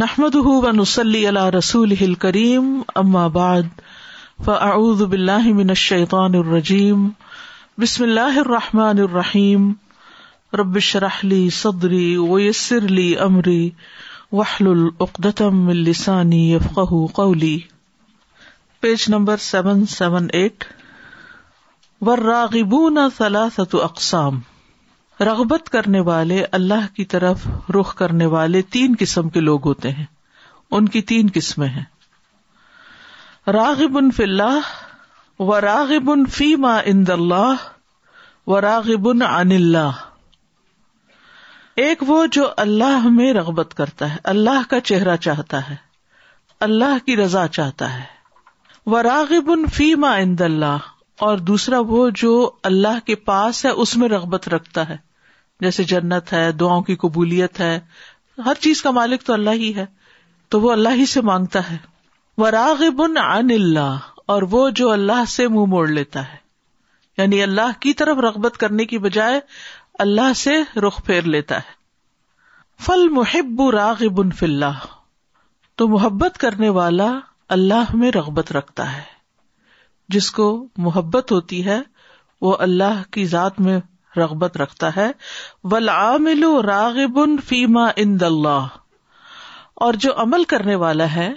نحمد 0.00 0.34
نسلی 0.76 1.26
اللہ 1.26 1.48
رسول 1.54 1.92
ہل 2.00 2.12
کریم 2.24 2.66
اماباد 3.00 3.80
فز 4.44 5.02
بلاہ 5.14 5.48
من 5.56 5.74
شیطان 5.80 6.34
الرجیم 6.34 7.08
بسم 7.82 8.02
اللہ 8.04 8.38
الرحمٰن 8.44 8.98
الرحیم 9.06 9.68
ربش 10.58 10.94
رحلی 11.06 11.40
صدری 11.56 12.06
ویسر 12.16 12.32
ویسیرلی 12.34 13.08
امری 13.26 13.68
وحل 14.32 14.66
العقدم 14.70 15.66
السانی 15.74 16.40
یفق 16.52 16.92
قولی 17.16 17.58
page 18.82 19.04
number 19.16 19.44
seven 19.50 19.84
seven 19.96 20.26
eight 20.40 20.64
وراغ 22.10 22.56
ن 22.96 23.08
سلاسۃ 23.18 23.74
اقسام 23.88 24.38
رغبت 25.26 25.68
کرنے 25.72 26.00
والے 26.00 26.42
اللہ 26.58 26.86
کی 26.96 27.04
طرف 27.14 27.46
رخ 27.78 27.94
کرنے 27.94 28.26
والے 28.34 28.60
تین 28.74 28.94
قسم 28.98 29.28
کے 29.30 29.40
لوگ 29.40 29.66
ہوتے 29.68 29.90
ہیں 29.96 30.04
ان 30.76 30.86
کی 30.94 31.02
تین 31.10 31.28
قسمیں 31.34 31.66
ہیں 31.68 31.82
راغب 33.56 33.98
ان 33.98 34.08
اللہ 34.22 34.70
و 35.46 35.60
راغب 35.60 36.10
ان 36.10 36.24
فیما 36.36 36.76
اند 36.92 37.10
اللہ 37.16 37.66
و 38.46 38.56
ان 39.10 39.22
عن 39.28 39.52
اللہ 39.58 39.98
ایک 41.84 42.02
وہ 42.06 42.24
جو 42.36 42.48
اللہ 42.64 43.08
میں 43.18 43.32
رغبت 43.34 43.74
کرتا 43.74 44.10
ہے 44.12 44.16
اللہ 44.34 44.68
کا 44.70 44.80
چہرہ 44.92 45.16
چاہتا 45.26 45.60
ہے 45.68 45.76
اللہ 46.68 46.96
کی 47.06 47.16
رضا 47.16 47.46
چاہتا 47.58 47.92
ہے 47.98 48.04
و 48.86 49.02
راغب 49.02 49.50
ان 49.52 49.66
فیما 49.74 50.14
اند 50.16 50.40
اللہ 50.50 50.88
اور 51.28 51.38
دوسرا 51.52 51.78
وہ 51.88 52.08
جو 52.24 52.32
اللہ 52.72 52.98
کے 53.06 53.14
پاس 53.30 53.64
ہے 53.64 53.70
اس 53.84 53.96
میں 53.96 54.08
رغبت 54.08 54.48
رکھتا 54.54 54.88
ہے 54.88 54.96
جیسے 55.60 55.84
جنت 55.92 56.32
ہے 56.32 56.50
دعاؤں 56.60 56.82
کی 56.82 56.94
قبولیت 57.04 57.60
ہے 57.60 57.78
ہر 58.44 58.60
چیز 58.66 58.82
کا 58.82 58.90
مالک 58.98 59.22
تو 59.24 59.32
اللہ 59.32 59.56
ہی 59.62 59.74
ہے 59.76 59.84
تو 60.50 60.60
وہ 60.60 60.70
اللہ 60.72 60.94
ہی 61.00 61.06
سے 61.06 61.20
مانگتا 61.30 61.70
ہے 61.70 61.76
وہ 62.42 62.46
راغب 62.56 63.02
عن 63.02 63.50
اللہ 63.54 64.08
اور 64.34 64.42
وہ 64.50 64.68
جو 64.80 64.90
اللہ 64.90 65.24
سے 65.28 65.48
منہ 65.56 65.64
موڑ 65.74 65.86
لیتا 65.88 66.20
ہے 66.32 66.38
یعنی 67.18 67.42
اللہ 67.42 67.78
کی 67.80 67.92
طرف 68.00 68.18
رغبت 68.26 68.56
کرنے 68.62 68.84
کی 68.92 68.98
بجائے 69.06 69.40
اللہ 70.04 70.32
سے 70.42 70.54
رخ 70.86 71.02
پھیر 71.06 71.22
لیتا 71.34 71.56
ہے 71.66 71.78
فل 72.84 73.08
محب 73.16 73.60
راغب 73.76 74.20
فی 74.22 74.30
فلّہ 74.38 74.86
تو 75.78 75.88
محبت 75.88 76.38
کرنے 76.40 76.68
والا 76.78 77.10
اللہ 77.58 77.94
میں 78.00 78.10
رغبت 78.14 78.52
رکھتا 78.52 78.96
ہے 78.96 79.02
جس 80.16 80.30
کو 80.38 80.46
محبت 80.86 81.32
ہوتی 81.32 81.64
ہے 81.66 81.80
وہ 82.46 82.56
اللہ 82.68 83.02
کی 83.12 83.24
ذات 83.34 83.60
میں 83.66 83.78
رغبت 84.16 84.56
رکھتا 84.56 84.90
ہے 84.96 85.10
راغب 86.66 87.18
فیما 87.48 87.86
ان 88.04 88.16
عمل 90.22 90.44
کرنے 90.52 90.74
والا 90.84 91.12
ہے 91.14 91.30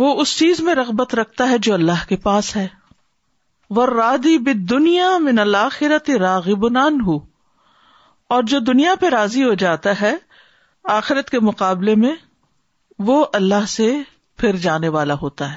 وہ 0.00 0.08
اس 0.20 0.36
چیز 0.38 0.60
میں 0.62 0.74
رغبت 0.74 1.14
رکھتا 1.14 1.48
ہے 1.50 1.58
جو 1.66 1.74
اللہ 1.74 2.04
کے 2.08 2.16
پاس 2.22 2.54
ہے 2.56 2.66
رادی 3.96 4.36
بد 4.46 4.68
دنیا 4.70 5.16
من 5.22 5.38
الآخرت 5.38 6.10
راغب 6.20 6.68
نان 6.72 6.98
اور 8.34 8.42
جو 8.52 8.58
دنیا 8.66 8.94
پہ 9.00 9.08
راضی 9.16 9.44
ہو 9.44 9.54
جاتا 9.64 10.00
ہے 10.00 10.14
آخرت 10.94 11.30
کے 11.30 11.40
مقابلے 11.50 11.94
میں 12.04 12.14
وہ 13.06 13.24
اللہ 13.40 13.64
سے 13.68 13.92
پھر 14.38 14.56
جانے 14.66 14.88
والا 14.98 15.14
ہوتا 15.22 15.50
ہے 15.52 15.56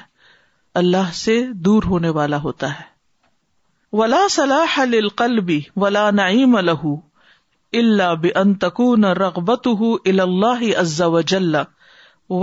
اللہ 0.82 1.10
سے 1.14 1.40
دور 1.68 1.82
ہونے 1.92 2.08
والا 2.18 2.36
ہوتا 2.42 2.68
ہے 2.78 2.88
ولا 3.98 4.26
صلاح 4.32 4.80
للقلب 4.80 5.48
ولا 5.76 6.10
له 6.14 6.82
الا 7.74 8.14
بان 8.14 8.58
تكون 8.64 9.04
رغبته 9.18 9.80
الى 10.06 10.22
الله 10.22 10.74
عز 10.76 11.02
وجل 11.02 11.64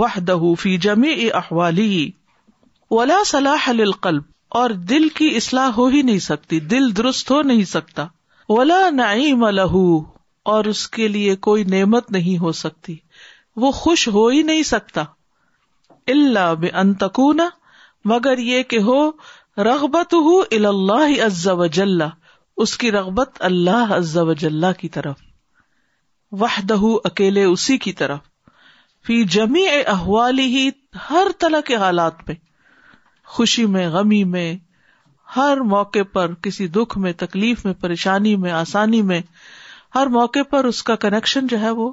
وحده 0.02 0.54
في 0.64 0.76
جميع 0.88 1.38
احواله 1.38 2.12
ولا 2.96 3.22
صلاح 3.32 3.70
للقلب 3.80 4.24
اور 4.62 4.70
دل 4.92 5.08
کی 5.20 5.28
اصلاح 5.40 5.70
ہو 5.78 5.86
ہی 5.96 6.02
نہیں 6.10 6.18
سکتی 6.26 6.60
دل 6.74 6.90
درست 7.00 7.30
ہو 7.30 7.40
نہیں 7.52 7.64
سکتا 7.72 8.06
ولا 8.52 8.80
نعيم 9.00 9.46
له 9.60 9.82
اور 10.56 10.70
اس 10.74 10.86
کے 10.98 11.08
لیے 11.16 11.36
کوئی 11.48 11.64
نعمت 11.76 12.10
نہیں 12.18 12.38
ہو 12.44 12.52
سکتی 12.60 12.96
وہ 13.64 13.70
خوش 13.82 14.06
ہو 14.18 14.26
ہی 14.36 14.42
نہیں 14.52 14.62
سکتا 14.76 15.04
اللہ 16.16 16.54
بے 16.66 16.70
تكون 17.06 17.40
مگر 18.14 18.38
یہ 18.52 18.62
کہ 18.72 18.78
ہو 18.90 18.98
رغبت 19.66 20.12
ہُو 20.24 20.34
الازا 20.56 21.52
وجل 21.60 22.02
اس 22.64 22.76
کی 22.78 22.90
رغبت 22.92 23.40
اللہ 23.48 23.92
عزا 23.96 24.22
و 24.32 24.72
کی 24.80 24.88
طرف 24.96 25.16
وحدہ 26.40 26.74
دہ 26.80 26.90
اکیلے 27.10 27.44
اسی 27.44 27.76
کی 27.86 27.92
طرف 28.02 28.18
فی 29.06 29.22
جمی 29.36 29.66
احوالی 29.94 30.42
ہی 30.54 30.68
ہر 31.10 31.26
طرح 31.40 31.60
کے 31.66 31.76
حالات 31.84 32.22
میں 32.28 32.34
خوشی 33.36 33.66
میں 33.76 33.88
غمی 33.96 34.22
میں 34.36 34.46
ہر 35.36 35.60
موقع 35.74 36.02
پر 36.12 36.34
کسی 36.42 36.66
دکھ 36.78 36.96
میں 37.04 37.12
تکلیف 37.24 37.64
میں 37.64 37.74
پریشانی 37.80 38.36
میں 38.44 38.52
آسانی 38.62 39.02
میں 39.10 39.20
ہر 39.94 40.06
موقع 40.20 40.42
پر 40.50 40.64
اس 40.70 40.82
کا 40.90 40.96
کنیکشن 41.06 41.46
جو 41.54 41.60
ہے 41.60 41.70
وہ 41.82 41.92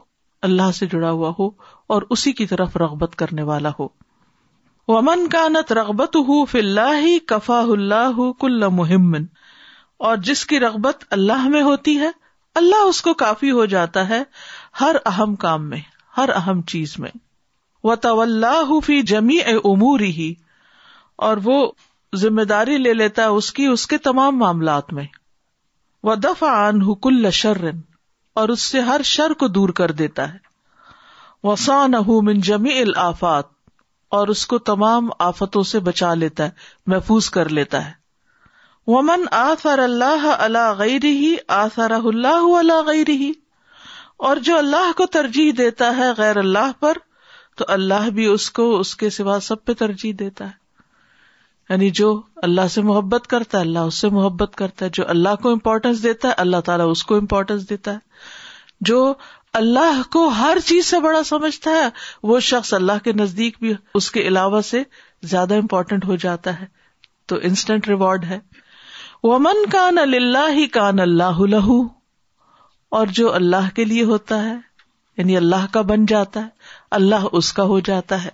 اللہ 0.49 0.71
سے 0.79 0.87
جڑا 0.91 1.11
ہوا 1.11 1.33
ہو 1.39 1.49
اور 1.93 2.01
اسی 2.15 2.31
کی 2.41 2.45
طرف 2.53 2.77
رغبت 2.85 3.15
کرنے 3.23 3.43
والا 3.51 3.71
ہو 3.79 3.87
ومن 4.93 5.27
کا 5.33 5.47
نت 5.51 5.71
ہُو 5.87 6.19
ہُف 6.43 6.55
اللہ 6.55 7.05
کفا 7.27 7.59
اللہ 7.59 8.19
کل 8.39 8.67
مہمن 8.79 9.23
اور 10.07 10.17
جس 10.27 10.45
کی 10.45 10.59
رغبت 10.59 11.03
اللہ 11.17 11.47
میں 11.49 11.61
ہوتی 11.63 11.97
ہے 11.99 12.09
اللہ 12.61 12.81
اس 12.89 13.01
کو 13.01 13.13
کافی 13.21 13.51
ہو 13.51 13.65
جاتا 13.73 14.07
ہے 14.09 14.21
ہر 14.81 14.95
اہم 15.13 15.35
کام 15.45 15.67
میں 15.69 15.79
ہر 16.17 16.29
اہم 16.35 16.61
چیز 16.73 16.93
میں 16.99 17.09
وہ 17.83 17.95
تو 18.01 18.13
جمی 19.07 19.37
امور 19.47 19.63
اموری 19.73 20.09
ہی 20.19 20.33
اور 21.27 21.37
وہ 21.43 21.55
ذمہ 22.19 22.43
داری 22.49 22.77
لے 22.77 22.93
لیتا 22.93 23.23
ہے 23.23 23.35
اس 23.41 23.51
کی 23.53 23.65
اس 23.67 23.87
کے 23.87 23.97
تمام 24.09 24.37
معاملات 24.39 24.93
میں 24.93 25.05
وہ 26.09 26.15
دفع 26.27 26.53
کل 27.03 27.29
شرن 27.41 27.79
اور 28.41 28.49
اس 28.55 28.61
سے 28.73 28.79
ہر 28.91 29.01
شر 29.15 29.33
کو 29.39 29.47
دور 29.59 29.69
کر 29.81 29.91
دیتا 30.05 30.31
ہے 30.33 31.43
وہ 31.43 31.55
الآفات 31.67 33.53
اور 34.17 34.27
اس 34.33 34.45
کو 34.47 34.57
تمام 34.71 35.09
آفتوں 35.27 35.63
سے 35.69 35.79
بچا 35.87 36.13
لیتا 36.13 36.43
ہے 36.45 36.89
محفوظ 36.91 37.29
کر 37.37 37.49
لیتا 37.59 37.85
ہے 37.85 37.93
ومن 38.91 39.23
آثر 39.35 39.79
اللہ 39.83 40.25
اللہ 40.37 40.73
گئی 40.79 41.35
آثر 41.61 41.91
اللہ 41.91 42.81
گئی 42.87 43.03
رہی 43.07 43.31
اور 44.27 44.37
جو 44.47 44.57
اللہ 44.57 44.91
کو 44.97 45.05
ترجیح 45.13 45.51
دیتا 45.57 45.95
ہے 45.97 46.09
غیر 46.17 46.37
اللہ 46.37 46.71
پر 46.79 46.97
تو 47.57 47.65
اللہ 47.77 48.09
بھی 48.13 48.25
اس 48.25 48.49
کو 48.51 48.69
اس 48.79 48.95
کے 49.01 49.09
سوا 49.17 49.39
سب 49.41 49.63
پہ 49.65 49.73
ترجیح 49.79 50.13
دیتا 50.19 50.45
ہے 50.45 50.63
یعنی 51.69 51.89
جو 51.99 52.09
اللہ 52.43 52.67
سے 52.71 52.81
محبت 52.89 53.27
کرتا 53.27 53.57
ہے 53.57 53.63
اللہ 53.63 53.87
اس 53.91 53.95
سے 54.03 54.09
محبت 54.17 54.55
کرتا 54.57 54.85
ہے 54.85 54.89
جو 54.93 55.07
اللہ 55.09 55.35
کو 55.43 55.51
امپورٹینس 55.51 56.03
دیتا 56.03 56.27
ہے 56.27 56.33
اللہ 56.45 56.61
تعالیٰ 56.65 56.89
اس 56.91 57.03
کو 57.11 57.15
امپورٹینس 57.17 57.69
دیتا 57.69 57.93
ہے 57.93 58.13
جو 58.89 59.03
اللہ 59.57 60.01
کو 60.11 60.27
ہر 60.37 60.57
چیز 60.65 60.85
سے 60.85 60.99
بڑا 61.03 61.23
سمجھتا 61.25 61.71
ہے 61.71 61.83
وہ 62.29 62.39
شخص 62.47 62.73
اللہ 62.73 62.97
کے 63.03 63.11
نزدیک 63.19 63.57
بھی 63.59 63.73
اس 63.99 64.09
کے 64.11 64.21
علاوہ 64.27 64.59
سے 64.69 64.81
زیادہ 65.33 65.57
امپورٹینٹ 65.63 66.05
ہو 66.05 66.15
جاتا 66.23 66.59
ہے 66.59 66.65
تو 67.31 67.35
انسٹنٹ 67.49 67.87
ریوارڈ 67.87 68.25
ہے 68.31 68.39
ومن 69.23 69.65
کان 69.71 69.97
اللہ 70.01 70.49
ہی 70.57 70.65
کان 70.79 70.99
اللہ 71.05 71.39
لہ 71.53 71.69
اور 72.99 73.13
جو 73.19 73.33
اللہ 73.35 73.69
کے 73.75 73.85
لیے 73.91 74.03
ہوتا 74.11 74.43
ہے 74.43 74.55
یعنی 75.17 75.37
اللہ 75.37 75.65
کا 75.73 75.81
بن 75.93 76.05
جاتا 76.13 76.41
ہے 76.43 76.67
اللہ 76.99 77.27
اس 77.41 77.53
کا 77.59 77.63
ہو 77.71 77.79
جاتا 77.91 78.23
ہے 78.23 78.31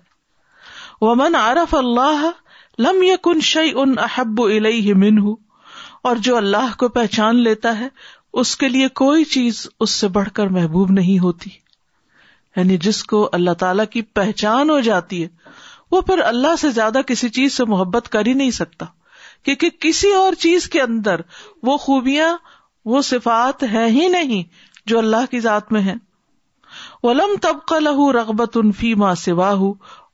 ومن 1.01 1.35
عرف 1.41 1.75
اللہ 1.81 2.25
لم 2.87 3.03
یقن 3.03 3.39
شعی 3.53 3.71
ان 3.83 3.93
احب 4.07 4.41
الہ 4.47 4.93
من 5.05 5.17
ہوں 5.27 5.35
اور 6.09 6.15
جو 6.27 6.35
اللہ 6.37 6.75
کو 6.83 6.87
پہچان 6.99 7.43
لیتا 7.43 7.79
ہے 7.79 7.87
اس 8.39 8.55
کے 8.57 8.67
لیے 8.69 8.87
کوئی 9.01 9.23
چیز 9.33 9.65
اس 9.85 9.89
سے 9.91 10.07
بڑھ 10.17 10.29
کر 10.33 10.47
محبوب 10.57 10.91
نہیں 10.91 11.19
ہوتی 11.19 11.49
یعنی 12.55 12.77
جس 12.85 13.03
کو 13.11 13.27
اللہ 13.33 13.53
تعالی 13.59 13.85
کی 13.91 14.01
پہچان 14.19 14.69
ہو 14.69 14.79
جاتی 14.87 15.21
ہے 15.23 15.27
وہ 15.91 16.01
پھر 16.09 16.21
اللہ 16.25 16.55
سے 16.59 16.69
زیادہ 16.71 16.99
کسی 17.07 17.29
چیز 17.37 17.53
سے 17.57 17.63
محبت 17.69 18.09
کر 18.09 18.25
ہی 18.27 18.33
نہیں 18.33 18.51
سکتا 18.57 18.85
کیونکہ 19.45 19.69
کسی 19.81 20.13
اور 20.13 20.33
چیز 20.39 20.67
کے 20.69 20.81
اندر 20.81 21.21
وہ 21.67 21.77
خوبیاں 21.85 22.35
وہ 22.91 23.01
صفات 23.11 23.63
ہے 23.73 23.85
ہی 23.91 24.07
نہیں 24.09 24.43
جو 24.87 24.97
اللہ 24.97 25.25
کی 25.31 25.39
ذات 25.39 25.71
میں 25.71 25.81
ہے 25.81 25.93
ولم 27.03 27.35
تب 27.41 27.59
کا 27.67 27.79
لہ 27.79 28.01
رغبت 28.19 28.57
ان 28.61 28.71
فیما 28.79 29.13
سواہ 29.23 29.61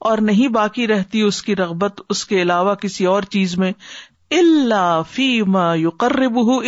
اور 0.10 0.18
نہیں 0.30 0.48
باقی 0.54 0.88
رہتی 0.88 1.22
اس 1.22 1.42
کی 1.44 1.56
رغبت 1.56 2.02
اس 2.10 2.26
کے 2.26 2.42
علاوہ 2.42 2.74
کسی 2.82 3.06
اور 3.14 3.24
چیز 3.36 3.58
میں 3.60 3.72
اللہ 4.38 5.02
فی 5.12 5.30
یو 5.80 5.92
کر 6.04 6.20
بہ 6.28 6.60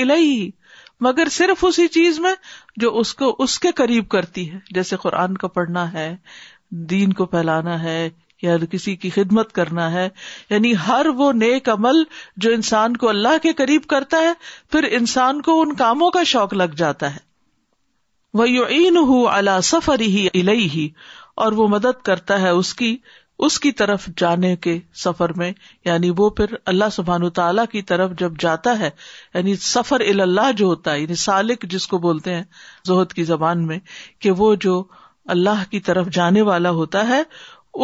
مگر 1.05 1.29
صرف 1.33 1.63
اسی 1.65 1.87
چیز 1.95 2.19
میں 2.19 2.33
جو 2.83 2.97
اس 2.99 3.13
کو 3.19 3.35
اس 3.43 3.57
کے 3.65 3.71
قریب 3.75 4.07
کرتی 4.09 4.51
ہے 4.53 4.57
جیسے 4.75 4.95
قرآن 5.01 5.37
کو 5.43 5.47
پڑھنا 5.57 5.91
ہے 5.93 6.07
دین 6.89 7.13
کو 7.19 7.25
پھیلانا 7.35 7.81
ہے 7.83 7.99
یا 8.41 8.57
کسی 8.71 8.95
کی 8.95 9.09
خدمت 9.15 9.51
کرنا 9.53 9.91
ہے 9.91 10.07
یعنی 10.49 10.73
ہر 10.87 11.05
وہ 11.17 11.31
نیک 11.33 11.69
عمل 11.69 12.03
جو 12.45 12.51
انسان 12.53 12.97
کو 12.97 13.09
اللہ 13.09 13.37
کے 13.43 13.53
قریب 13.61 13.87
کرتا 13.93 14.17
ہے 14.27 14.33
پھر 14.71 14.87
انسان 14.99 15.41
کو 15.47 15.59
ان 15.61 15.73
کاموں 15.81 16.09
کا 16.17 16.23
شوق 16.33 16.53
لگ 16.53 16.75
جاتا 16.83 17.13
ہے 17.15 17.27
وہ 18.39 18.49
یو 18.49 18.63
این 18.77 18.97
ہوں 18.97 19.25
اللہ 19.31 19.59
سفر 19.71 19.99
ہی 20.15 20.27
الئی 20.39 20.69
ہی 20.73 20.87
اور 21.43 21.51
وہ 21.59 21.67
مدد 21.75 22.01
کرتا 22.05 22.39
ہے 22.41 22.49
اس 22.61 22.73
کی 22.81 22.95
اس 23.45 23.59
کی 23.59 23.71
طرف 23.79 24.05
جانے 24.17 24.55
کے 24.63 24.77
سفر 25.03 25.33
میں 25.41 25.51
یعنی 25.85 26.09
وہ 26.17 26.29
پھر 26.39 26.53
اللہ 26.71 26.89
سبحان 26.91 27.29
تعالیٰ 27.37 27.65
کی 27.71 27.81
طرف 27.91 28.11
جب 28.19 28.33
جاتا 28.39 28.77
ہے 28.79 28.89
یعنی 29.33 29.55
سفر 29.67 29.99
الا 30.07 30.49
جو 30.61 30.65
ہوتا 30.65 30.93
ہے 30.93 30.99
یعنی 31.01 31.15
سالک 31.21 31.63
جس 31.75 31.85
کو 31.87 31.97
بولتے 32.07 32.33
ہیں 32.33 32.43
زہد 32.87 33.13
کی 33.19 33.23
زبان 33.29 33.65
میں 33.67 33.77
کہ 34.21 34.31
وہ 34.41 34.53
جو 34.65 34.83
اللہ 35.37 35.63
کی 35.71 35.79
طرف 35.87 36.07
جانے 36.17 36.41
والا 36.51 36.69
ہوتا 36.81 37.07
ہے 37.09 37.21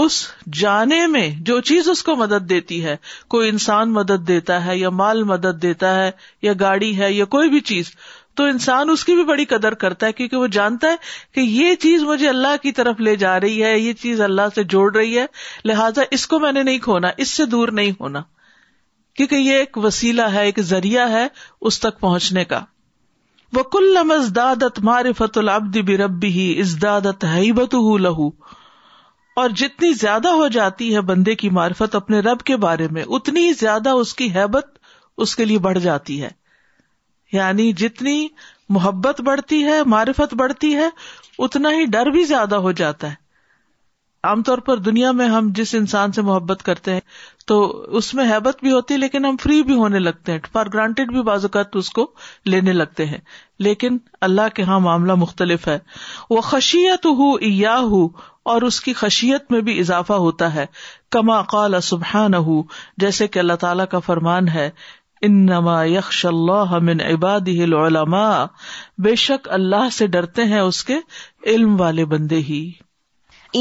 اس 0.04 0.13
جانے 0.62 1.06
میں 1.07 1.30
جو 1.48 1.60
چیز 1.69 1.90
اس 1.90 2.04
کو 2.04 2.16
مدد 2.16 2.50
دیتی 2.50 2.84
ہے 2.86 2.96
کوئی 3.34 3.50
انسان 3.50 3.92
مدد 3.94 4.28
دیتا 4.28 4.66
ہے 4.66 4.78
یا 4.78 4.90
مال 5.01 5.24
مدد 5.34 5.62
دیتا 5.62 5.96
ہے 5.96 6.10
یا 6.42 6.54
گاڑی 6.60 6.98
ہے 7.00 7.12
یا 7.13 7.25
کوئی 7.36 7.50
بھی 7.50 7.60
چیز 7.72 7.92
تو 8.38 8.44
انسان 8.52 8.90
اس 8.90 9.04
کی 9.06 9.14
بھی 9.16 9.24
بڑی 9.26 9.44
قدر 9.54 9.74
کرتا 9.82 10.08
ہے 10.08 10.14
کیونکہ 10.14 10.38
وہ 10.38 10.48
جانتا 10.56 10.88
ہے 10.92 10.96
کہ 11.36 11.42
یہ 11.50 11.76
چیز 11.84 12.02
مجھے 12.08 12.28
اللہ 12.30 12.56
کی 12.62 12.72
طرف 12.80 13.00
لے 13.08 13.16
جا 13.24 13.40
رہی 13.40 13.64
ہے 13.64 13.78
یہ 13.78 13.94
چیز 14.02 14.22
اللہ 14.22 14.50
سے 14.56 14.64
جوڑ 14.74 14.92
رہی 14.96 15.18
ہے 15.18 15.26
لہٰذا 15.72 16.02
اس 16.18 16.26
کو 16.34 16.40
میں 16.46 16.52
نے 16.52 16.64
نہیں 16.70 16.80
کھونا 16.88 17.12
اس 17.26 17.30
سے 17.38 17.46
دور 17.54 17.68
نہیں 17.80 17.92
ہونا 18.00 18.22
کیونکہ 19.18 19.36
یہ 19.36 19.58
ایک 19.58 19.78
وسیلہ 19.84 20.22
ہے 20.34 20.44
ایک 20.46 20.60
ذریعہ 20.74 21.08
ہے 21.12 21.28
اس 21.70 21.80
تک 21.80 22.00
پہنچنے 22.00 22.44
کا 22.54 22.64
وہ 23.54 23.64
کل 23.76 23.88
نمز 23.98 24.32
دادت 24.36 24.80
مارفت 24.90 25.38
الب 25.38 26.24
ہی 26.38 26.48
از 26.62 26.76
دادت 26.82 27.26
لہو 28.08 28.28
اور 29.44 29.50
جتنی 29.60 29.92
زیادہ 30.02 30.28
ہو 30.42 30.48
جاتی 30.58 30.94
ہے 30.96 31.02
بندے 31.12 31.34
کی 31.40 31.50
معرفت 31.56 31.96
اپنے 31.96 32.20
رب 32.28 32.42
کے 32.50 32.56
بارے 32.66 32.88
میں 32.98 33.04
اتنی 33.18 33.52
زیادہ 33.62 33.90
اس 34.04 34.14
کی 34.22 34.28
حیبت 34.36 34.66
اس 35.26 35.36
کے 35.36 35.46
لیے 35.46 35.60
بڑھ 35.66 35.80
جاتی 35.88 36.22
ہے 36.22 36.30
یعنی 37.36 37.72
جتنی 37.84 38.16
محبت 38.78 39.20
بڑھتی 39.30 39.64
ہے 39.70 39.82
معرفت 39.94 40.34
بڑھتی 40.44 40.74
ہے 40.82 40.90
اتنا 41.48 41.70
ہی 41.78 41.86
ڈر 41.98 42.10
بھی 42.16 42.24
زیادہ 42.34 42.58
ہو 42.66 42.72
جاتا 42.82 43.10
ہے 43.12 43.24
عام 44.28 44.44
طور 44.46 44.58
پر 44.68 44.78
دنیا 44.86 45.12
میں 45.18 45.26
ہم 45.32 45.50
جس 45.58 45.74
انسان 45.80 46.12
سے 46.18 46.22
محبت 46.30 46.64
کرتے 46.70 46.94
ہیں 46.94 47.02
تو 47.52 47.58
اس 48.00 48.08
میں 48.20 48.24
ہیبت 48.30 48.62
بھی 48.68 48.72
ہوتی 48.72 48.94
ہے 48.94 49.00
لیکن 49.00 49.26
ہم 49.26 49.36
فری 49.44 49.58
بھی 49.68 49.76
ہونے 49.82 50.00
لگتے 50.06 50.32
ہیں 50.36 50.40
فار 50.56 50.72
گرانٹیڈ 50.74 51.12
بھی 51.18 51.22
بعض 51.28 51.46
اوقات 51.50 51.76
اس 51.82 51.90
کو 51.98 52.06
لینے 52.54 52.74
لگتے 52.78 53.06
ہیں 53.12 53.20
لیکن 53.68 53.98
اللہ 54.30 54.50
کے 54.56 54.62
یہاں 54.64 54.80
معاملہ 54.88 55.16
مختلف 55.26 55.68
ہے 55.68 55.78
وہ 56.30 56.42
خشیت 56.50 57.06
ہو 57.20 57.30
یا 57.60 57.78
ہو 57.92 58.02
اور 58.54 58.62
اس 58.72 58.82
کی 58.88 58.94
خشیت 59.04 59.52
میں 59.52 59.62
بھی 59.68 59.80
اضافہ 59.80 60.20
ہوتا 60.26 60.54
ہے 60.56 60.66
کما 61.18 61.42
قال 61.56 61.80
سبحان 61.92 62.34
ہو 62.50 62.62
جیسے 63.06 63.28
کہ 63.36 63.46
اللہ 63.46 63.62
تعالیٰ 63.66 63.88
کا 63.94 64.00
فرمان 64.10 64.48
ہے 64.58 64.70
انما 65.25 65.75
یخش 65.89 66.18
اللہ 66.25 66.72
من 66.88 67.01
عبادہ 67.04 67.54
العلماء 67.63 68.48
بے 69.06 69.13
شک 69.22 69.45
اللہ 69.57 69.89
سے 69.98 70.07
ڈرتے 70.16 70.44
ہیں 70.51 70.60
اس 70.66 70.80
کے 70.89 70.98
علم 71.54 71.77
والے 71.81 72.06
بندے 72.12 72.39
ہی 72.50 72.60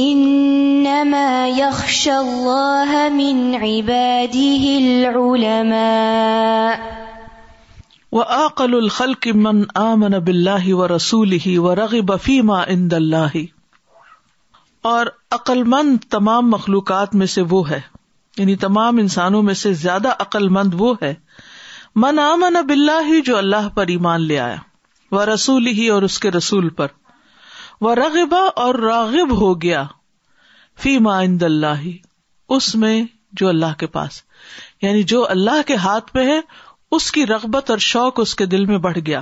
انما 0.01 1.23
یخش 1.59 2.01
اللہ 2.17 2.93
من 3.21 3.41
العلماء 3.61 5.81
وآقل 8.19 8.75
الخلق 8.83 9.27
من 9.49 9.63
آمن 9.87 10.19
باللہ 10.29 10.69
ورسولہ 10.83 11.43
ورغب 11.61 12.13
فیما 12.29 12.61
عند 12.75 12.93
اللہ 13.01 13.33
اور 14.95 15.07
مند 15.75 15.99
تمام 16.11 16.51
مخلوقات 16.51 17.15
میں 17.23 17.27
سے 17.39 17.43
وہ 17.51 17.61
ہے 17.71 17.79
یعنی 18.37 18.55
تمام 18.71 18.97
انسانوں 19.09 19.41
میں 19.49 19.55
سے 19.65 19.73
زیادہ 19.83 20.13
مند 20.59 20.75
وہ 20.79 20.95
ہے 21.03 21.13
من 22.03 22.19
آمن 22.19 22.57
اب 22.57 22.71
اللہ 22.73 23.07
ہی 23.09 23.21
جو 23.27 23.37
اللہ 23.39 23.69
پر 23.75 23.87
ایمان 23.89 24.23
لے 24.27 24.39
آیا 24.39 24.57
وہ 25.17 25.25
رسول 25.25 25.67
ہی 25.77 25.87
اور 25.97 26.03
اس 26.03 26.19
کے 26.21 26.31
رسول 26.31 26.69
پر 26.79 26.87
وہ 27.81 27.95
رغبا 27.95 28.39
اور 28.63 28.75
راغب 28.85 29.33
ہو 29.41 29.53
گیا 29.63 29.85
فی 30.83 30.97
عند 31.13 31.43
اللہ 31.51 31.85
اس 32.57 32.75
میں 32.85 33.01
جو 33.41 33.49
اللہ 33.49 33.75
کے 33.79 33.87
پاس 33.99 34.21
یعنی 34.83 35.03
جو 35.15 35.25
اللہ 35.31 35.61
کے 35.67 35.77
ہاتھ 35.85 36.11
پہ 36.13 36.25
ہے 36.31 36.41
اس 36.99 37.11
کی 37.13 37.27
رغبت 37.27 37.71
اور 37.71 37.79
شوق 37.91 38.19
اس 38.21 38.35
کے 38.41 38.47
دل 38.55 38.65
میں 38.67 38.79
بڑھ 38.89 38.99
گیا 39.07 39.21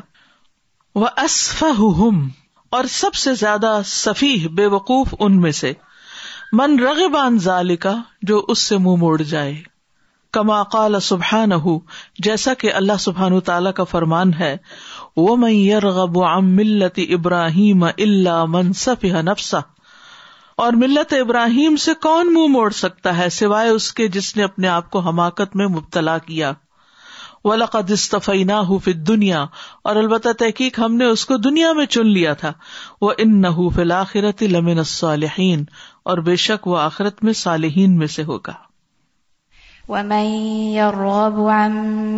وہ 1.02 1.06
اصف 1.25 1.62
اور 2.78 2.84
سب 2.90 3.14
سے 3.26 3.34
زیادہ 3.44 3.78
سفی 3.86 4.34
بے 4.58 4.66
وقوف 4.78 5.14
ان 5.18 5.40
میں 5.40 5.52
سے 5.60 5.72
من 6.60 6.78
رغبان 6.84 7.38
ضال 7.48 7.76
کا 7.86 7.94
جو 8.32 8.44
اس 8.48 8.58
سے 8.58 8.76
منہ 8.78 8.84
مو 8.88 8.96
موڑ 9.06 9.20
جائے 9.34 9.54
کما 10.37 10.62
قال 10.73 10.99
سبحان 11.02 11.50
جیسا 12.26 12.52
کہ 12.58 12.73
اللہ 12.75 13.00
سبحان 13.00 13.38
کا 13.76 13.84
فرمان 13.90 14.32
ہے 14.38 14.55
وہ 15.17 15.37
میں 15.43 15.52
ملت 16.52 17.00
ابراہیم 17.08 17.82
اللہ 17.84 18.44
منصف 18.52 19.05
نفسا 19.31 19.58
اور 20.64 20.73
ملت 20.84 21.12
ابراہیم 21.20 21.76
سے 21.84 21.94
کون 22.08 22.32
منہ 22.34 22.46
موڑ 22.56 22.69
سکتا 22.81 23.17
ہے 23.19 23.29
سوائے 23.40 23.69
اس 23.70 23.93
کے 24.00 24.08
جس 24.17 24.34
نے 24.37 24.43
اپنے 24.44 24.69
آپ 24.76 24.90
کو 24.90 24.99
حماقت 25.08 25.56
میں 25.56 25.67
مبتلا 25.76 26.17
کیا 26.31 26.52
وقدنا 27.44 28.62
فت 28.85 29.06
دنیا 29.08 29.44
اور 29.90 29.96
البتہ 30.02 30.32
تحقیق 30.38 30.78
ہم 30.78 30.96
نے 30.96 31.05
اس 31.14 31.25
کو 31.26 31.37
دنیا 31.50 31.73
میں 31.78 31.87
چن 31.96 32.06
لیا 32.12 32.35
تھا 32.44 32.52
وہ 33.00 33.12
ان 33.26 33.40
نہ 33.40 33.49
فلاخرت 33.76 34.43
لمن 34.56 34.82
صالحین 34.99 35.64
اور 36.12 36.19
بے 36.31 36.37
شک 36.49 36.67
وہ 36.69 36.78
آخرت 36.88 37.23
میں 37.25 37.32
صالحین 37.46 37.99
میں 37.99 38.06
سے 38.17 38.23
ہوگا 38.28 38.52
ومن 39.92 40.26
يرغب 40.72 41.40
عن 41.48 41.70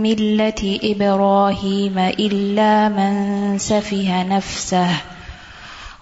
ملة 0.02 0.62
إبراهيم 0.62 1.98
إلا 1.98 2.88
من 2.88 3.58
سفه 3.58 4.22
نفسه 4.22 4.88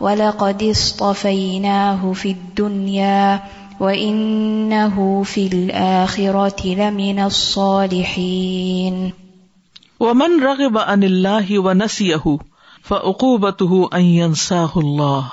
ولقد 0.00 0.62
اصطفيناه 0.62 2.12
في 2.12 2.30
الدنيا 2.30 3.40
وإنه 3.80 5.22
في 5.22 5.46
الآخرة 5.46 6.66
لمن 6.66 7.18
الصالحين 7.24 9.12
ومن 10.00 10.42
رغب 10.44 10.78
عن 10.78 11.02
الله 11.04 11.58
ونسيه 11.58 12.24
فأقوبته 12.84 13.88
أن 13.94 14.00
ينساه 14.02 14.72
الله 14.76 15.32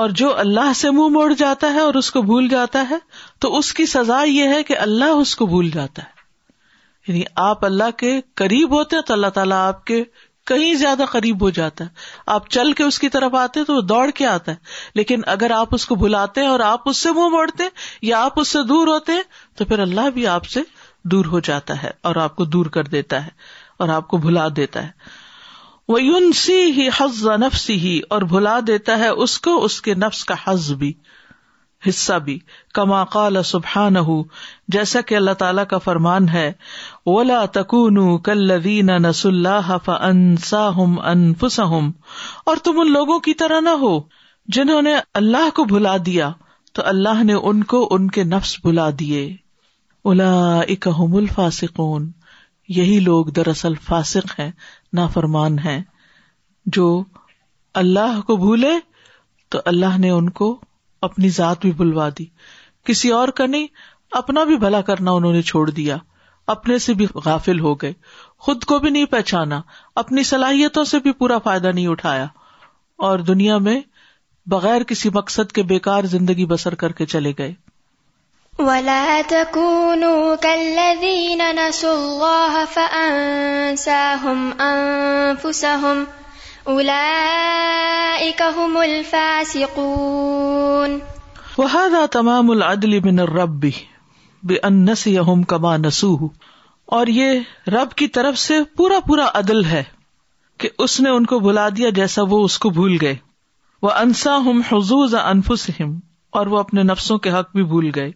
اور 0.00 0.10
جو 0.20 0.28
اللہ 0.38 0.72
سے 0.76 0.90
منہ 0.90 1.08
موڑ 1.16 1.32
جاتا 1.40 1.72
ہے 1.74 1.80
اور 1.80 1.94
اس 1.98 2.10
کو 2.10 2.22
بھول 2.28 2.48
جاتا 2.48 2.82
ہے 2.90 2.96
تو 3.44 3.56
اس 3.58 3.72
کی 3.80 3.84
سزا 3.90 4.22
یہ 4.26 4.48
ہے 4.54 4.62
کہ 4.70 4.76
اللہ 4.86 5.18
اس 5.24 5.34
کو 5.42 5.46
بھول 5.52 5.70
جاتا 5.74 6.02
ہے 6.02 6.12
یعنی 7.08 7.22
آپ 7.44 7.64
اللہ 7.64 7.90
کے 7.98 8.10
قریب 8.42 8.74
ہوتے 8.76 8.96
ہیں 8.96 9.02
تو 9.06 9.12
اللہ 9.14 9.32
تعالیٰ 9.36 9.58
آپ 9.66 9.84
کے 9.90 10.02
کہیں 10.52 10.72
زیادہ 10.82 11.04
قریب 11.10 11.42
ہو 11.42 11.50
جاتا 11.58 11.84
ہے 11.84 12.26
آپ 12.34 12.48
چل 12.56 12.72
کے 12.78 12.84
اس 12.84 12.98
کی 12.98 13.08
طرف 13.16 13.34
آتے 13.42 13.64
تو 13.64 13.74
وہ 13.76 13.80
دوڑ 13.92 14.06
کے 14.14 14.26
آتا 14.26 14.52
ہے 14.52 14.92
لیکن 15.00 15.22
اگر 15.36 15.50
آپ 15.58 15.74
اس 15.74 15.86
کو 15.86 15.94
بھلاتے 16.02 16.40
ہیں 16.40 16.48
اور 16.48 16.60
آپ 16.74 16.88
اس 16.88 17.02
سے 17.06 17.12
منہ 17.18 17.28
موڑتے 17.36 17.68
یا 18.08 18.22
آپ 18.24 18.40
اس 18.40 18.48
سے 18.56 18.62
دور 18.72 18.86
ہوتے 18.94 19.12
ہیں 19.18 19.22
تو 19.58 19.64
پھر 19.70 19.78
اللہ 19.86 20.10
بھی 20.14 20.26
آپ 20.36 20.46
سے 20.56 20.60
دور 21.14 21.24
ہو 21.36 21.40
جاتا 21.50 21.82
ہے 21.82 21.90
اور 22.08 22.16
آپ 22.26 22.36
کو 22.36 22.44
دور 22.56 22.66
کر 22.78 22.94
دیتا 22.98 23.24
ہے 23.26 23.30
اور 23.84 23.88
آپ 23.98 24.08
کو 24.08 24.16
بھلا 24.26 24.48
دیتا 24.56 24.84
ہے 24.86 25.22
وہ 25.88 25.98
سی 26.36 26.60
ہی 26.76 26.88
حز 27.00 27.24
نفسی 27.40 27.98
اور 28.14 28.22
بھلا 28.28 28.58
دیتا 28.66 28.98
ہے 28.98 29.08
اس 29.24 29.38
کو 29.46 29.56
اس 29.64 29.80
کے 29.86 29.94
نفس 30.04 30.24
کا 30.30 30.34
حز 30.46 30.70
بھی 30.82 30.92
حصہ 31.88 32.12
بھی 32.24 32.38
کما 32.74 33.02
سبحان 33.44 33.96
ہو 34.06 34.16
جیسا 34.76 35.00
کہ 35.10 35.14
اللہ 35.16 35.34
تعالیٰ 35.42 35.64
کا 35.70 35.78
فرمان 35.88 36.28
ہے 36.28 36.46
اولا 37.14 37.44
تکون 37.58 37.98
کلین 38.28 38.90
نس 39.02 39.24
اللہ 39.26 39.70
ہم 40.76 40.98
ان 41.04 41.30
ہم 41.58 41.90
اور 42.52 42.56
تم 42.64 42.80
ان 42.80 42.92
لوگوں 42.92 43.18
کی 43.28 43.34
طرح 43.44 43.60
نہ 43.68 43.76
ہو 43.82 43.98
جنہوں 44.56 44.80
نے 44.88 44.94
اللہ 45.22 45.48
کو 45.56 45.64
بھلا 45.74 45.96
دیا 46.06 46.30
تو 46.78 46.82
اللہ 46.94 47.22
نے 47.24 47.34
ان 47.50 47.62
کو 47.74 47.86
ان 47.94 48.08
کے 48.16 48.24
نفس 48.34 48.56
بھلا 48.62 48.88
دیے 49.00 49.24
اولا 50.08 50.32
اکم 50.60 51.14
الفا 51.16 51.50
سکون 51.62 52.10
یہی 52.68 52.98
لوگ 53.00 53.26
دراصل 53.36 53.74
فاسق 53.86 54.38
ہیں 54.38 54.50
نا 54.96 55.06
فرمان 55.14 55.56
جو 56.76 56.84
اللہ 57.80 58.20
کو 58.26 58.36
بھولے 58.36 58.68
تو 59.50 59.58
اللہ 59.64 59.98
نے 59.98 60.10
ان 60.10 60.28
کو 60.38 60.56
اپنی 61.08 61.28
ذات 61.38 61.60
بھی 61.60 61.72
بھلوا 61.80 62.08
دی 62.18 62.24
کسی 62.86 63.08
اور 63.12 63.28
کا 63.36 63.46
نہیں 63.46 63.66
اپنا 64.20 64.44
بھی 64.44 64.56
بھلا 64.58 64.80
کرنا 64.90 65.10
انہوں 65.12 65.32
نے 65.32 65.42
چھوڑ 65.50 65.68
دیا 65.70 65.96
اپنے 66.54 66.78
سے 66.86 66.94
بھی 66.94 67.06
غافل 67.24 67.60
ہو 67.60 67.74
گئے 67.82 67.92
خود 68.46 68.64
کو 68.72 68.78
بھی 68.78 68.90
نہیں 68.90 69.04
پہچانا 69.10 69.60
اپنی 70.02 70.22
صلاحیتوں 70.32 70.84
سے 70.84 70.98
بھی 71.02 71.12
پورا 71.18 71.38
فائدہ 71.44 71.68
نہیں 71.74 71.86
اٹھایا 71.88 72.26
اور 73.08 73.18
دنیا 73.28 73.58
میں 73.68 73.80
بغیر 74.52 74.82
کسی 74.88 75.10
مقصد 75.14 75.52
کے 75.52 75.62
بیکار 75.74 76.04
زندگی 76.14 76.46
بسر 76.46 76.74
کر 76.82 76.92
کے 76.92 77.06
چلے 77.12 77.32
گئے 77.38 77.52
تمام 78.58 79.70
العدل 92.50 93.00
بن 93.00 93.18
رب 93.30 93.50
بھی 93.60 93.70
بے 94.42 94.56
الرب 94.62 94.94
یا 95.06 95.20
ہوں 95.20 95.42
کما 95.48 95.76
نسو 95.76 96.14
اور 96.94 97.06
یہ 97.16 97.40
رب 97.72 97.92
کی 97.92 98.06
طرف 98.18 98.38
سے 98.38 98.62
پورا 98.76 98.98
پورا 99.06 99.28
عدل 99.38 99.64
ہے 99.64 99.82
کہ 100.62 100.68
اس 100.86 101.00
نے 101.00 101.10
ان 101.10 101.26
کو 101.26 101.38
بلا 101.50 101.68
دیا 101.76 101.90
جیسا 102.00 102.22
وہ 102.30 102.42
اس 102.44 102.58
کو 102.66 102.70
بھول 102.80 102.96
گئے 103.00 103.14
وہ 103.82 103.90
انسا 104.04 104.36
ہوں 104.44 104.62
حضوز 104.72 105.14
انفسم 105.24 105.94
اور 106.38 106.46
وہ 106.52 106.58
اپنے 106.58 106.82
نفسوں 106.82 107.16
کے 107.24 107.30
حق 107.30 107.50
بھی 107.54 107.62
بھول 107.72 107.90
گئے 107.94 108.10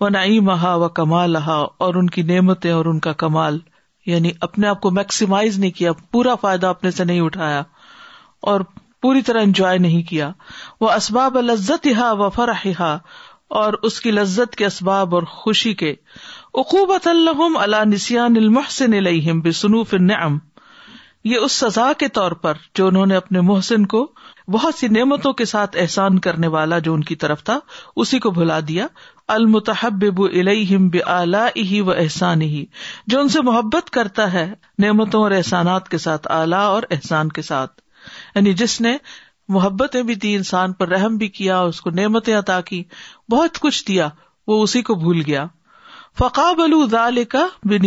وہ 0.00 0.08
مہا 0.44 0.74
و 0.84 0.88
کمال 0.98 1.36
اور 1.44 1.94
ان 2.02 2.08
کی 2.14 2.22
نعمتیں 2.30 2.70
اور 2.72 2.84
ان 2.92 2.98
کا 3.06 3.12
کمال 3.22 3.58
یعنی 4.06 4.30
اپنے 4.46 4.66
آپ 4.68 4.80
کو 4.86 4.90
میکسیمائز 4.98 5.58
نہیں 5.58 5.70
کیا 5.78 5.92
پورا 6.12 6.34
فائدہ 6.40 6.66
اپنے 6.76 6.90
سے 6.98 7.04
نہیں 7.04 7.20
اٹھایا 7.20 7.62
اور 8.52 8.60
پوری 9.02 9.22
طرح 9.26 9.42
انجوائے 9.48 9.78
نہیں 9.86 10.02
کیا 10.08 10.30
وہ 10.80 10.90
اسباب 10.90 11.36
لذت 11.50 11.86
ہا 11.98 12.10
و 12.12 12.28
فرحا 12.38 12.92
اور 13.62 13.72
اس 13.88 14.00
کی 14.00 14.10
لذت 14.10 14.56
کے 14.56 14.66
اسباب 14.66 15.14
اور 15.14 15.22
خوشی 15.36 15.74
کے 15.82 15.94
اقوب 16.62 16.92
اللہ 17.04 17.42
اللہ 17.62 17.84
نسیا 17.94 18.24
المحسن 18.44 19.02
مح 19.06 19.32
بے 19.44 19.52
سنوف 19.60 19.94
یہ 21.30 21.36
اس 21.46 21.52
سزا 21.60 21.92
کے 21.98 22.06
طور 22.20 22.32
پر 22.44 22.56
جو 22.78 22.86
انہوں 22.86 23.06
نے 23.06 23.16
اپنے 23.16 23.40
محسن 23.50 23.84
کو 23.94 24.06
بہت 24.52 24.74
سی 24.74 24.86
نعمتوں 24.94 25.32
کے 25.38 25.44
ساتھ 25.44 25.76
احسان 25.80 26.18
کرنے 26.26 26.46
والا 26.52 26.78
جو 26.86 26.92
ان 26.94 27.02
کی 27.10 27.14
طرف 27.24 27.42
تھا 27.48 27.58
اسی 28.04 28.18
کو 28.24 28.30
بھلا 28.38 28.58
دیا 28.68 28.86
المتحب 29.34 30.04
الم 30.46 30.88
و 31.88 31.90
احسان 31.92 32.40
ہی 32.42 32.64
جو 33.12 33.20
ان 33.20 33.28
سے 33.34 33.40
محبت 33.48 33.90
کرتا 33.98 34.32
ہے 34.32 34.46
نعمتوں 34.84 35.20
اور 35.22 35.30
احسانات 35.36 35.88
کے 35.88 35.98
ساتھ 36.06 36.26
اعلی 36.38 36.62
اور 36.62 36.82
احسان 36.96 37.28
کے 37.38 37.42
ساتھ 37.50 37.80
یعنی 38.34 38.52
جس 38.62 38.80
نے 38.80 38.96
محبتیں 39.58 40.02
بھی 40.08 40.14
دی 40.24 40.34
انسان 40.34 40.72
پر 40.80 40.88
رحم 40.88 41.16
بھی 41.22 41.28
کیا 41.36 41.60
اس 41.70 41.80
کو 41.80 41.90
نعمتیں 42.00 42.34
عطا 42.38 42.60
کی 42.72 42.82
بہت 43.32 43.58
کچھ 43.60 43.84
دیا 43.88 44.08
وہ 44.52 44.62
اسی 44.62 44.82
کو 44.90 44.94
بھول 45.04 45.22
گیا 45.26 45.44
فقابل 46.18 46.74
ذال 46.90 47.22
کا 47.36 47.46
بے 47.72 47.78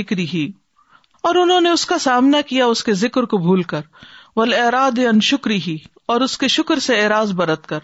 ذکری 0.00 0.26
ہی 0.32 0.50
اور 1.28 1.34
انہوں 1.44 1.60
نے 1.60 1.70
اس 1.78 1.84
کا 1.86 1.98
سامنا 2.08 2.40
کیا 2.52 2.66
اس 2.74 2.84
کے 2.84 2.92
ذکر 3.04 3.24
کو 3.34 3.38
بھول 3.46 3.62
کر 3.74 3.80
اراد 4.64 4.98
ان 5.10 5.20
شکری 5.28 5.58
ہی 5.66 5.76
اور 6.12 6.20
اس 6.20 6.36
کے 6.38 6.48
شکر 6.56 6.78
سے 6.88 7.00
اعراض 7.02 7.32
برت 7.36 7.66
کر 7.66 7.78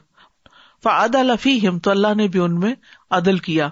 فعد 0.84 1.14
ہم 1.66 1.78
تو 1.84 1.90
اللہ 1.90 2.14
نے 2.16 2.26
بھی 2.32 2.40
ان 2.40 2.58
میں 2.60 2.74
عدل 3.18 3.38
کیا 3.46 3.68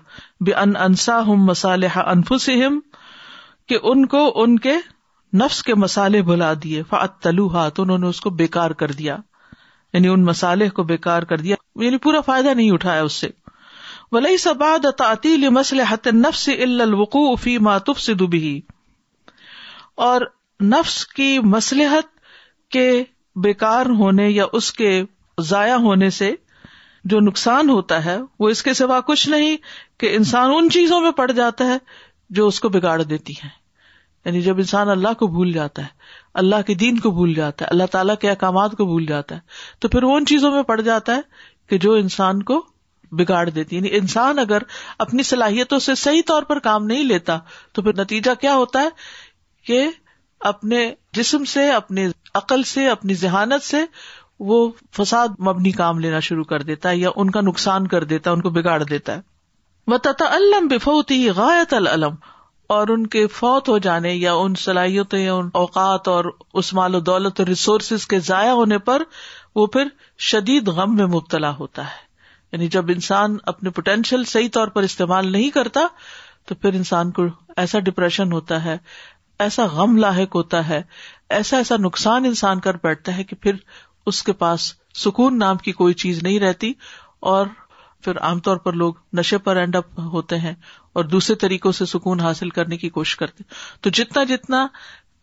بے 0.47 0.53
ان 0.63 0.77
انسا 0.85 1.19
ہم 1.27 1.45
مسالح 1.45 1.99
انفس 2.07 2.49
ان 3.83 4.05
کو 4.15 4.21
ان 4.43 4.59
کے 4.67 4.73
نفس 5.43 5.63
کے 5.63 5.75
مسالے 5.75 6.21
بلا 6.23 6.53
دیے 6.63 6.83
فعت 6.91 7.19
تلو 7.23 7.49
تو 7.75 7.83
انہوں 7.83 7.99
نے 7.99 8.07
اس 8.09 8.21
کو 8.21 8.31
بےکار 8.41 8.71
کر 8.83 8.93
دیا 8.99 9.17
یعنی 9.93 10.09
ان 10.09 10.25
مسالے 10.25 10.69
کو 10.77 10.83
بےکار 10.85 11.23
کر 11.33 11.41
دیا 11.47 11.57
یعنی 11.85 11.97
پورا 12.07 12.21
فائدہ 12.27 12.55
نہیں 12.55 12.71
اٹھایا 12.73 13.03
اس 13.03 13.13
سے 13.25 13.29
ولی 14.13 14.37
سباد 14.39 14.87
تعطیل 14.99 15.49
مسلح 15.59 15.95
نفس 16.15 16.49
الوقوفی 16.67 17.57
ماتف 17.69 18.01
سے 18.01 18.15
دبی 18.23 18.61
اور 20.09 20.21
نفس 20.75 21.05
کی 21.15 21.39
مسلحت 21.45 22.14
کے 22.77 22.87
بیکار 23.45 23.87
ہونے 23.99 24.29
یا 24.31 24.45
اس 24.59 24.73
کے 24.81 24.91
ضائع 25.53 25.75
ہونے 25.85 26.09
سے 26.21 26.33
جو 27.13 27.19
نقصان 27.25 27.71
ہوتا 27.71 28.05
ہے 28.05 28.17
وہ 28.43 28.49
اس 28.55 28.63
کے 28.67 28.73
سوا 28.81 28.99
کچھ 29.11 29.29
نہیں 29.35 29.57
کہ 30.03 30.15
انسان 30.19 30.51
ان 30.57 30.71
چیزوں 30.77 31.01
میں 31.07 31.11
پڑ 31.21 31.31
جاتا 31.41 31.67
ہے 31.73 31.77
جو 32.39 32.47
اس 32.53 32.61
کو 32.65 32.69
بگاڑ 32.77 32.97
دیتی 33.13 33.33
ہے 33.43 33.49
یعنی 34.27 34.41
جب 34.47 34.61
انسان 34.63 34.89
اللہ 34.95 35.17
کو 35.23 35.27
بھول 35.35 35.53
جاتا 35.57 35.83
ہے 35.89 36.13
اللہ 36.43 36.63
کے 36.67 36.75
دین 36.83 36.99
کو 37.07 37.11
بھول 37.19 37.35
جاتا 37.39 37.65
ہے 37.65 37.71
اللہ 37.77 37.91
تعالیٰ 37.97 38.15
کے 38.23 38.31
احکامات 38.31 38.77
کو 38.79 38.85
بھول 38.93 39.05
جاتا 39.11 39.35
ہے 39.41 39.75
تو 39.85 39.89
پھر 39.95 40.05
وہ 40.11 40.17
ان 40.21 40.27
چیزوں 40.31 40.51
میں 40.55 40.63
پڑ 40.71 40.81
جاتا 40.89 41.17
ہے 41.17 41.43
کہ 41.73 41.79
جو 41.87 41.93
انسان 42.05 42.43
کو 42.53 42.61
بگاڑ 43.19 43.43
دیتی 43.49 43.77
ہے 43.77 43.81
یعنی 43.81 43.95
انسان 43.99 44.39
اگر 44.47 44.63
اپنی 45.07 45.23
صلاحیتوں 45.33 45.79
سے 45.89 45.95
صحیح 46.07 46.23
طور 46.33 46.49
پر 46.53 46.59
کام 46.69 46.87
نہیں 46.95 47.05
لیتا 47.15 47.39
تو 47.77 47.83
پھر 47.89 48.01
نتیجہ 48.03 48.35
کیا 48.47 48.55
ہوتا 48.63 48.83
ہے 48.87 48.89
کہ 49.71 49.83
اپنے 50.49 50.79
جسم 51.17 51.45
سے 51.53 51.69
اپنے 51.73 52.07
عقل 52.41 52.63
سے 52.71 52.87
اپنی 52.89 53.15
ذہانت 53.21 53.63
سے 53.65 53.79
وہ 54.51 54.57
فساد 54.97 55.39
مبنی 55.49 55.71
کام 55.81 55.99
لینا 56.05 56.19
شروع 56.29 56.43
کر 56.53 56.63
دیتا 56.71 56.89
ہے 56.89 56.97
یا 56.97 57.11
ان 57.23 57.31
کا 57.37 57.41
نقصان 57.41 57.87
کر 57.93 58.05
دیتا 58.13 58.31
ہے 58.31 58.35
ان 58.37 58.41
کو 58.47 58.51
بگاڑ 58.57 58.83
دیتا 58.83 59.15
ہے 59.17 60.11
علم 60.39 60.67
بفوتی 60.69 61.19
غائط 61.37 61.73
العلم 61.75 62.15
اور 62.75 62.89
ان 62.93 63.07
کے 63.15 63.27
فوت 63.39 63.69
ہو 63.69 63.77
جانے 63.87 64.13
یا 64.15 64.33
ان 64.43 64.55
صلاحیت 64.61 65.15
یا 65.15 65.35
ان 65.35 65.49
اوقات 65.63 66.09
اور 66.09 66.25
اس 66.61 66.73
مال 66.79 66.95
و 66.95 67.01
دولت 67.09 67.41
اور 67.41 67.49
ریسورسز 67.49 68.07
کے 68.13 68.19
ضائع 68.29 68.51
ہونے 68.61 68.79
پر 68.91 69.03
وہ 69.61 69.67
پھر 69.77 69.89
شدید 70.31 70.69
غم 70.79 70.95
میں 70.97 71.07
مبتلا 71.17 71.51
ہوتا 71.59 71.85
ہے 71.91 72.03
یعنی 72.53 72.69
جب 72.77 72.91
انسان 72.95 73.37
اپنے 73.55 73.71
پوٹینشیل 73.79 74.25
صحیح 74.33 74.49
طور 74.53 74.69
پر 74.77 74.83
استعمال 74.93 75.33
نہیں 75.33 75.51
کرتا 75.59 75.87
تو 76.49 76.55
پھر 76.63 76.75
انسان 76.81 77.11
کو 77.19 77.23
ایسا 77.63 77.79
ڈپریشن 77.89 78.33
ہوتا 78.33 78.65
ہے 78.65 78.77
ایسا 79.43 79.65
غم 79.73 79.97
لاحق 79.97 80.35
ہوتا 80.37 80.69
ہے 80.69 80.81
ایسا 81.37 81.57
ایسا 81.57 81.77
نقصان 81.81 82.25
انسان 82.25 82.61
کر 82.67 82.77
بیٹھتا 82.83 83.17
ہے 83.17 83.25
کہ 83.25 83.37
پھر 83.43 83.53
اس 84.13 84.23
کے 84.23 84.33
پاس 84.43 84.73
سکون 85.05 85.39
نام 85.39 85.57
کی 85.67 85.73
کوئی 85.73 85.95
چیز 86.03 86.23
نہیں 86.23 86.39
رہتی 86.41 86.73
اور 87.31 87.47
پھر 88.05 88.19
عام 88.29 88.41
طور 88.47 88.57
پر 88.65 88.73
لوگ 88.83 88.95
نشے 89.19 89.39
پر 89.47 89.57
اینڈ 89.57 89.77
اپ 89.77 89.99
ہوتے 90.13 90.39
ہیں 90.39 90.53
اور 90.97 91.05
دوسرے 91.15 91.37
طریقوں 91.45 91.73
سے 91.73 91.87
سکون 91.93 92.21
حاصل 92.21 92.51
کرنے 92.59 92.77
کی 92.77 92.89
کوشش 92.97 93.17
کرتے 93.17 93.45
تو 93.83 93.91
جتنا 94.01 94.25
جتنا 94.29 94.67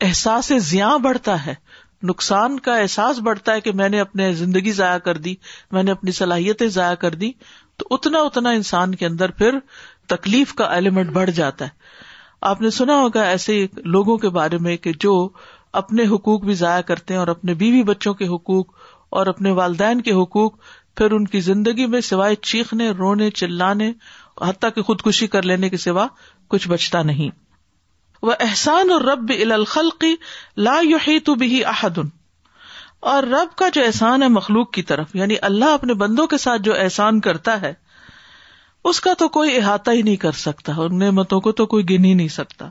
احساس 0.05 0.51
زیاں 0.69 0.97
بڑھتا 0.99 1.45
ہے 1.45 1.53
نقصان 2.09 2.59
کا 2.67 2.75
احساس 2.77 3.19
بڑھتا 3.25 3.53
ہے 3.53 3.61
کہ 3.61 3.71
میں 3.81 3.89
نے 3.89 3.99
اپنے 4.01 4.31
زندگی 4.35 4.71
ضائع 4.81 4.97
کر 5.07 5.17
دی 5.27 5.35
میں 5.71 5.83
نے 5.83 5.91
اپنی 5.91 6.11
صلاحیتیں 6.19 6.67
ضائع 6.77 6.95
کر 7.03 7.15
دی 7.23 7.31
تو 7.79 7.85
اتنا 7.95 8.19
اتنا 8.29 8.49
انسان 8.59 8.95
کے 8.95 9.05
اندر 9.05 9.31
پھر 9.41 9.57
تکلیف 10.15 10.53
کا 10.61 10.65
ایلیمنٹ 10.75 11.09
بڑھ 11.13 11.29
جاتا 11.41 11.65
ہے 11.65 11.80
آپ 12.49 12.61
نے 12.61 12.69
سنا 12.75 12.93
ہوگا 13.01 13.21
ایسے 13.29 13.55
لوگوں 13.95 14.17
کے 14.17 14.29
بارے 14.35 14.57
میں 14.67 14.75
کہ 14.85 14.91
جو 14.99 15.11
اپنے 15.81 16.03
حقوق 16.13 16.43
بھی 16.45 16.53
ضائع 16.61 16.81
کرتے 16.85 17.13
ہیں 17.13 17.19
اور 17.19 17.27
اپنے 17.33 17.53
بیوی 17.59 17.83
بچوں 17.89 18.13
کے 18.21 18.27
حقوق 18.27 18.73
اور 19.19 19.27
اپنے 19.27 19.51
والدین 19.59 20.01
کے 20.07 20.11
حقوق 20.21 20.53
پھر 20.97 21.11
ان 21.17 21.27
کی 21.33 21.39
زندگی 21.39 21.85
میں 21.93 22.01
سوائے 22.07 22.35
چیخنے 22.53 22.89
رونے 22.99 23.29
چلانے 23.41 23.91
حتیٰ 24.47 24.69
کی 24.75 24.81
خودکشی 24.87 25.27
کر 25.35 25.43
لینے 25.51 25.69
کے 25.69 25.77
سوا 25.85 26.07
کچھ 26.53 26.67
بچتا 26.69 27.01
نہیں 27.11 27.29
وہ 28.27 28.33
احسان 28.39 28.89
اور 28.91 29.01
رب 29.01 29.31
الخلقی 29.49 30.13
لا 30.67 30.79
یو 30.85 30.97
ہی 31.07 31.19
تو 31.29 31.35
بھی 31.43 31.63
احدن 31.75 32.07
اور 33.13 33.23
رب 33.33 33.55
کا 33.57 33.69
جو 33.73 33.83
احسان 33.85 34.23
ہے 34.23 34.27
مخلوق 34.41 34.71
کی 34.73 34.81
طرف 34.93 35.15
یعنی 35.15 35.35
اللہ 35.51 35.73
اپنے 35.73 35.93
بندوں 36.03 36.27
کے 36.33 36.37
ساتھ 36.47 36.61
جو 36.61 36.73
احسان 36.79 37.19
کرتا 37.29 37.61
ہے 37.61 37.73
اس 38.89 38.99
کا 39.05 39.13
تو 39.17 39.27
کوئی 39.37 39.55
احاطہ 39.57 39.91
ہی 39.95 40.01
نہیں 40.01 40.15
کر 40.23 40.31
سکتا 40.45 40.73
ان 40.83 40.97
نعمتوں 40.99 41.39
کو 41.47 41.51
تو 41.59 41.65
کوئی 41.73 41.89
گن 41.89 42.05
ہی 42.05 42.13
نہیں 42.13 42.27
سکتا 42.35 42.69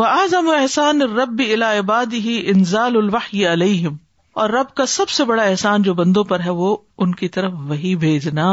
وہ 0.00 0.04
اعظم 0.04 0.48
و 0.48 0.52
احسان 0.60 1.02
رب 1.18 1.42
الباد 1.54 2.12
ہی 2.26 2.40
انزال 2.52 2.96
الوحی 2.96 3.46
علیہم 3.52 3.96
اور 4.42 4.50
رب 4.50 4.72
کا 4.76 4.84
سب 4.92 5.08
سے 5.16 5.24
بڑا 5.30 5.42
احسان 5.42 5.82
جو 5.88 5.94
بندوں 5.94 6.22
پر 6.30 6.40
ہے 6.44 6.50
وہ 6.60 6.76
ان 7.04 7.14
کی 7.14 7.28
طرف 7.34 7.52
وہی 7.68 7.94
بھیجنا 8.04 8.46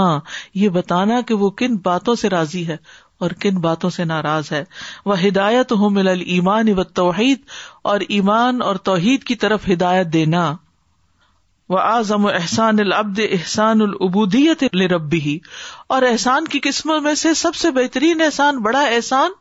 یہ 0.63 0.69
بتانا 0.77 1.19
کہ 1.27 1.33
وہ 1.43 1.49
کن 1.61 1.75
باتوں 1.83 2.15
سے 2.23 2.29
راضی 2.29 2.65
ہے 2.67 2.77
اور 3.25 3.31
کن 3.43 3.59
باتوں 3.67 3.89
سے 3.99 4.05
ناراض 4.09 4.51
ہے 4.51 4.63
وہ 5.05 5.19
ہدایت 5.21 5.71
ہوں 5.79 5.89
مل 5.99 6.07
المان 6.07 6.69
و 6.77 6.83
توحید 7.01 7.39
اور 7.93 7.99
ایمان 8.17 8.61
اور 8.69 8.75
توحید 8.91 9.23
کی 9.31 9.35
طرف 9.45 9.69
ہدایت 9.71 10.13
دینا 10.13 10.51
وہ 11.73 11.79
آزم 11.79 12.25
احسان 12.25 12.79
العبد 12.79 13.19
احسان 13.31 13.81
العبودیت 13.81 14.63
ربی 14.63 14.87
ربی 14.95 15.37
اور 15.95 16.03
احسان 16.09 16.45
کی 16.53 16.59
قسم 16.63 16.91
میں 17.03 17.13
سے 17.23 17.33
سب 17.41 17.55
سے 17.55 17.71
بہترین 17.71 18.21
احسان 18.25 18.61
بڑا 18.67 18.81
احسان 18.95 19.31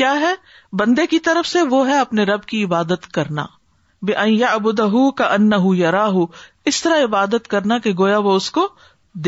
کیا 0.00 0.12
ہے 0.20 0.32
بندے 0.78 1.06
کی 1.12 1.18
طرف 1.28 1.46
سے 1.48 1.62
وہ 1.74 1.86
ہے 1.88 1.98
اپنے 1.98 2.24
رب 2.32 2.44
کی 2.52 2.64
عبادت 2.64 3.06
کرنا 3.18 3.44
بے 4.06 4.12
یا 4.30 4.48
ابودہ 4.58 4.88
کا 5.16 5.32
ان 5.34 5.48
یا 5.76 5.92
راہ 5.92 6.16
اس 6.70 6.82
طرح 6.82 7.04
عبادت 7.04 7.48
کرنا 7.54 7.78
کہ 7.84 7.92
گویا 7.98 8.18
وہ 8.28 8.34
اس 8.36 8.50
کو 8.58 8.68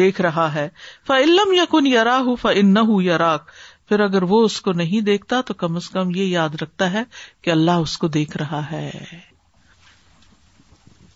دیکھ 0.00 0.20
رہا 0.28 0.52
ہے 0.54 0.68
ف 1.06 1.10
علم 1.24 1.52
یا 1.54 1.64
کن 1.70 1.86
یا 1.86 2.04
راہ 2.04 2.34
ف 2.40 2.46
ان 2.64 2.76
یا 3.02 3.18
راک 3.24 3.50
پھر 3.88 4.00
اگر 4.10 4.22
وہ 4.32 4.42
اس 4.44 4.60
کو 4.60 4.72
نہیں 4.82 5.00
دیکھتا 5.04 5.40
تو 5.50 5.54
کم 5.62 5.76
از 5.76 5.88
کم 5.90 6.10
یہ 6.14 6.24
یاد 6.24 6.62
رکھتا 6.62 6.92
ہے 6.92 7.02
کہ 7.42 7.50
اللہ 7.50 7.86
اس 7.86 7.96
کو 7.98 8.08
دیکھ 8.18 8.36
رہا 8.36 8.62
ہے 8.70 8.90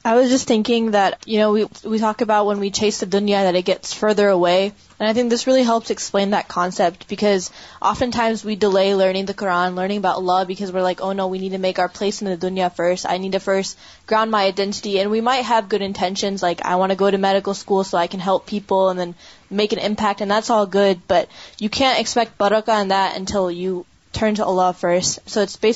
I 0.05 0.17
was 0.17 0.31
just 0.31 0.49
thinking 0.49 0.93
that, 0.93 1.25
we 1.27 1.99
talk 1.99 2.23
about 2.23 2.47
when 2.47 2.59
we 2.59 2.71
chase 2.71 2.99
the 2.99 3.07
dunya 3.07 3.41
that 3.43 3.55
it 3.55 3.65
gets 3.65 3.93
further 3.93 4.27
away. 4.27 4.73
And 4.99 5.09
I 5.09 5.13
think 5.13 5.31
this 5.31 5.47
really 5.47 5.63
helps 5.63 5.91
explain 5.91 6.31
that 6.31 6.49
concept, 6.49 7.07
because 7.07 7.53
oftentimes 7.81 8.45
we 8.45 8.57
delay 8.57 8.97
learning 8.97 9.27
the 9.27 9.35
Quran, 9.35 9.77
learning 9.77 9.99
about 9.99 10.17
Allah, 10.17 10.45
because 10.45 10.73
we're 10.73 10.83
like, 10.83 11.01
oh 11.01 11.13
no, 11.13 11.29
we 11.29 11.39
need 11.39 11.53
to 11.53 11.59
make 11.59 11.79
our 11.79 11.89
place 11.89 12.21
in 12.21 12.29
the 12.29 12.37
dunya 12.37 12.75
first. 12.75 13.07
I 13.09 13.19
need 13.19 13.33
to 13.33 13.41
first 13.41 13.79
ground 14.07 14.33
my 14.33 14.45
identity. 14.45 14.99
And 14.99 15.09
we 15.09 15.21
might 15.21 15.43
have 15.43 15.69
good 15.69 15.83
intentions, 15.83 16.43
like 16.43 16.65
I 16.65 16.77
want 16.77 16.91
to 16.91 16.97
go 16.97 17.11
to 17.11 17.19
medical 17.19 17.55
school 17.55 17.85
so 17.85 17.97
I 17.97 18.09
can 18.09 18.21
help 18.21 18.47
people 18.47 18.89
and 18.89 18.99
then 18.99 19.15
make 19.51 19.73
an 19.73 19.79
impact, 19.79 20.21
and 20.21 20.31
that's 20.31 20.51
all 20.51 20.67
good. 20.67 21.01
But 21.07 21.29
you 21.61 21.69
can't 21.69 22.01
expect 22.01 22.39
barakah 22.39 22.83
in 22.83 22.89
that 22.89 23.17
until 23.17 23.53
you 23.53 23.81
دنیا 24.21 24.71
get 24.81 25.67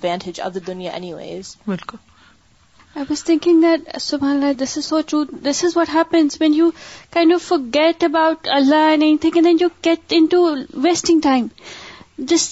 band 0.00 0.40
of 0.40 0.50
the 0.54 0.62
دنیاز 0.66 1.46
what 5.76 5.88
happens 5.94 6.30
when 6.40 7.32
off 7.32 7.46
get 7.74 7.98
about 8.04 8.48
Allah 8.56 8.82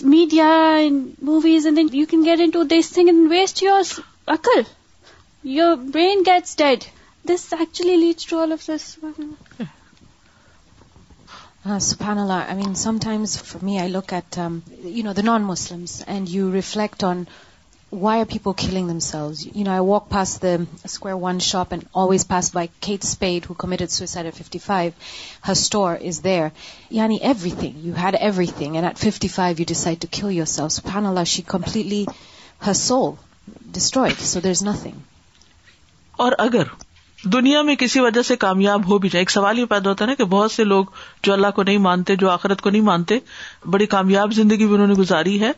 media 0.04 0.48
waste 3.28 3.56
you 3.62 3.74
ours 3.74 3.90
اکل 4.36 4.60
your 5.52 5.76
brain 5.76 6.22
gets 6.26 6.56
dead 6.56 6.84
this 7.28 7.42
actually 7.52 7.96
lead 7.96 8.24
to 8.28 8.38
all 8.40 8.52
of 8.52 8.66
this 8.68 8.96
سبحان 11.86 12.18
اللہ 12.18 12.44
I 12.48 12.54
mean 12.62 12.74
some 12.82 12.98
times 13.02 13.36
for 13.42 13.64
me 13.64 13.78
I 13.78 13.90
look 13.90 14.12
at 14.14 14.38
you 14.38 15.02
know 15.04 15.12
the 15.16 15.22
non 15.24 15.42
Muslims 15.44 16.00
and 16.06 16.28
you 16.30 16.52
reflect 16.52 17.04
on 17.04 17.22
why 17.92 18.20
are 18.20 18.24
people 18.30 18.52
killing 18.64 18.88
themselves 19.08 19.46
you 19.54 19.64
know 19.64 19.70
I 19.70 19.80
walk 19.88 20.08
past 20.10 20.40
the 20.42 20.54
square 20.84 21.16
one 21.22 21.38
shop 21.50 21.72
and 21.72 21.84
always 22.02 22.26
pass 22.28 22.50
by 22.54 22.68
کھیٹ 22.88 23.04
speed 23.04 23.46
who 23.50 23.54
committed 23.64 23.90
suicide 23.98 24.26
at 24.26 24.36
fifty 24.42 24.58
five 24.66 24.90
her 25.46 25.50
store 25.52 25.96
is 26.08 26.22
there 26.24 26.46
یعنی 27.00 27.16
everything 27.60 27.86
you 27.86 27.94
had 28.02 28.16
everything 28.58 28.74
and 28.74 28.86
at 28.86 28.98
fifty 29.12 29.28
five 29.36 29.56
you 29.60 29.64
decide 29.68 30.00
to 30.02 30.08
kill 30.20 30.32
yourselves 30.58 30.76
سبحان 30.82 31.06
اللہ 31.06 31.24
she 31.36 31.42
completely 31.56 32.04
her 32.66 32.72
soul 32.88 33.10
destroyed 33.78 34.20
so 34.32 34.40
there 34.44 34.50
is 34.50 34.62
nothing 34.68 35.12
اور 36.22 36.32
اگر 36.46 36.64
دنیا 37.32 37.60
میں 37.62 37.74
کسی 37.78 38.00
وجہ 38.00 38.22
سے 38.28 38.36
کامیاب 38.36 38.88
ہو 38.90 38.96
بھی 39.04 39.08
جائے 39.12 39.20
ایک 39.20 39.30
سوال 39.30 39.58
یہ 39.58 39.64
پیدا 39.66 39.90
ہوتا 39.90 40.04
ہے 40.04 40.08
نا 40.08 40.14
کہ 40.14 40.24
بہت 40.34 40.50
سے 40.52 40.64
لوگ 40.64 40.84
جو 41.24 41.32
اللہ 41.32 41.50
کو 41.54 41.62
نہیں 41.62 41.78
مانتے 41.88 42.16
جو 42.22 42.30
آخرت 42.30 42.60
کو 42.62 42.70
نہیں 42.70 42.82
مانتے 42.90 43.18
بڑی 43.74 43.86
کامیاب 43.94 44.32
زندگی 44.34 44.66
بھی 44.66 44.74
انہوں 44.74 44.86
نے 44.86 44.94
گزاری 44.94 45.40
ہے 45.40 45.50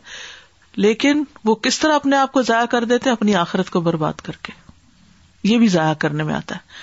لیکن 0.85 1.23
وہ 1.45 1.55
کس 1.65 1.79
طرح 1.79 1.95
اپنے 1.95 2.15
آپ 2.17 2.31
کو 2.31 2.41
ضائع 2.51 2.65
کر 2.71 2.83
دیتے 2.93 3.09
اپنی 3.09 3.35
آخرت 3.35 3.69
کو 3.69 3.79
برباد 3.81 4.21
کر 4.23 4.35
کے 4.43 4.51
یہ 5.51 5.57
بھی 5.57 5.67
ضائع 5.75 5.93
کرنے 5.99 6.23
میں 6.23 6.33
آتا 6.33 6.55
ہے 6.55 6.75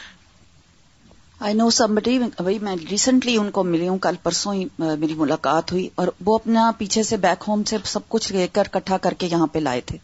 آئی 1.47 1.55
نو 1.55 1.69
بھائی 2.43 2.59
میں 2.63 2.75
ریسنٹلی 2.91 3.37
ان 3.37 3.51
کو 3.57 3.63
ملی 3.65 3.89
ہوں 3.89 3.99
کل 4.07 4.15
پرسوں 4.23 4.55
ہی 4.55 4.65
میری 4.79 5.15
ملاقات 5.17 5.73
ہوئی 5.73 5.89
اور 6.03 6.09
وہ 6.27 6.35
اپنا 6.35 6.71
پیچھے 6.79 7.03
سے 7.03 7.17
بیک 7.27 7.45
ہوم 7.49 7.65
سے 7.71 7.77
سب 7.95 8.09
کچھ 8.09 8.33
لے 8.33 8.47
کر 8.53 8.69
اکٹھا 8.73 8.97
کر 9.07 9.15
کے 9.19 9.27
یہاں 9.31 9.47
پہ 9.53 9.59
لائے 9.59 9.81
تھے 9.91 9.99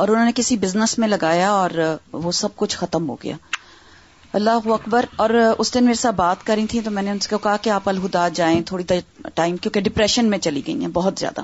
اور 0.00 0.08
انہوں 0.08 0.24
نے 0.24 0.30
کسی 0.34 0.56
بزنس 0.56 0.96
میں 0.98 1.06
لگایا 1.08 1.50
اور 1.52 1.70
وہ 2.26 2.30
سب 2.36 2.54
کچھ 2.60 2.76
ختم 2.82 3.08
ہو 3.08 3.14
گیا 3.24 3.34
اللہ 4.38 4.68
اکبر 4.74 5.04
اور 5.24 5.30
اس 5.38 5.72
دن 5.74 5.84
میرے 5.84 5.94
ساتھ 6.02 6.14
بات 6.16 6.44
کری 6.46 6.64
تھی 6.72 6.80
تو 6.86 6.90
میں 6.90 7.02
نے 7.02 7.10
ان 7.10 7.18
سے 7.24 7.34
کہا 7.42 7.56
کہ 7.62 7.70
آپ 7.74 7.88
الہدا 7.88 8.26
جائیں 8.38 8.60
تھوڑی 8.70 8.84
دیر 8.92 9.28
ٹائم 9.42 9.56
کیونکہ 9.56 9.80
ڈپریشن 9.88 10.30
میں 10.34 10.38
چلی 10.48 10.60
گئی 10.66 10.74
ہیں 10.80 10.88
بہت 10.92 11.18
زیادہ 11.24 11.40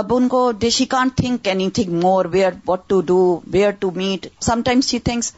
اب 0.00 0.14
ان 0.16 0.28
کو 0.28 0.40
دے 0.66 0.70
she 0.78 0.84
can't 0.96 1.16
think 1.22 1.48
anything 1.80 1.94
more 2.02 2.24
where 2.36 2.50
what 2.52 2.68
what 2.78 2.88
to 2.88 3.00
do 3.12 3.18
where 3.56 3.70
to 3.86 3.90
meet 3.96 4.26
sometimes 4.70 4.88
she 4.90 4.98
thinks 5.10 5.32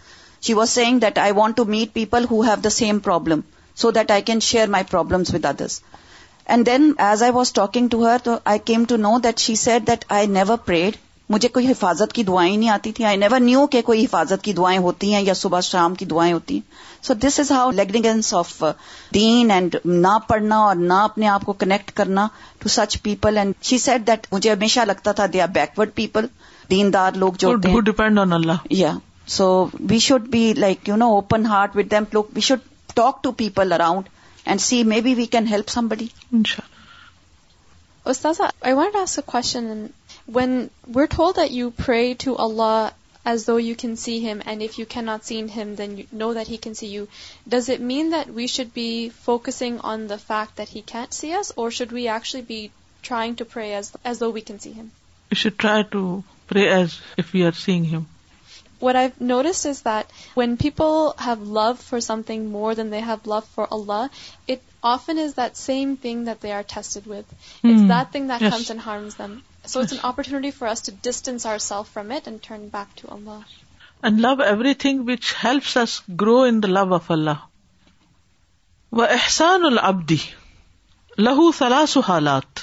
she 0.47 0.55
was 0.61 0.71
saying 0.81 0.99
that 1.07 1.19
I 1.27 1.33
want 1.41 1.57
to 1.57 1.65
meet 1.77 1.93
people 2.01 2.25
who 2.31 2.41
have 2.51 2.57
the 2.65 2.71
same 2.83 2.99
problem 3.09 3.41
so 3.83 3.91
that 4.01 4.11
I 4.17 4.23
can 4.31 4.41
share 4.53 4.69
my 4.79 4.85
problems 4.91 5.35
with 5.35 5.45
others 5.55 5.81
and 6.47 6.67
then 6.67 6.93
as 7.13 7.23
I 7.23 7.33
was 7.35 7.53
talking 7.63 7.89
to 7.95 8.07
her 8.07 8.17
تو 8.25 8.37
I 8.55 8.59
came 8.73 8.85
to 8.89 8.97
know 9.11 9.19
that 9.29 9.39
she 9.49 9.55
said 9.67 9.87
that 9.87 10.05
I 10.19 10.27
never 10.41 10.57
prayed 10.67 10.97
مجھے 11.31 11.49
کوئی 11.55 11.67
حفاظت 11.71 12.13
کی 12.15 12.23
دعائیں 12.25 12.57
نہیں 12.57 12.69
آتی 12.71 12.91
تھی 12.99 13.05
I 13.05 13.17
never 13.23 13.41
knew 13.41 13.67
کہ 13.73 13.81
کوئی 13.87 14.05
حفاظت 14.05 14.43
کی 14.43 14.53
دعائیں 14.61 14.79
ہوتی 14.85 15.13
ہیں 15.15 15.21
یا 15.23 15.35
صبح 15.41 15.61
شام 15.67 15.95
کی 15.95 16.05
دعائیں 16.13 16.33
ہوتی 16.33 16.55
ہیں 16.55 17.03
so 17.07 17.15
this 17.25 17.39
is 17.41 17.51
how 17.53 17.71
of 18.39 18.63
then 19.15 19.51
and 19.51 19.77
نہ 19.85 20.13
پڑھنا 20.29 20.59
اور 20.69 20.77
نہ 20.77 21.01
اپنے 21.09 21.27
آپ 21.29 21.43
کو 21.47 21.53
کنیکٹ 21.65 21.91
کرنا 21.97 22.27
to 22.59 22.69
such 22.77 23.01
people 23.03 23.39
and 23.39 23.55
she 23.71 23.79
said 23.87 24.07
that 24.07 24.27
مجھے 24.33 24.51
ہمیشہ 24.51 24.81
لگتا 24.87 25.13
تھا 25.21 25.27
دے 25.33 25.41
آر 25.43 25.49
بیکورڈ 25.55 25.91
پیپل 25.95 26.27
دیندار 26.71 27.13
لوگ 27.25 27.33
جو 27.39 27.55
ڈیپینڈ 27.91 28.19
آن 28.19 28.33
اللہ 28.33 28.67
یا 28.83 28.93
so 29.37 29.49
we 29.91 29.99
should 30.09 30.29
be 30.31 30.53
like 30.59 30.89
you 30.89 30.97
know 31.05 31.15
open 31.15 31.47
heart 31.47 31.77
with 31.77 31.95
look 32.13 32.31
we 32.35 32.41
should 32.49 32.61
talk 32.95 33.23
to 33.25 33.33
people 33.45 33.73
around 33.73 34.09
and 34.45 34.61
see 34.61 34.83
maybe 35.01 35.15
we 35.15 35.27
can 35.37 35.47
help 35.51 35.69
somebody 35.89 36.07
استاذ 38.11 38.41
I 38.61 38.73
want 38.75 39.19
question 39.27 39.85
when 40.37 40.71
we're 40.87 41.13
told 41.17 41.37
that 41.37 41.51
you 41.51 41.71
pray 41.83 42.15
to 42.23 42.37
Allah 42.37 42.93
as 43.25 43.45
though 43.45 43.57
you 43.57 43.75
can 43.75 43.97
see 44.03 44.19
Him, 44.21 44.43
and 44.45 44.63
if 44.63 44.79
you 44.79 44.85
cannot 44.87 45.25
see 45.25 45.39
Him, 45.55 45.77
then 45.77 45.97
you 45.99 46.07
know 46.13 46.35
that 46.35 46.49
He 46.49 46.59
can 46.59 46.75
see 46.75 46.87
you, 46.87 47.09
does 47.57 47.69
it 47.69 47.81
mean 47.81 48.11
that 48.11 48.29
we 48.41 48.47
should 48.47 48.75
be 48.75 49.09
focusing 49.31 49.81
on 49.81 50.07
the 50.07 50.19
fact 50.19 50.57
that 50.57 50.69
He 50.77 50.83
can't 50.83 51.15
see 51.15 51.33
us, 51.33 51.53
or 51.57 51.71
should 51.71 51.93
we 51.93 52.07
actually 52.19 52.43
be 52.43 52.71
trying 53.03 53.37
to 53.37 53.49
pray 53.57 53.73
as 53.79 54.19
though 54.19 54.31
we 54.31 54.45
can 54.53 54.61
see 54.61 54.73
Him? 54.73 54.91
We 55.31 55.37
should 55.37 55.59
try 55.59 55.83
to 55.99 56.25
pray 56.47 56.69
as 56.69 57.01
if 57.17 57.33
we 57.33 57.43
are 57.45 57.59
seeing 57.65 57.85
Him. 57.85 58.07
What 58.81 58.97
I've 58.97 59.21
noticed 59.21 59.67
is 59.67 59.83
that 59.83 60.11
when 60.35 60.57
people 60.57 61.15
have 61.19 61.43
love 61.43 61.81
for 61.81 62.01
something 62.01 62.51
more 62.51 62.75
than 62.75 62.91
they 62.91 63.01
have 63.01 63.27
love 63.27 63.45
for 63.45 63.67
Allah, 63.69 64.11
it 64.47 64.63
often 64.83 65.19
is 65.19 65.35
that 65.35 65.57
same 65.57 65.97
thing 65.97 66.25
that 66.27 66.41
they 66.41 66.53
are 66.53 66.63
tested 66.63 67.07
with. 67.07 67.27
It's 67.65 67.81
hmm. 67.81 67.89
that 67.89 68.13
thing 68.13 68.29
that 68.29 68.41
comes 68.41 68.71
and 68.71 68.81
harms 68.89 69.23
them. 69.23 69.37
Love 69.75 69.83
of 70.03 70.71
Allah 77.13 77.43
احسان 79.09 79.65
العبدی 79.71 80.17
لہو 81.19 81.51
سلاس 81.59 81.97
حالات 82.07 82.61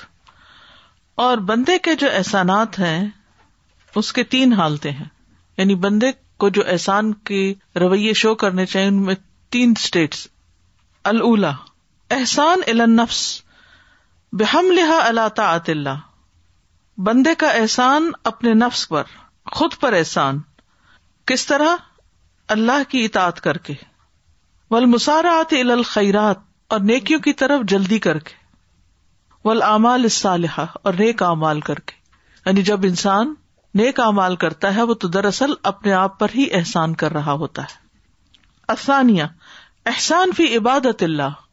اور 1.26 1.38
بندے 1.50 1.78
کے 1.88 1.96
جو 1.96 2.08
احسانات 2.12 2.80
ہیں 2.80 3.04
اس 4.00 4.12
کے 4.14 4.24
تین 4.34 4.54
حالتیں 4.62 4.92
یعنی 4.92 5.76
بندے 5.86 6.12
کو 6.44 6.50
جو 6.58 6.64
احسان 6.74 7.14
کے 7.32 7.44
رویے 7.80 8.14
شو 8.24 8.34
کرنے 8.46 8.66
چاہیے 8.72 8.88
ان 8.88 9.02
میں 9.06 9.16
تین 9.58 9.74
اسٹیٹس 9.82 10.28
اللہ 11.14 11.62
احسان 12.20 12.60
النفس 12.80 13.22
بحم 14.40 14.72
لہا 14.80 15.00
اللہ 15.08 15.28
تاط 15.36 15.70
اللہ 15.70 16.04
بندے 17.04 17.34
کا 17.38 17.48
احسان 17.62 18.10
اپنے 18.26 18.54
نفس 18.54 18.88
پر 18.90 19.04
خود 19.54 19.74
پر 19.80 19.94
احسان 19.94 20.38
کس 21.28 21.46
طرح 21.48 21.76
اللہ 22.56 22.84
کی 22.90 23.04
اطاعت 23.06 23.42
کر 23.42 23.58
کے 23.68 23.74
ول 24.72 24.86
مسارات 24.92 25.54
اور 26.24 26.80
نیکیوں 26.82 27.20
کی 27.26 27.34
طرف 27.42 27.62
جلدی 27.70 27.98
کر 28.06 28.20
کے 28.30 28.34
ول 29.48 29.62
امال 29.62 30.06
اس 30.06 30.26
اور 30.26 30.94
نیک 31.00 31.24
اعمال 31.24 31.60
کر 31.70 31.80
کے 31.86 31.96
یعنی 32.46 32.62
جب 32.70 32.86
انسان 32.88 33.34
نیک 33.80 34.00
امال 34.00 34.36
کرتا 34.46 34.74
ہے 34.76 34.84
وہ 34.84 34.94
تو 35.04 35.08
دراصل 35.18 35.54
اپنے 35.74 35.94
آپ 35.94 36.18
پر 36.20 36.30
ہی 36.36 36.48
احسان 36.60 36.94
کر 37.04 37.12
رہا 37.14 37.32
ہوتا 37.44 37.64
ہے 37.64 37.84
آسانیہ 38.74 39.24
احسان 39.94 40.32
فی 40.38 40.56
عبادت 40.58 41.04
اللہ 41.04 41.44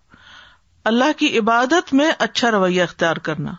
اللہ 0.93 1.13
کی 1.19 1.39
عبادت 1.39 1.93
میں 1.95 2.11
اچھا 2.29 2.51
رویہ 2.51 2.83
اختیار 2.83 3.17
کرنا 3.31 3.53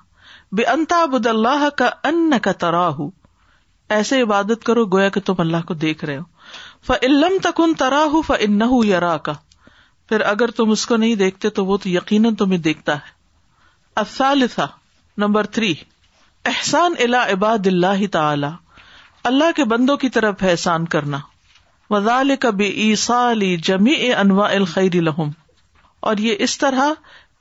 بے 0.58 0.64
انتا 0.72 1.04
بد 1.12 1.26
اللہ 1.26 1.68
کا 1.78 1.90
ان 2.08 2.34
کا 2.48 2.52
ترا 2.64 2.88
ہو 2.98 3.10
ایسے 3.96 4.22
عبادت 4.22 4.64
کرو 4.66 4.86
گویا 4.96 5.08
کہ 5.16 5.20
تم 5.30 5.40
اللہ 5.40 5.64
کو 5.68 5.74
دیکھ 5.84 6.04
رہے 6.06 6.18
ہو 6.18 6.86
ف 6.88 6.92
علم 7.08 7.38
تکن 7.44 7.74
ترا 7.78 8.04
ہو 8.14 8.22
ف 8.28 8.32
ان 8.48 8.60
یرا 8.88 9.16
کا 9.28 9.34
پھر 10.10 10.22
اگر 10.32 10.52
تم 10.58 10.72
اس 10.72 10.86
کو 10.92 10.96
نہیں 11.04 11.16
دیکھتے 11.24 11.50
تو 11.60 11.66
وہ 11.66 11.78
تو 11.84 11.90
یقیناً 11.90 12.36
تمہیں 12.42 12.58
دیکھتا 12.68 12.96
ہے 12.98 13.12
الثالثة, 14.02 14.66
نمبر 15.24 15.46
تھری 15.58 15.74
احسان 16.52 16.94
الا 17.06 17.26
عباد 17.32 17.68
اللہ 17.72 18.06
تعالی 18.12 18.48
اللہ 19.32 19.52
کے 19.56 19.64
بندوں 19.74 19.98
کی 20.04 20.10
طرف 20.20 20.44
احسان 20.52 20.86
کرنا 20.96 21.18
وزال 21.90 22.36
کبھی 22.46 22.70
عیسالی 22.86 23.56
جمی 23.70 23.94
انواع 24.14 24.50
الخری 24.56 25.00
لہم 25.10 25.32
اور 26.10 26.18
یہ 26.28 26.36
اس 26.48 26.58
طرح 26.64 26.92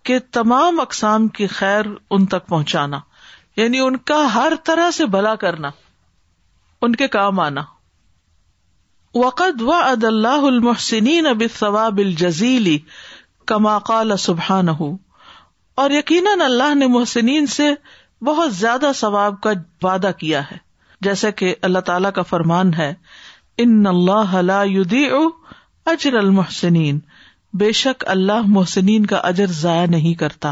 کہ 0.04 0.18
تمام 0.32 0.80
اقسام 0.80 1.26
کی 1.38 1.46
خیر 1.58 1.86
ان 2.14 2.24
تک 2.34 2.46
پہنچانا 2.48 2.98
یعنی 3.56 3.78
ان 3.80 3.96
کا 4.10 4.24
ہر 4.34 4.52
طرح 4.64 4.90
سے 4.96 5.06
بھلا 5.14 5.34
کرنا 5.44 5.70
ان 6.86 6.94
کے 7.02 7.08
کام 7.16 7.40
آنا 7.40 7.62
وقت 9.14 9.62
اد 9.92 10.04
اللہ 10.04 10.44
المحسنین 10.50 11.26
اب 11.26 11.42
ثواب 11.58 11.98
الجزیلی 12.04 12.78
کما 13.52 13.78
قال 13.90 14.16
سبحان 14.18 14.68
اور 15.82 15.90
یقیناً 15.90 16.40
اللہ 16.40 16.74
نے 16.74 16.86
محسنین 16.94 17.46
سے 17.56 17.70
بہت 18.26 18.54
زیادہ 18.54 18.90
ثواب 18.94 19.40
کا 19.42 19.50
وعدہ 19.82 20.10
کیا 20.18 20.40
ہے 20.50 20.56
جیسے 21.06 21.30
کہ 21.42 21.54
اللہ 21.68 21.78
تعالی 21.90 22.08
کا 22.14 22.22
فرمان 22.32 22.74
ہے 22.74 22.92
ان 23.64 23.86
اللہ 23.86 24.36
اجر 25.94 26.14
المحسنین 26.18 26.98
بے 27.60 27.70
شک 27.78 28.04
اللہ 28.08 28.46
محسنین 28.48 29.06
کا 29.06 29.16
اجر 29.30 29.46
ضائع 29.56 29.86
نہیں 29.94 30.12
کرتا 30.20 30.50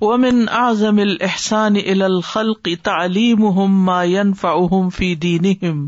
ومن 0.00 0.44
اعظم 0.62 0.98
الاحسان 1.04 1.76
الى 1.82 2.04
الخلق 2.08 2.72
تعلیمهم 2.88 3.76
ما 3.90 4.00
ينفعهم 4.14 4.90
في 4.98 5.12
دینهم 5.26 5.86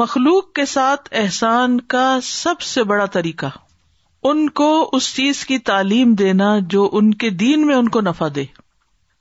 مخلوق 0.00 0.50
کے 0.60 0.66
ساتھ 0.72 1.12
احسان 1.22 1.78
کا 1.96 2.06
سب 2.32 2.66
سے 2.70 2.86
بڑا 2.94 3.06
طریقہ 3.20 3.52
ان 4.32 4.42
کو 4.62 4.70
اس 5.00 5.12
چیز 5.20 5.44
کی 5.52 5.58
تعلیم 5.72 6.14
دینا 6.24 6.50
جو 6.76 6.88
ان 7.02 7.14
کے 7.24 7.30
دین 7.46 7.66
میں 7.72 7.76
ان 7.82 7.92
کو 7.98 8.04
نفع 8.10 8.32
دے 8.40 8.48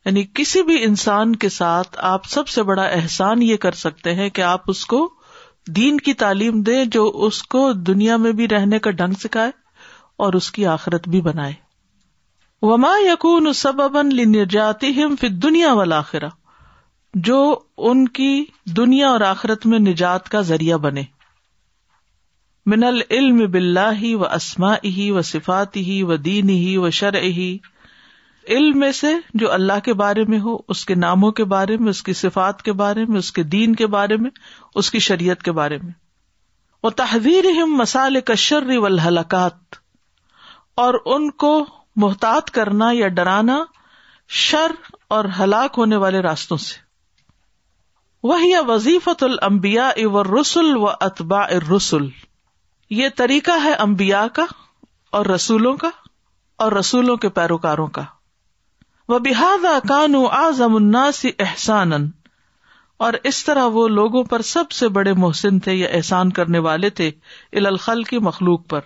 یعنی 0.05 0.23
کسی 0.35 0.62
بھی 0.63 0.83
انسان 0.83 1.35
کے 1.43 1.49
ساتھ 1.49 1.97
آپ 2.09 2.25
سب 2.33 2.47
سے 2.47 2.63
بڑا 2.67 2.83
احسان 2.97 3.41
یہ 3.43 3.57
کر 3.65 3.71
سکتے 3.85 4.13
ہیں 4.15 4.29
کہ 4.38 4.41
آپ 4.49 4.69
اس 4.73 4.85
کو 4.93 5.07
دین 5.75 5.97
کی 6.05 6.13
تعلیم 6.23 6.62
دے 6.69 6.83
جو 6.91 7.05
اس 7.25 7.41
کو 7.55 7.71
دنیا 7.89 8.17
میں 8.25 8.31
بھی 8.39 8.47
رہنے 8.47 8.79
کا 8.85 8.91
ڈھنگ 9.01 9.13
سکھائے 9.23 9.51
اور 10.25 10.33
اس 10.39 10.51
کی 10.51 10.65
آخرت 10.75 11.07
بھی 11.09 11.21
بنائے 11.21 11.53
وما 12.62 12.93
یقون 13.05 13.49
لنجاتی 14.15 14.93
ہم 15.01 15.15
فی 15.19 15.27
دنیا 15.45 15.73
والا 15.73 16.01
جو 17.27 17.38
ان 17.89 18.07
کی 18.17 18.31
دنیا 18.77 19.07
اور 19.09 19.21
آخرت 19.27 19.65
میں 19.65 19.77
نجات 19.79 20.27
کا 20.29 20.41
ذریعہ 20.49 20.77
بنے 20.88 21.03
من 22.71 22.83
العلم 22.83 23.39
بلّہ 23.51 23.88
ہی 24.01 24.13
و 24.15 24.23
اسما 24.25 24.73
ہی 24.97 25.09
و 25.12 25.21
صفات 25.29 25.75
ہی 25.88 26.01
و 26.03 26.15
دین 26.29 26.49
ہی 26.49 26.75
و 26.77 26.89
شرح 26.99 27.29
ہی 27.38 27.57
علم 28.57 28.79
میں 28.79 28.91
سے 28.97 29.07
جو 29.41 29.51
اللہ 29.53 29.79
کے 29.83 29.93
بارے 30.03 30.23
میں 30.33 30.39
ہو 30.43 30.55
اس 30.75 30.83
کے 30.91 30.95
ناموں 31.01 31.31
کے 31.39 31.43
بارے 31.55 31.75
میں 31.77 31.89
اس 31.95 32.01
کی 32.03 32.13
صفات 32.21 32.62
کے 32.69 32.73
بارے 32.79 33.03
میں 33.09 33.17
اس 33.19 33.31
کے 33.31 33.43
دین 33.55 33.75
کے 33.81 33.88
بارے 33.95 34.17
میں 34.23 34.31
اس 34.81 34.89
کی 34.91 34.99
شریعت 35.07 35.43
کے 35.47 35.51
بارے 35.59 35.77
میں 35.83 35.91
وہ 36.83 36.89
تحویر 37.03 37.45
مسال 37.81 38.19
کشر 38.31 38.75
و 38.77 38.85
الحلاقات 38.85 39.75
اور 40.85 40.93
ان 41.17 41.29
کو 41.45 41.51
محتاط 42.03 42.49
کرنا 42.57 42.89
یا 42.99 43.07
ڈرانا 43.21 43.63
شر 44.41 44.71
اور 45.17 45.25
ہلاک 45.39 45.77
ہونے 45.77 45.95
والے 46.05 46.19
راستوں 46.31 46.57
سے 46.67 46.81
وہ 48.27 48.41
یا 48.45 48.62
وظیفت 48.67 49.23
المبیا 49.23 49.88
او 50.03 50.23
رسول 50.33 50.75
و 50.77 50.88
اطبا 51.07 51.45
رسول 51.75 52.09
یہ 53.01 53.09
طریقہ 53.17 53.63
ہے 53.63 53.73
امبیا 53.88 54.27
کا 54.39 54.45
اور 55.17 55.25
رسولوں 55.35 55.75
کا 55.85 55.89
اور 56.63 56.71
رسولوں 56.79 57.15
کے 57.25 57.29
پیروکاروں 57.39 57.88
کا 57.99 58.03
وہ 59.10 59.17
بحادا 59.26 59.78
کانو 59.89 60.19
الناس 60.63 61.26
احسان 61.43 61.93
اور 63.06 63.13
اس 63.30 63.38
طرح 63.45 63.65
وہ 63.78 63.88
لوگوں 63.98 64.24
پر 64.34 64.41
سب 64.50 64.72
سے 64.80 64.88
بڑے 64.98 65.13
محسن 65.24 65.58
تھے 65.67 65.74
یا 65.76 65.88
احسان 66.00 66.32
کرنے 66.39 66.60
والے 66.65 66.89
تھے 67.00 67.10
ال 67.62 67.65
الخل 67.65 68.04
مخلوق 68.30 68.67
پر 68.76 68.82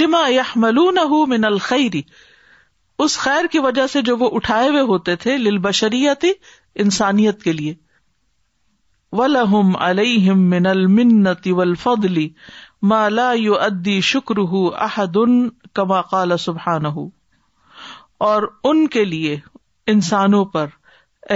لما 0.00 0.20
یا 0.32 0.42
ملو 0.64 0.90
نہ 0.90 1.48
خیر 1.60 3.46
کی 3.52 3.58
وجہ 3.66 3.86
سے 3.96 4.02
جو 4.10 4.16
وہ 4.16 4.30
اٹھائے 4.36 4.68
ہوئے 4.68 4.80
ہوتے 4.94 5.16
تھے 5.24 5.36
لل 5.50 5.58
بشریتی 5.68 6.30
انسانیت 6.86 7.42
کے 7.42 7.52
لیے 7.52 7.74
ولہم 9.20 9.76
الم 9.90 10.48
منل 10.50 10.86
منتی 11.00 11.52
ول 11.62 11.74
فدلی 11.86 12.28
ملا 12.92 13.32
شکر 14.12 14.38
ہُہدال 14.54 16.36
سبحان 16.44 16.86
ہوں 16.98 17.10
اور 18.28 18.42
ان 18.68 18.86
کے 18.94 19.04
لیے 19.04 19.36
انسانوں 19.90 20.44
پر 20.54 20.66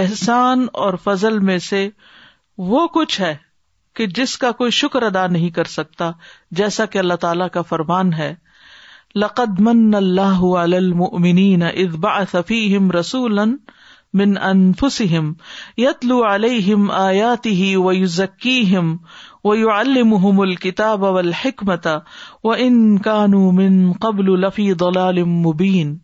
احسان 0.01 0.65
اور 0.85 0.93
فضل 1.03 1.39
میں 1.47 1.57
سے 1.67 1.87
وہ 2.71 2.85
کچھ 2.97 3.19
ہے 3.21 3.35
کہ 3.95 4.05
جس 4.19 4.37
کا 4.43 4.51
کوئی 4.59 4.71
شکر 4.79 5.03
ادا 5.07 5.25
نہیں 5.35 5.49
کر 5.55 5.71
سکتا 5.77 6.09
جیسا 6.59 6.85
کہ 6.95 6.99
اللہ 6.99 7.19
تعالی 7.23 7.47
کا 7.53 7.61
فرمان 7.71 8.13
ہے 8.19 8.33
لقد 9.23 9.59
من 9.69 9.95
اللہ 10.01 10.45
اذ 11.71 11.95
صفی 12.31 12.59
ہم 12.77 12.91
رسول 12.99 13.39
من 14.19 14.37
ان 14.51 14.71
فسم 14.79 15.31
یتلو 15.87 16.21
علیہم 16.33 16.89
آیاتی 17.01 17.53
ہی 17.63 17.75
وزی 17.89 18.61
ہم 18.75 18.95
و 19.53 19.57
حم 20.29 20.39
الکتاب 20.49 21.01
وال 21.17 21.31
حکمتا 21.43 21.97
و 22.43 22.51
ان 22.69 22.97
کانو 23.11 23.49
من 23.61 23.91
قبلفی 24.07 24.71
مبین 25.45 25.97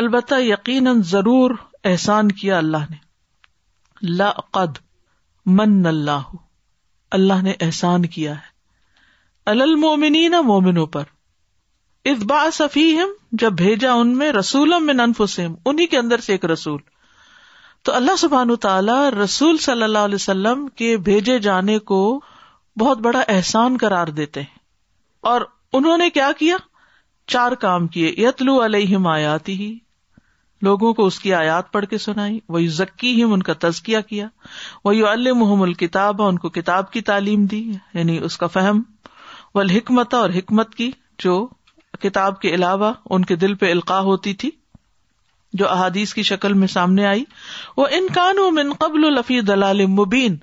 البتہ 0.00 0.34
یقیناً 0.40 1.00
ضرور 1.08 1.50
احسان 1.88 2.30
کیا 2.38 2.56
اللہ 2.58 2.86
نے 2.90 4.12
قد 4.52 4.78
من 5.58 5.86
اللہ 5.86 6.24
اللہ 7.18 7.42
نے 7.42 7.52
احسان 7.66 8.06
کیا 8.14 8.32
ہے 8.38 9.50
المومنین 9.52 10.34
مومنوں 10.46 10.86
پر 10.96 11.02
اتبار 12.12 12.50
صفی 12.52 12.86
ہم 13.00 13.12
جب 13.42 13.52
بھیجا 13.58 13.92
ان 14.00 14.16
میں 14.18 14.30
رسولم 14.32 14.90
ننف 14.90 15.00
انفسم 15.20 15.54
انہیں 15.72 15.86
کے 15.94 15.98
اندر 15.98 16.20
سے 16.26 16.32
ایک 16.32 16.44
رسول 16.54 16.80
تو 17.84 17.92
اللہ 17.94 18.16
سبحان 18.18 18.54
تعالی 18.60 18.98
رسول 19.22 19.56
صلی 19.68 19.82
اللہ 19.82 20.08
علیہ 20.10 20.20
وسلم 20.22 20.66
کے 20.82 20.96
بھیجے 21.10 21.38
جانے 21.46 21.78
کو 21.92 22.00
بہت 22.80 22.98
بڑا 23.06 23.20
احسان 23.36 23.76
قرار 23.80 24.06
دیتے 24.20 24.40
ہیں 24.42 24.58
اور 25.34 25.42
انہوں 25.80 25.96
نے 25.98 26.10
کیا 26.18 26.30
کیا 26.38 26.56
چار 27.32 27.52
کام 27.60 27.86
کیے 27.92 28.14
یتلو 28.26 28.64
علیہ 28.64 29.06
آیاتی 29.10 29.52
ہی 29.60 29.74
لوگوں 30.64 30.92
کو 30.98 31.06
اس 31.10 31.18
کی 31.22 31.32
آیات 31.34 31.70
پڑھ 31.72 31.84
کے 31.90 31.98
سنائی 32.02 32.38
وہ 32.54 32.60
ذکی 32.74 33.10
ہم 33.22 33.32
ان 33.32 33.42
کا 33.48 33.52
تزکیہ 33.64 33.98
کیا 34.10 34.28
وہی 34.84 34.98
یو 35.24 35.34
محم 35.40 35.62
الکتاب 35.62 36.22
ان 36.26 36.38
کو 36.44 36.48
کتاب 36.58 36.90
کی 36.94 37.00
تعلیم 37.10 37.44
دی 37.54 37.62
یعنی 37.94 38.18
اس 38.28 38.36
کا 38.42 38.46
فہم 38.54 38.80
و 39.54 39.64
حکمت 39.74 40.14
اور 40.20 40.30
حکمت 40.36 40.74
کی 40.74 40.90
جو 41.24 41.34
کتاب 42.06 42.40
کے 42.40 42.54
علاوہ 42.60 42.92
ان 43.16 43.24
کے 43.32 43.36
دل 43.44 43.54
پہ 43.64 43.70
القاع 43.72 44.00
ہوتی 44.08 44.34
تھی 44.42 44.50
جو 45.60 45.68
احادیث 45.70 46.14
کی 46.14 46.22
شکل 46.30 46.54
میں 46.62 46.68
سامنے 46.78 47.06
آئی 47.06 47.24
وہ 47.76 47.86
ان 48.00 48.38
و 48.46 48.50
من 48.60 48.72
قبل 48.84 49.04
الفی 49.12 49.40
دلال 49.52 49.86
مبین 50.00 50.36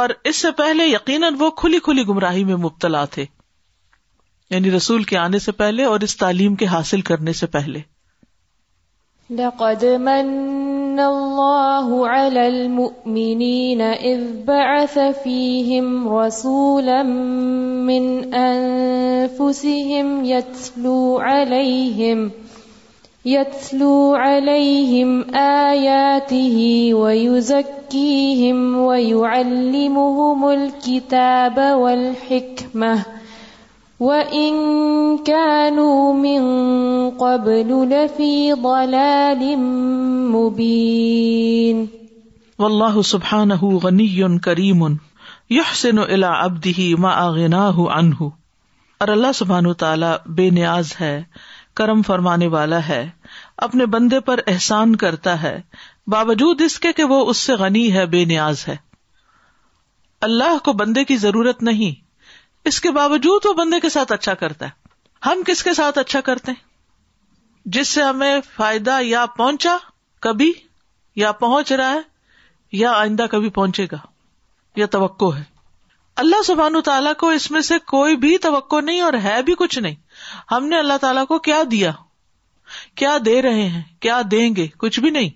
اور 0.00 0.14
اس 0.30 0.36
سے 0.46 0.50
پہلے 0.64 0.86
یقیناً 0.86 1.36
وہ 1.38 1.50
کھلی 1.62 1.78
کھلی 1.88 2.06
گمراہی 2.08 2.44
میں 2.48 2.56
مبتلا 2.66 3.04
تھے 3.16 3.24
یعنی 4.54 4.70
رسول 4.76 5.02
کے 5.12 5.16
آنے 5.28 5.38
سے 5.48 5.52
پہلے 5.62 5.84
اور 5.94 6.06
اس 6.08 6.16
تعلیم 6.26 6.54
کے 6.62 6.66
حاصل 6.76 7.00
کرنے 7.12 7.32
سے 7.44 7.46
پہلے 7.58 7.80
لقد 9.36 9.84
من 9.84 11.00
الله 11.00 12.08
على 12.08 12.48
المؤمنين 12.48 13.80
إذ 13.80 14.20
بعث 14.44 14.98
فيهم 14.98 16.08
رسولا 16.08 17.02
من 17.88 18.34
أنفسهم 18.34 20.24
يتلو 20.24 21.18
عليهم 21.18 22.30
يتلو 23.24 24.14
عليهم 24.14 25.34
آياته 25.36 26.58
ويزكيهم 26.94 28.76
ويعلمهم 28.84 30.48
الكتاب 30.50 31.58
والحكمة 31.78 33.04
وَإِن 34.00 35.24
كَانُوا 35.26 36.12
مِن 36.14 37.12
قَبْلُ 37.18 37.74
لَفِي 37.88 38.52
ضَلَالٍ 38.62 39.56
مُبِينٍ 40.36 41.86
نہ 43.46 43.54
غنی 43.82 44.06
کریم 44.42 44.82
یو 45.54 45.62
سن 45.76 45.98
اللہ 45.98 46.42
ابدی 46.44 46.94
ماںنا 46.98 47.68
ہوں 47.76 47.88
انہوں 47.96 48.30
اور 49.02 49.08
اللہ 49.14 49.32
سبحان 49.34 49.72
تعالی 49.78 50.10
بے 50.34 50.48
نیاز 50.60 50.92
ہے 51.00 51.14
کرم 51.80 52.02
فرمانے 52.06 52.46
والا 52.56 52.78
ہے 52.88 53.04
اپنے 53.66 53.86
بندے 53.94 54.20
پر 54.30 54.40
احسان 54.54 54.94
کرتا 55.02 55.40
ہے 55.42 55.58
باوجود 56.14 56.60
اس 56.64 56.78
کے 56.86 56.92
کہ 56.96 57.04
وہ 57.14 57.24
اس 57.30 57.36
سے 57.46 57.54
غنی 57.64 57.90
ہے 57.92 58.06
بے 58.14 58.24
نیاز 58.34 58.64
ہے 58.68 58.76
اللہ 60.30 60.58
کو 60.64 60.72
بندے 60.80 61.04
کی 61.04 61.16
ضرورت 61.24 61.62
نہیں 61.70 62.01
اس 62.70 62.80
کے 62.80 62.90
باوجود 62.98 63.46
وہ 63.46 63.52
بندے 63.58 63.80
کے 63.80 63.88
ساتھ 63.90 64.12
اچھا 64.12 64.34
کرتا 64.42 64.66
ہے 64.66 65.28
ہم 65.28 65.40
کس 65.46 65.62
کے 65.64 65.72
ساتھ 65.74 65.98
اچھا 65.98 66.20
کرتے 66.28 66.52
ہیں 66.52 66.60
جس 67.76 67.88
سے 67.88 68.02
ہمیں 68.02 68.40
فائدہ 68.56 68.98
یا 69.02 69.24
پہنچا 69.36 69.76
کبھی 70.26 70.52
یا 71.16 71.32
پہنچ 71.40 71.72
رہا 71.72 71.90
ہے 71.92 72.00
یا 72.80 72.92
آئندہ 72.96 73.26
کبھی 73.30 73.48
پہنچے 73.58 73.86
گا 73.92 73.96
یا 74.76 74.86
توقع 74.90 75.30
ہے 75.36 75.42
اللہ 76.22 76.42
سبحان 76.46 76.80
تعالیٰ 76.84 77.12
کو 77.20 77.28
اس 77.36 77.50
میں 77.50 77.60
سے 77.68 77.78
کوئی 77.90 78.16
بھی 78.24 78.36
توقع 78.46 78.80
نہیں 78.84 79.00
اور 79.00 79.12
ہے 79.24 79.40
بھی 79.42 79.54
کچھ 79.58 79.78
نہیں 79.78 79.94
ہم 80.52 80.66
نے 80.68 80.78
اللہ 80.78 80.96
تعالیٰ 81.00 81.26
کو 81.26 81.38
کیا 81.48 81.62
دیا 81.70 81.92
کیا 83.00 83.16
دے 83.24 83.40
رہے 83.42 83.66
ہیں 83.68 83.82
کیا 84.00 84.20
دیں 84.30 84.48
گے 84.56 84.66
کچھ 84.84 85.00
بھی 85.00 85.10
نہیں 85.10 85.28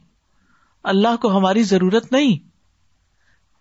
اللہ 0.95 1.17
کو 1.23 1.37
ہماری 1.37 1.63
ضرورت 1.73 2.11
نہیں 2.13 2.37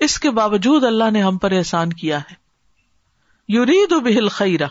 اس 0.09 0.19
کے 0.19 0.29
باوجود 0.39 0.83
اللہ 0.83 1.11
نے 1.13 1.21
ہم 1.21 1.37
پر 1.45 1.51
احسان 1.57 1.93
کیا 2.01 2.17
ہے 2.31 2.43
بہل 3.49 4.27
خیرا 4.35 4.67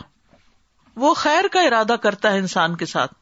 وہ 1.01 1.13
خیر 1.17 1.47
کا 1.51 1.61
ارادہ 1.67 1.95
کرتا 2.01 2.31
ہے 2.33 2.37
انسان 2.39 2.75
کے 2.77 2.85
ساتھ 2.85 3.13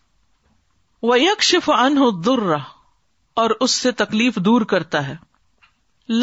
وہ 1.09 1.19
یکشف 1.21 1.69
ان 1.77 1.97
در 2.25 2.39
اور 3.41 3.49
اس 3.65 3.71
سے 3.81 3.91
تکلیف 4.01 4.35
دور 4.45 4.61
کرتا 4.71 5.07
ہے 5.07 5.15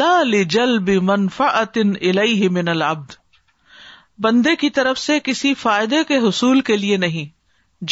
لا 0.01 0.09
علی 0.21 0.43
جلب 0.55 0.89
من 1.11 2.67
العبد 2.67 3.11
بندے 4.23 4.55
کی 4.63 4.69
طرف 4.69 4.97
سے 4.99 5.17
کسی 5.23 5.53
فائدے 5.61 6.03
کے 6.07 6.17
حصول 6.27 6.61
کے 6.69 6.77
لیے 6.77 6.97
نہیں 7.03 7.25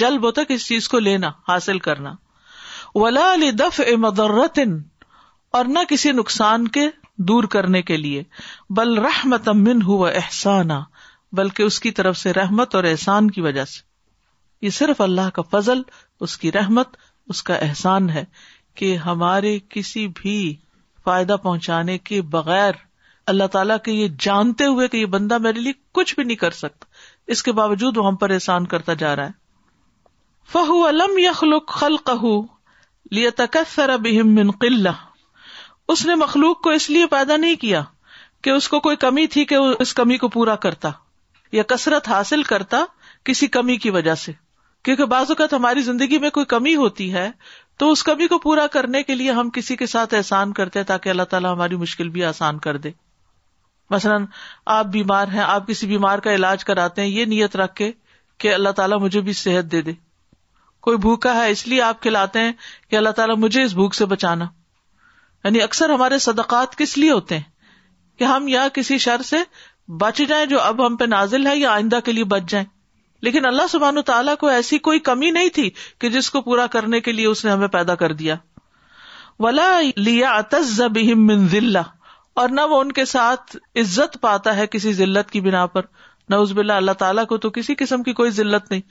جلب 0.02 0.25
ہوتا 0.25 0.43
تک 0.43 0.52
اس 0.56 0.65
چیز 0.67 0.88
کو 0.89 0.99
لینا 0.99 1.30
حاصل 1.47 1.80
کرنا 1.88 2.13
ولا 2.95 3.34
علی 3.34 3.52
دف 3.63 3.80
امدن 3.93 4.78
اور 5.60 5.65
نہ 5.65 5.80
کسی 5.89 6.12
نقصان 6.21 6.67
کے 6.78 6.88
دور 7.32 7.43
کرنے 7.56 7.82
کے 7.89 7.97
لیے 7.97 8.23
بل 8.78 8.97
رحمت 9.06 9.47
امن 9.49 9.82
ہوا 9.88 10.10
احسانہ 10.10 10.80
بلکہ 11.37 11.63
اس 11.63 11.79
کی 11.79 11.89
طرف 11.97 12.17
سے 12.17 12.31
رحمت 12.33 12.75
اور 12.75 12.83
احسان 12.91 13.29
کی 13.31 13.41
وجہ 13.41 13.65
سے 13.71 13.87
یہ 14.65 14.69
صرف 14.77 15.01
اللہ 15.01 15.29
کا 15.33 15.41
فضل 15.51 15.81
اس 16.27 16.37
کی 16.37 16.51
رحمت 16.51 16.95
اس 17.33 17.41
کا 17.49 17.55
احسان 17.65 18.09
ہے 18.09 18.23
کہ 18.79 18.95
ہمارے 19.05 19.57
کسی 19.69 20.07
بھی 20.15 20.37
فائدہ 21.05 21.35
پہنچانے 21.43 21.97
کے 22.09 22.21
بغیر 22.31 22.73
اللہ 23.33 23.47
تعالیٰ 23.51 23.77
کے 23.83 23.91
یہ 23.91 24.07
جانتے 24.19 24.65
ہوئے 24.65 24.87
کہ 24.93 24.97
یہ 24.97 25.05
بندہ 25.15 25.37
میرے 25.41 25.59
لیے 25.61 25.73
کچھ 25.97 26.13
بھی 26.15 26.23
نہیں 26.23 26.37
کر 26.43 26.51
سکتا 26.61 26.85
اس 27.35 27.43
کے 27.43 27.51
باوجود 27.59 27.97
وہ 27.97 28.05
ہم 28.07 28.15
پر 28.23 28.29
احسان 28.37 28.65
کرتا 28.67 28.93
جا 29.01 29.15
رہا 29.15 29.25
ہے 29.25 29.37
فہو 30.51 30.87
علم 30.87 31.17
یخلو 31.17 31.59
خل 31.73 31.97
قہ 32.05 33.91
من 34.23 34.51
قلعہ 34.61 34.93
اس 35.93 36.05
نے 36.05 36.15
مخلوق 36.25 36.61
کو 36.63 36.69
اس 36.79 36.89
لیے 36.89 37.05
پیدا 37.11 37.37
نہیں 37.37 37.55
کیا 37.65 37.81
کہ 38.43 38.49
اس 38.49 38.67
کو 38.69 38.79
کوئی 38.87 38.95
کمی 39.05 39.25
تھی 39.35 39.45
کہ 39.45 39.55
اس 39.79 39.93
کمی 39.93 40.17
کو 40.17 40.27
پورا 40.37 40.55
کرتا 40.65 40.89
یا 41.51 41.63
کثرت 41.67 42.07
حاصل 42.09 42.43
کرتا 42.49 42.83
کسی 43.25 43.47
کمی 43.55 43.75
کی 43.85 43.89
وجہ 43.91 44.15
سے 44.23 44.31
کیونکہ 44.83 45.05
بعض 45.13 45.29
اوقات 45.31 45.53
ہماری 45.53 45.81
زندگی 45.83 46.17
میں 46.19 46.29
کوئی 46.33 46.45
کمی 46.55 46.75
ہوتی 46.75 47.12
ہے 47.13 47.29
تو 47.79 47.91
اس 47.91 48.03
کمی 48.03 48.27
کو 48.27 48.38
پورا 48.39 48.65
کرنے 48.71 49.01
کے 49.03 49.15
لیے 49.15 49.31
ہم 49.31 49.49
کسی 49.53 49.75
کے 49.75 49.85
ساتھ 49.88 50.13
احسان 50.15 50.53
کرتے 50.53 50.79
ہیں 50.79 50.85
تاکہ 50.88 51.09
اللہ 51.09 51.23
تعالیٰ 51.29 51.51
ہماری 51.53 51.75
مشکل 51.83 52.09
بھی 52.15 52.23
آسان 52.25 52.59
کر 52.65 52.77
دے 52.85 52.91
مثلاً 53.91 54.25
آپ 54.77 54.85
بیمار 54.95 55.27
ہیں 55.33 55.41
آپ 55.41 55.67
کسی 55.67 55.88
بیمار 55.88 56.19
کا 56.25 56.33
علاج 56.35 56.63
کراتے 56.65 57.01
ہیں 57.01 57.09
یہ 57.09 57.25
نیت 57.25 57.55
رکھ 57.55 57.73
کے 57.75 57.91
کہ 58.43 58.53
اللہ 58.53 58.69
تعالیٰ 58.75 58.99
مجھے 59.01 59.21
بھی 59.21 59.33
صحت 59.33 59.71
دے 59.71 59.81
دے 59.88 59.91
کوئی 60.88 60.97
بھوکا 61.05 61.33
ہے 61.35 61.49
اس 61.51 61.65
لیے 61.67 61.81
آپ 61.81 62.01
کھلاتے 62.01 62.39
ہیں 62.39 62.51
کہ 62.89 62.95
اللہ 62.95 63.09
تعالیٰ 63.15 63.35
مجھے 63.38 63.63
اس 63.63 63.73
بھوک 63.73 63.95
سے 63.95 64.05
بچانا 64.13 64.45
یعنی 65.43 65.62
اکثر 65.62 65.89
ہمارے 65.89 66.19
صدقات 66.25 66.75
کس 66.77 66.97
لیے 66.97 67.12
ہوتے 67.12 67.38
ہیں 67.38 68.17
کہ 68.19 68.23
ہم 68.23 68.47
یا 68.47 68.67
کسی 68.73 68.97
شر 69.07 69.21
سے 69.25 69.38
بچ 69.97 70.21
جائیں 70.28 70.45
جو 70.45 70.60
اب 70.62 70.86
ہم 70.86 70.95
پہ 70.95 71.06
نازل 71.10 71.47
ہے 71.47 71.56
یا 71.58 71.71
آئندہ 71.73 71.99
کے 72.06 72.12
لیے 72.12 72.23
بچ 72.34 72.49
جائیں 72.49 72.65
لیکن 73.28 73.45
اللہ 73.45 73.67
سبحان 73.69 73.97
و 73.97 74.02
تعالیٰ 74.10 74.36
کو 74.39 74.47
ایسی 74.47 74.78
کوئی 74.88 74.99
کمی 75.08 75.30
نہیں 75.38 75.49
تھی 75.54 75.69
کہ 75.99 76.10
جس 76.10 76.30
کو 76.32 76.41
پورا 76.41 76.65
کرنے 76.75 76.99
کے 77.08 77.12
لیے 77.12 77.25
اس 77.28 77.43
نے 77.45 77.52
ہمیں 77.52 77.67
پیدا 77.78 77.95
کر 78.02 78.13
دیا 78.19 78.36
ولا 79.43 79.69
لیا 79.97 80.38
اور 82.39 82.49
نہ 82.58 82.62
وہ 82.69 82.80
ان 82.82 82.91
کے 82.97 83.06
ساتھ 83.13 83.56
عزت 83.80 84.19
پاتا 84.21 84.56
ہے 84.56 84.67
کسی 84.71 84.91
ضلعت 84.93 85.32
کی 85.32 85.41
بنا 85.47 85.65
پر 85.73 85.82
نہ 86.30 86.36
اس 86.43 86.52
بلا 86.60 86.78
اللہ 86.78 86.91
تعالیٰ 86.99 87.25
کو 87.28 87.38
تو 87.45 87.49
کسی 87.58 87.75
قسم 87.78 88.04
کی 88.04 88.13
کوئی 88.21 88.32
ضلعت 88.32 88.69
نہیں 88.71 88.82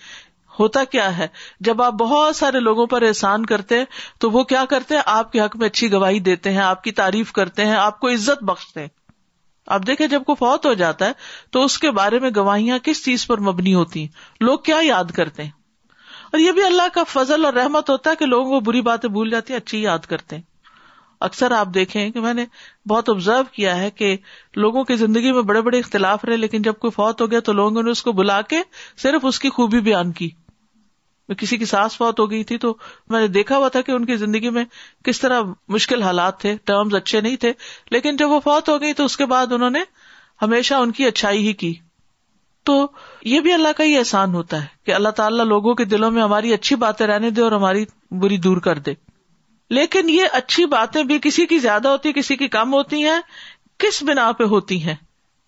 ہوتا 0.61 0.85
کیا 0.93 1.17
ہے 1.19 1.27
جب 1.69 1.83
آپ 1.83 1.93
بہت 2.03 2.37
سارے 2.37 2.61
لوگوں 2.61 2.87
پر 2.95 3.03
احسان 3.09 3.47
کرتے 3.47 3.79
ہیں 3.79 3.85
تو 4.21 4.31
وہ 4.31 4.43
کیا 4.53 4.65
کرتے 4.71 4.95
ہیں 4.95 5.03
آپ 5.17 5.33
کے 5.33 5.41
حق 5.41 5.57
میں 5.57 5.67
اچھی 5.67 5.93
گواہی 5.93 6.21
دیتے 6.29 6.53
ہیں 6.53 6.63
آپ 6.63 6.83
کی 6.85 6.93
تعریف 7.03 7.33
کرتے 7.41 7.65
ہیں 7.67 7.77
آپ 7.77 8.01
کو 8.01 8.09
عزت 8.13 8.43
بخشتے 8.53 8.81
ہیں 8.81 8.89
آپ 9.77 9.87
دیکھیں 9.87 10.07
جب 10.09 10.23
کوئی 10.27 10.37
فوت 10.39 10.67
ہو 10.67 10.73
جاتا 10.81 11.07
ہے 11.07 11.13
تو 11.53 11.63
اس 11.65 11.79
کے 11.79 11.91
بارے 11.97 12.19
میں 12.19 12.31
گواہیاں 12.37 12.79
کس 12.85 13.05
چیز 13.05 13.27
پر 13.27 13.41
مبنی 13.49 13.75
ہوتی 13.75 14.01
ہیں 14.01 14.45
لوگ 14.45 14.59
کیا 14.69 14.77
یاد 14.83 15.11
کرتے 15.15 15.43
ہیں 15.45 15.51
اور 16.33 16.39
یہ 16.41 16.53
بھی 16.59 16.63
اللہ 16.65 16.89
کا 16.95 17.03
فضل 17.09 17.45
اور 17.45 17.53
رحمت 17.55 17.91
ہوتا 17.91 18.11
ہے 18.11 18.17
کہ 18.23 18.27
لوگوں 18.27 18.51
کو 18.51 18.61
بری 18.71 18.81
باتیں 18.89 19.09
بھول 19.11 19.31
جاتی 19.31 19.53
ہیں 19.53 19.61
اچھی 19.61 19.83
یاد 19.83 20.07
کرتے 20.09 20.37
ہیں 20.37 20.43
اکثر 21.29 21.51
آپ 21.59 21.69
دیکھیں 21.75 22.11
کہ 22.11 22.21
میں 22.21 22.33
نے 22.35 22.45
بہت 22.89 23.09
آبزرو 23.11 23.43
کیا 23.53 23.77
ہے 23.79 23.91
کہ 24.01 24.17
لوگوں 24.65 24.85
کی 24.91 24.97
زندگی 24.97 25.33
میں 25.33 25.43
بڑے 25.53 25.61
بڑے 25.69 25.79
اختلاف 25.79 26.25
رہے 26.25 26.37
لیکن 26.37 26.63
جب 26.63 26.79
کوئی 26.81 26.91
فوت 26.97 27.21
ہو 27.21 27.31
گیا 27.31 27.41
تو 27.49 27.53
لوگوں 27.61 27.83
نے 27.83 27.91
اس 27.91 28.03
کو 28.09 28.13
بلا 28.21 28.41
کے 28.53 28.61
صرف 29.03 29.25
اس 29.31 29.39
کی 29.45 29.51
خوبی 29.57 29.81
بیان 29.91 30.13
کی 30.21 30.31
میں 31.29 31.37
کسی 31.37 31.57
کی 31.59 31.64
سانس 31.71 32.01
بہت 32.01 32.21
ہو 32.21 32.31
گئی 32.31 32.43
تھی 32.51 32.57
تو 32.59 32.73
میں 33.11 33.21
نے 33.21 33.27
دیکھا 33.29 33.57
ہوا 33.57 33.69
تھا 33.75 33.81
کہ 33.87 33.93
ان 33.93 34.05
کی 34.07 34.17
زندگی 34.17 34.51
میں 34.51 34.64
کس 35.05 35.19
طرح 35.21 35.43
مشکل 35.75 36.03
حالات 36.03 36.38
تھے 36.41 36.55
ٹرمز 36.67 36.95
اچھے 36.95 37.21
نہیں 37.21 37.37
تھے 37.45 37.53
لیکن 37.91 38.17
جب 38.17 38.31
وہ 38.31 38.38
فوت 38.45 38.69
ہو 38.69 38.81
گئی 38.81 38.93
تو 39.01 39.05
اس 39.05 39.17
کے 39.17 39.27
بعد 39.35 39.53
انہوں 39.53 39.71
نے 39.71 39.81
ہمیشہ 40.43 40.75
ان 40.83 40.93
کی 40.99 41.07
اچھائی 41.07 41.47
ہی 41.47 41.53
کی 41.62 41.73
تو 42.69 42.87
یہ 43.25 43.41
بھی 43.41 43.53
اللہ 43.53 43.73
کا 43.77 43.85
ہی 43.85 43.97
احسان 43.99 44.35
ہوتا 44.35 44.61
ہے 44.62 44.67
کہ 44.87 44.95
اللہ 44.95 45.09
تعالیٰ 45.21 45.45
لوگوں 45.47 45.75
کے 45.75 45.85
دلوں 45.93 46.11
میں 46.11 46.23
ہماری 46.23 46.53
اچھی 46.55 46.77
باتیں 46.87 47.07
رہنے 47.07 47.31
دے 47.38 47.43
اور 47.43 47.53
ہماری 47.53 47.85
بری 48.23 48.37
دور 48.47 48.57
کر 48.67 48.79
دے 48.88 48.95
لیکن 49.79 50.11
یہ 50.11 50.35
اچھی 50.41 50.64
باتیں 50.77 51.03
بھی 51.12 51.19
کسی 51.23 51.47
کی 51.47 51.59
زیادہ 51.59 51.88
ہوتی 51.88 52.12
کسی 52.17 52.37
کی 52.37 52.49
کم 52.57 52.73
ہوتی 52.75 53.05
ہیں 53.05 53.21
کس 53.85 54.03
بنا 54.09 54.31
پہ 54.38 54.45
ہوتی 54.55 54.83
ہیں 54.83 54.95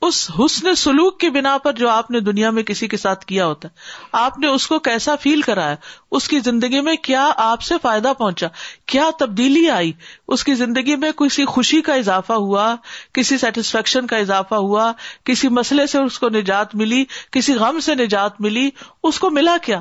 اس 0.06 0.18
حسن 0.38 0.74
سلوک 0.80 1.18
کی 1.20 1.28
بنا 1.30 1.56
پر 1.64 1.72
جو 1.78 1.88
آپ 1.88 2.10
نے 2.10 2.20
دنیا 2.26 2.50
میں 2.58 2.62
کسی 2.68 2.86
کے 2.88 2.96
ساتھ 2.96 3.24
کیا 3.26 3.46
ہوتا 3.46 3.68
ہے 3.68 3.96
آپ 4.20 4.38
نے 4.38 4.46
اس 4.46 4.66
کو 4.66 4.78
کیسا 4.86 5.14
فیل 5.20 5.40
کرایا 5.42 5.74
اس 6.18 6.28
کی 6.28 6.38
زندگی 6.44 6.80
میں 6.86 6.94
کیا 7.08 7.28
آپ 7.46 7.62
سے 7.62 7.74
فائدہ 7.82 8.12
پہنچا 8.18 8.46
کیا 8.92 9.08
تبدیلی 9.18 9.68
آئی 9.70 9.92
اس 10.36 10.44
کی 10.44 10.54
زندگی 10.62 10.96
میں 11.02 11.10
کسی 11.18 11.44
خوشی 11.56 11.80
کا 11.88 11.94
اضافہ 12.04 12.32
ہوا 12.46 12.74
کسی 13.14 13.38
سیٹسفیکشن 13.38 14.06
کا 14.12 14.16
اضافہ 14.24 14.54
ہوا 14.68 14.90
کسی 15.24 15.48
مسئلے 15.60 15.86
سے 15.94 15.98
اس 16.04 16.18
کو 16.18 16.28
نجات 16.38 16.74
ملی 16.82 17.04
کسی 17.32 17.54
غم 17.64 17.80
سے 17.90 17.94
نجات 18.04 18.40
ملی 18.46 18.68
اس 19.08 19.18
کو 19.20 19.30
ملا 19.30 19.56
کیا 19.62 19.80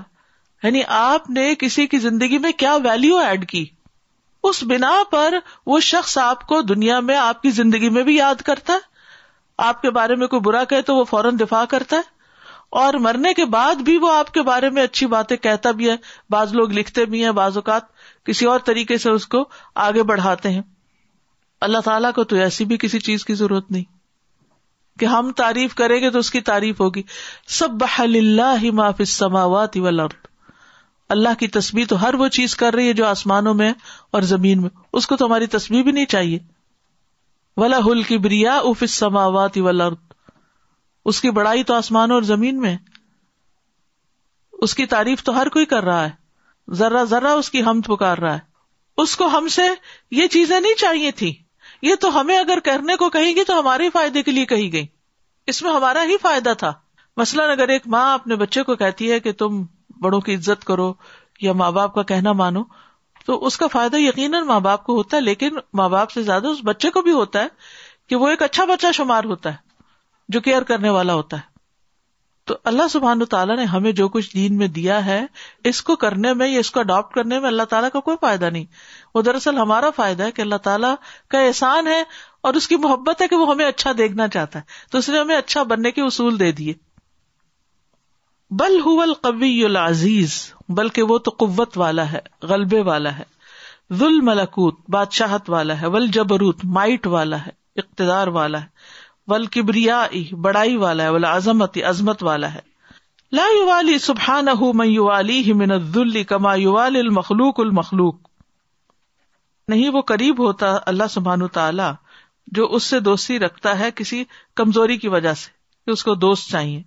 یعنی 0.64 0.82
آپ 0.98 1.30
نے 1.40 1.54
کسی 1.60 1.88
کی 1.88 1.98
زندگی 2.10 2.38
میں 2.48 2.52
کیا 2.64 2.76
ویلو 2.84 3.18
ایڈ 3.26 3.48
کی 3.50 3.66
اس 4.50 4.64
بنا 4.70 4.92
پر 5.12 5.34
وہ 5.68 5.80
شخص 5.94 6.18
آپ 6.24 6.46
کو 6.48 6.62
دنیا 6.76 7.00
میں 7.12 7.18
آپ 7.18 7.42
کی 7.42 7.50
زندگی 7.62 7.90
میں 7.98 8.04
بھی 8.12 8.16
یاد 8.16 8.42
کرتا 8.50 8.74
ہے 8.74 8.88
آپ 9.68 9.82
کے 9.82 9.90
بارے 9.92 10.16
میں 10.16 10.28
کوئی 10.32 10.40
برا 10.42 10.64
کہے 10.70 10.82
تو 10.90 10.96
وہ 10.96 11.04
فوراً 11.10 11.38
دفاع 11.40 11.64
کرتا 11.70 11.96
ہے 11.96 12.18
اور 12.82 12.94
مرنے 13.06 13.34
کے 13.34 13.46
بعد 13.56 13.82
بھی 13.86 13.98
وہ 14.02 14.12
آپ 14.14 14.32
کے 14.34 14.42
بارے 14.50 14.70
میں 14.76 14.84
اچھی 14.84 15.06
باتیں 15.14 15.36
کہتا 15.46 15.72
بھی 15.80 15.90
ہے 15.90 15.96
بعض 16.36 16.54
لوگ 16.56 16.72
لکھتے 16.78 17.06
بھی 17.14 17.24
ہیں 17.24 17.32
بعض 17.40 17.58
اوقات 17.58 17.84
کسی 18.26 18.46
اور 18.52 18.60
طریقے 18.66 18.98
سے 19.06 19.10
اس 19.10 19.26
کو 19.36 19.44
آگے 19.88 20.04
بڑھاتے 20.12 20.50
ہیں 20.58 20.62
اللہ 21.68 21.82
تعالیٰ 21.86 22.12
کو 22.16 22.24
تو 22.32 22.36
ایسی 22.46 22.66
بھی 22.66 22.78
کسی 22.84 23.00
چیز 23.08 23.26
کی 23.30 23.34
ضرورت 23.40 23.72
نہیں 23.72 23.84
کہ 25.00 25.06
ہم 25.16 25.32
تعریف 25.42 25.74
کریں 25.82 26.00
گے 26.02 26.10
تو 26.12 26.20
اس 26.26 26.30
کی 26.32 26.42
تعریف 26.52 26.82
ہوگی 26.82 27.02
سب 27.60 27.76
بہل 27.82 28.16
ہی 28.64 29.88
اللہ 31.16 31.34
کی 31.40 31.48
تصویر 31.58 31.86
تو 31.90 32.02
ہر 32.02 32.14
وہ 32.22 32.28
چیز 32.40 32.56
کر 32.64 32.74
رہی 32.76 32.88
ہے 32.88 32.94
جو 33.00 33.06
آسمانوں 33.06 33.54
میں 33.64 33.72
اور 34.18 34.22
زمین 34.32 34.62
میں 34.62 34.70
اس 35.00 35.08
کو 35.08 35.16
تو 35.22 35.26
ہماری 35.26 35.46
تصویر 35.58 35.84
بھی 35.84 35.92
نہیں 35.92 36.06
چاہیے 36.16 36.38
ولا 37.62 37.78
ہل 37.86 38.02
کی 38.02 38.08
کی 38.08 38.14
کی 38.16 38.18
بریا 38.26 38.56
اف 38.68 38.84
اس 38.86 39.04
اس 41.12 41.24
بڑائی 41.36 41.64
تو 41.70 41.74
اور 42.14 42.22
زمین 42.30 42.60
میں 42.62 42.76
تعریف 44.90 45.24
تو 45.30 45.36
ہر 45.38 45.50
کوئی 45.56 45.66
کر 45.74 45.84
رہا 45.90 46.04
ہے 46.06 46.74
ذرا 46.82 47.04
ذرا 47.14 47.32
اس 47.42 47.50
کی 47.56 47.62
ہم 47.66 47.82
پکار 47.88 48.18
رہا 48.26 48.34
ہے 48.36 49.04
اس 49.04 49.16
کو 49.22 49.26
ہم 49.38 49.48
سے 49.58 49.66
یہ 50.20 50.28
چیزیں 50.38 50.60
نہیں 50.60 50.80
چاہیے 50.84 51.12
تھی 51.22 51.34
یہ 51.90 51.96
تو 52.02 52.12
ہمیں 52.20 52.38
اگر 52.38 52.60
کہنے 52.70 52.96
کو 53.04 53.10
کہیں 53.18 53.34
گی 53.36 53.44
تو 53.52 53.60
ہمارے 53.60 53.90
فائدے 53.94 54.24
کے 54.24 54.32
لیے 54.38 54.46
کہی 54.56 54.72
گئی 54.74 54.86
اس 55.54 55.62
میں 55.64 55.74
ہمارا 55.80 56.04
ہی 56.10 56.18
فائدہ 56.28 56.54
تھا 56.64 56.72
مثلاً 57.24 57.50
اگر 57.60 57.68
ایک 57.76 57.88
ماں 57.96 58.06
اپنے 58.14 58.36
بچے 58.44 58.64
کو 58.70 58.76
کہتی 58.84 59.12
ہے 59.12 59.20
کہ 59.28 59.32
تم 59.44 59.64
بڑوں 60.02 60.20
کی 60.28 60.36
عزت 60.36 60.66
کرو 60.72 60.92
یا 61.48 61.54
ماں 61.62 61.72
باپ 61.80 61.94
کا 61.96 62.04
کہنا 62.14 62.32
مانو 62.42 62.64
تو 63.30 63.36
اس 63.46 63.56
کا 63.62 63.68
فائدہ 63.72 63.96
یقیناً 64.00 64.44
ماں 64.46 64.60
باپ 64.68 64.84
کو 64.84 64.94
ہوتا 64.96 65.16
ہے 65.16 65.22
لیکن 65.22 65.58
ماں 65.80 65.88
باپ 65.90 66.12
سے 66.12 66.22
زیادہ 66.30 66.48
اس 66.54 66.60
بچے 66.70 66.90
کو 66.92 67.02
بھی 67.08 67.12
ہوتا 67.18 67.42
ہے 67.44 67.48
کہ 68.10 68.16
وہ 68.22 68.28
ایک 68.30 68.42
اچھا 68.44 68.64
بچہ 68.70 68.92
شمار 68.94 69.24
ہوتا 69.32 69.50
ہے 69.54 69.58
جو 70.36 70.40
کیئر 70.48 70.62
کرنے 70.70 70.90
والا 70.96 71.14
ہوتا 71.20 71.38
ہے 71.38 71.48
تو 72.50 72.56
اللہ 72.72 72.88
سبحان 72.92 73.20
تعالیٰ 73.34 73.56
نے 73.58 73.66
ہمیں 73.74 73.92
جو 74.00 74.08
کچھ 74.16 74.34
دین 74.36 74.58
میں 74.58 74.68
دیا 74.80 74.98
ہے 75.06 75.20
اس 75.72 75.82
کو 75.90 75.96
کرنے 76.06 76.34
میں 76.42 76.48
یا 76.50 76.60
اس 76.66 76.72
کو 76.72 76.80
اڈاپٹ 76.80 77.14
کرنے 77.16 77.40
میں 77.40 77.48
اللہ 77.48 77.70
تعالیٰ 77.74 77.90
کا 77.94 78.00
کوئی 78.08 78.18
فائدہ 78.22 78.50
نہیں 78.56 78.66
وہ 79.16 79.22
دراصل 79.30 79.58
ہمارا 79.58 79.90
فائدہ 79.96 80.24
ہے 80.24 80.32
کہ 80.32 80.42
اللہ 80.42 80.64
تعالیٰ 80.70 80.94
کا 81.36 81.42
احسان 81.50 81.88
ہے 81.88 82.02
اور 82.48 82.54
اس 82.62 82.68
کی 82.68 82.76
محبت 82.88 83.22
ہے 83.22 83.28
کہ 83.28 83.36
وہ 83.44 83.50
ہمیں 83.52 83.66
اچھا 83.66 83.92
دیکھنا 83.98 84.28
چاہتا 84.38 84.60
ہے 84.60 84.92
تو 84.92 84.98
اس 84.98 85.10
نے 85.10 85.20
ہمیں 85.20 85.36
اچھا 85.38 85.64
بننے 85.74 85.92
کے 85.92 86.02
اصول 86.08 86.40
دے 86.40 86.52
دیے 86.62 86.74
بل 88.58 88.80
حو 88.86 89.00
القوی 89.02 89.64
العزیز 89.66 90.36
بلکہ 90.78 91.04
وہ 91.12 91.18
تو 91.26 91.32
قوت 91.42 91.78
والا 91.78 92.12
ہے 92.12 92.20
غلبے 92.52 92.80
والا 92.88 93.18
ہے 93.18 93.24
ذل 94.00 94.20
ملکوت 94.30 94.78
بادشاہت 94.96 95.50
والا 95.50 95.80
ہے 95.82 95.88
ول 95.96 96.08
جبروت 96.14 96.64
مائٹ 96.78 97.06
والا 97.16 97.38
ہے 97.46 97.52
اقتدار 97.84 98.28
والا 98.38 98.62
ہے 98.62 98.68
ول 99.32 99.46
کبریا 99.56 100.06
بڑائی 100.48 100.76
والا 100.86 101.04
ہے 101.12 101.36
عظمت 101.92 102.24
والا 102.24 102.54
ہے 102.54 102.60
لا 103.40 103.44
والی 103.68 103.98
سبحان 104.08 104.46
نہ 104.46 105.54
من 105.62 105.72
الذل 105.72 106.24
کما 106.34 106.54
وال 106.66 106.96
المخلوق 107.04 107.60
المخلوق 107.66 108.16
نہیں 109.74 109.90
وہ 109.96 110.02
قریب 110.12 110.40
ہوتا 110.48 110.78
اللہ 110.94 111.10
سبحان 111.18 111.48
تعالی 111.54 111.92
جو 112.58 112.66
اس 112.76 112.84
سے 112.92 113.00
دوستی 113.12 113.40
رکھتا 113.40 113.78
ہے 113.80 113.90
کسی 113.96 114.24
کمزوری 114.62 114.98
کی 114.98 115.08
وجہ 115.18 115.34
سے 115.44 115.92
اس 115.92 116.04
کو 116.04 116.14
دوست 116.26 116.50
چاہیے 116.52 116.82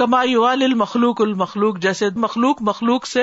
کمائی 0.00 0.34
وال 0.40 0.62
المخلوق 0.64 1.20
المخلوق 1.22 1.78
جیسے 1.86 2.06
مخلوق 2.24 2.60
مخلوق 2.68 3.06
سے 3.06 3.22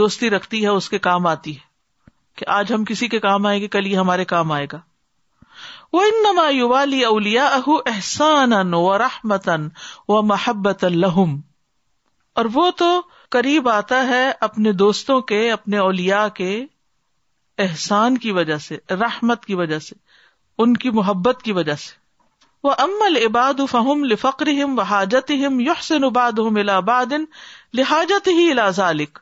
دوستی 0.00 0.28
رکھتی 0.30 0.58
ہے 0.64 0.72
اس 0.80 0.88
کے 0.94 0.98
کام 1.06 1.26
آتی 1.26 1.54
ہے 1.56 2.40
کہ 2.40 2.46
آج 2.56 2.72
ہم 2.74 2.84
کسی 2.90 3.08
کے 3.14 3.20
کام 3.26 3.46
آئیں 3.50 3.60
گے 3.62 3.68
کل 3.76 3.86
یہ 3.92 3.96
ہمارے 4.00 4.24
کام 4.32 4.52
آئے 4.56 4.66
گا 4.72 4.80
وہ 5.98 6.02
ان 6.08 6.20
نما 6.26 6.44
والی 6.72 7.02
اولیا 7.12 7.46
اہ 7.60 7.70
احسان 7.94 8.52
ان 8.58 8.74
و 8.80 8.88
رحمت 9.04 9.48
ان 9.54 9.68
و 10.16 10.20
محبت 10.32 10.84
الحم 10.90 11.32
اور 12.42 12.46
وہ 12.58 12.70
تو 12.82 12.90
قریب 13.38 13.68
آتا 13.78 14.02
ہے 14.08 14.22
اپنے 14.50 14.72
دوستوں 14.84 15.20
کے 15.32 15.40
اپنے 15.52 15.78
اولیا 15.86 16.26
کے 16.40 16.50
احسان 17.66 18.18
کی 18.26 18.32
وجہ 18.40 18.58
سے 18.68 18.78
رحمت 19.06 19.44
کی 19.50 19.54
وجہ 19.64 19.78
سے 19.88 20.00
ان 20.64 20.76
کی 20.84 20.90
محبت 21.00 21.42
کی 21.48 21.52
وجہ 21.62 21.74
سے 21.86 22.00
وہ 22.64 22.72
امل 22.78 23.18
فہم 23.70 24.02
لفقر 24.10 24.48
ہم 24.62 24.78
و 24.78 24.82
حاجت 24.90 25.30
اباد 26.08 27.12
لہاجت 27.78 28.28
ہی 28.36 28.50
الازالک 28.50 29.18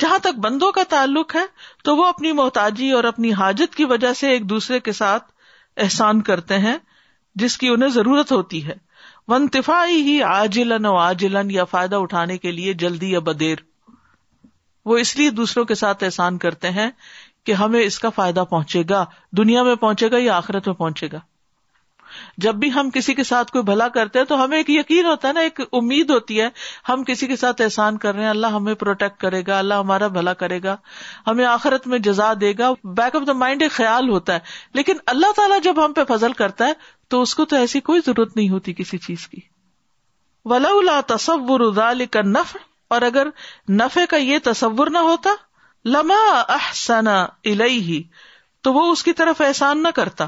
جہاں 0.00 0.18
تک 0.22 0.38
بندوں 0.42 0.70
کا 0.72 0.82
تعلق 0.88 1.34
ہے 1.36 1.44
تو 1.84 1.96
وہ 1.96 2.04
اپنی 2.06 2.32
محتاجی 2.40 2.90
اور 2.98 3.04
اپنی 3.04 3.32
حاجت 3.40 3.74
کی 3.76 3.84
وجہ 3.92 4.12
سے 4.20 4.30
ایک 4.30 4.48
دوسرے 4.50 4.78
کے 4.88 4.92
ساتھ 4.98 5.32
احسان 5.86 6.20
کرتے 6.28 6.58
ہیں 6.66 6.76
جس 7.44 7.56
کی 7.58 7.68
انہیں 7.68 7.88
ضرورت 7.96 8.32
ہوتی 8.32 8.64
ہے 8.66 8.74
ون 9.28 9.48
ہی 9.90 10.22
آجلن 10.28 10.86
و 10.86 10.96
آجلن 10.98 11.50
یا 11.50 11.64
فائدہ 11.72 11.96
اٹھانے 12.04 12.36
کے 12.44 12.50
لیے 12.52 12.72
جلدی 12.84 13.10
یا 13.12 13.18
بدیر 13.30 13.58
وہ 14.92 14.96
اس 14.98 15.16
لیے 15.16 15.30
دوسروں 15.40 15.64
کے 15.64 15.74
ساتھ 15.84 16.04
احسان 16.04 16.38
کرتے 16.46 16.70
ہیں 16.78 16.90
کہ 17.46 17.52
ہمیں 17.62 17.80
اس 17.80 17.98
کا 17.98 18.10
فائدہ 18.20 18.44
پہنچے 18.50 18.82
گا 18.90 19.04
دنیا 19.36 19.62
میں 19.70 19.74
پہنچے 19.86 20.10
گا 20.10 20.18
یا 20.24 20.36
آخرت 20.36 20.68
میں 20.68 20.74
پہنچے 20.84 21.08
گا 21.12 21.18
جب 22.44 22.54
بھی 22.62 22.70
ہم 22.72 22.88
کسی 22.94 23.14
کے 23.14 23.24
ساتھ 23.24 23.50
کوئی 23.52 23.64
بھلا 23.64 23.88
کرتے 23.96 24.18
ہیں 24.18 24.26
تو 24.26 24.42
ہمیں 24.42 24.56
ایک 24.56 24.70
یقین 24.70 25.06
ہوتا 25.06 25.28
ہے 25.28 25.32
نا 25.32 25.40
ایک 25.48 25.60
امید 25.78 26.10
ہوتی 26.10 26.40
ہے 26.40 26.48
ہم 26.88 27.04
کسی 27.06 27.26
کے 27.26 27.36
ساتھ 27.36 27.62
احسان 27.62 27.98
کر 27.98 28.14
رہے 28.14 28.22
ہیں 28.22 28.30
اللہ 28.30 28.54
ہمیں 28.56 28.74
پروٹیکٹ 28.82 29.20
کرے 29.20 29.42
گا 29.46 29.58
اللہ 29.58 29.82
ہمارا 29.84 30.06
بھلا 30.18 30.32
کرے 30.42 30.62
گا 30.62 30.76
ہمیں 31.26 31.44
آخرت 31.46 31.86
میں 31.94 31.98
جزا 32.08 32.32
دے 32.40 32.52
گا 32.58 32.70
بیک 33.00 33.16
آف 33.16 33.26
دا 33.26 33.32
مائنڈ 33.44 33.62
ایک 33.62 33.72
خیال 33.72 34.08
ہوتا 34.08 34.34
ہے 34.34 34.74
لیکن 34.80 34.96
اللہ 35.14 35.32
تعالیٰ 35.36 35.58
جب 35.64 35.84
ہم 35.84 35.92
پہ 35.96 36.04
فضل 36.14 36.32
کرتا 36.42 36.66
ہے 36.66 36.72
تو 37.10 37.20
اس 37.22 37.34
کو 37.34 37.44
تو 37.52 37.56
ایسی 37.56 37.80
کوئی 37.90 38.00
ضرورت 38.06 38.36
نہیں 38.36 38.48
ہوتی 38.48 38.72
کسی 38.80 38.98
چیز 39.08 39.26
کی 39.28 39.40
ولا 40.50 41.00
تصور 41.06 41.72
کا 42.12 42.22
نف 42.26 42.56
اور 42.96 43.02
اگر 43.02 43.26
نفے 43.78 44.04
کا 44.10 44.16
یہ 44.16 44.38
تصور 44.44 44.86
نہ 44.90 44.98
ہوتا 45.06 45.30
لما 45.94 46.20
احسنا 46.54 47.16
الیہ 47.50 48.00
تو 48.64 48.72
وہ 48.74 48.90
اس 48.92 49.02
کی 49.04 49.12
طرف 49.18 49.40
احسان 49.46 49.82
نہ 49.82 49.88
کرتا 49.94 50.26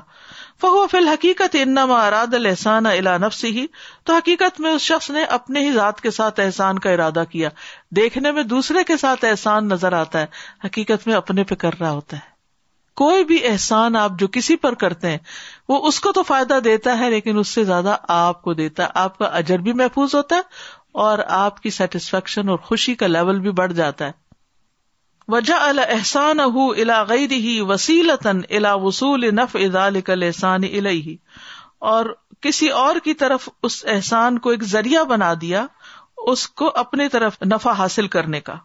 فہو 0.61 0.87
فی 0.91 0.97
الحقیقت 0.97 1.55
انما 1.59 1.99
اراد 2.07 2.35
الحسان 2.35 2.87
الا 2.87 3.17
نفسی 3.19 3.49
ہی 3.59 3.67
تو 4.07 4.15
حقیقت 4.17 4.59
میں 4.61 4.71
اس 4.73 4.81
شخص 4.91 5.11
نے 5.11 5.23
اپنے 5.37 5.61
ہی 5.67 5.71
ذات 5.73 6.01
کے 6.07 6.11
ساتھ 6.17 6.41
احسان 6.41 6.79
کا 6.87 6.91
ارادہ 6.97 7.23
کیا 7.31 7.49
دیکھنے 7.97 8.33
میں 8.39 8.43
دوسرے 8.55 8.83
کے 8.91 8.97
ساتھ 9.05 9.25
احسان 9.31 9.69
نظر 9.69 9.93
آتا 10.01 10.21
ہے 10.21 10.27
حقیقت 10.65 11.07
میں 11.07 11.15
اپنے 11.15 11.45
پہ 11.51 11.55
کر 11.65 11.79
رہا 11.81 11.91
ہوتا 11.91 12.17
ہے 12.17 12.29
کوئی 13.03 13.25
بھی 13.25 13.39
احسان 13.49 13.97
آپ 13.97 14.19
جو 14.19 14.27
کسی 14.33 14.57
پر 14.67 14.75
کرتے 14.85 15.11
ہیں 15.11 15.19
وہ 15.69 15.81
اس 15.89 16.01
کو 16.07 16.13
تو 16.13 16.23
فائدہ 16.33 16.59
دیتا 16.65 16.99
ہے 16.99 17.11
لیکن 17.11 17.39
اس 17.39 17.49
سے 17.59 17.65
زیادہ 17.71 17.97
آپ 18.19 18.43
کو 18.43 18.55
دیتا 18.61 18.85
ہے 18.85 18.89
آپ 19.05 19.19
کا 19.19 19.27
اجر 19.43 19.59
بھی 19.69 19.73
محفوظ 19.83 20.15
ہوتا 20.15 20.37
ہے 20.37 20.69
اور 21.07 21.19
آپ 21.43 21.61
کی 21.63 21.71
سیٹسفیکشن 21.79 22.49
اور 22.55 22.59
خوشی 22.69 22.95
کا 23.01 23.07
لیول 23.07 23.41
بھی 23.41 23.51
بڑھ 23.63 23.73
جاتا 23.83 24.07
ہے 24.07 24.30
وجہ 25.33 25.57
الحسان 25.65 26.41
الا 26.53 26.95
غیر 27.09 27.31
ہی 27.43 27.51
تن 28.23 28.39
الا 28.59 28.73
وصول 28.85 29.27
نف 29.39 29.53
اضا 29.67 29.85
کل 30.07 30.23
احسان 30.29 30.65
ال 30.73 30.91
کی 33.05 33.15
طرف 33.23 33.47
اس 33.69 33.77
احسان 33.95 34.39
کو 34.47 34.51
ایک 34.57 34.63
ذریعہ 34.73 35.05
بنا 35.15 35.31
دیا 35.41 35.63
اس 36.33 36.43
کو 36.63 36.71
اپنے 36.85 37.07
طرف 37.15 37.37
نفع 37.53 37.73
حاصل 37.83 38.07
کرنے 38.17 38.41
کا 38.49 38.57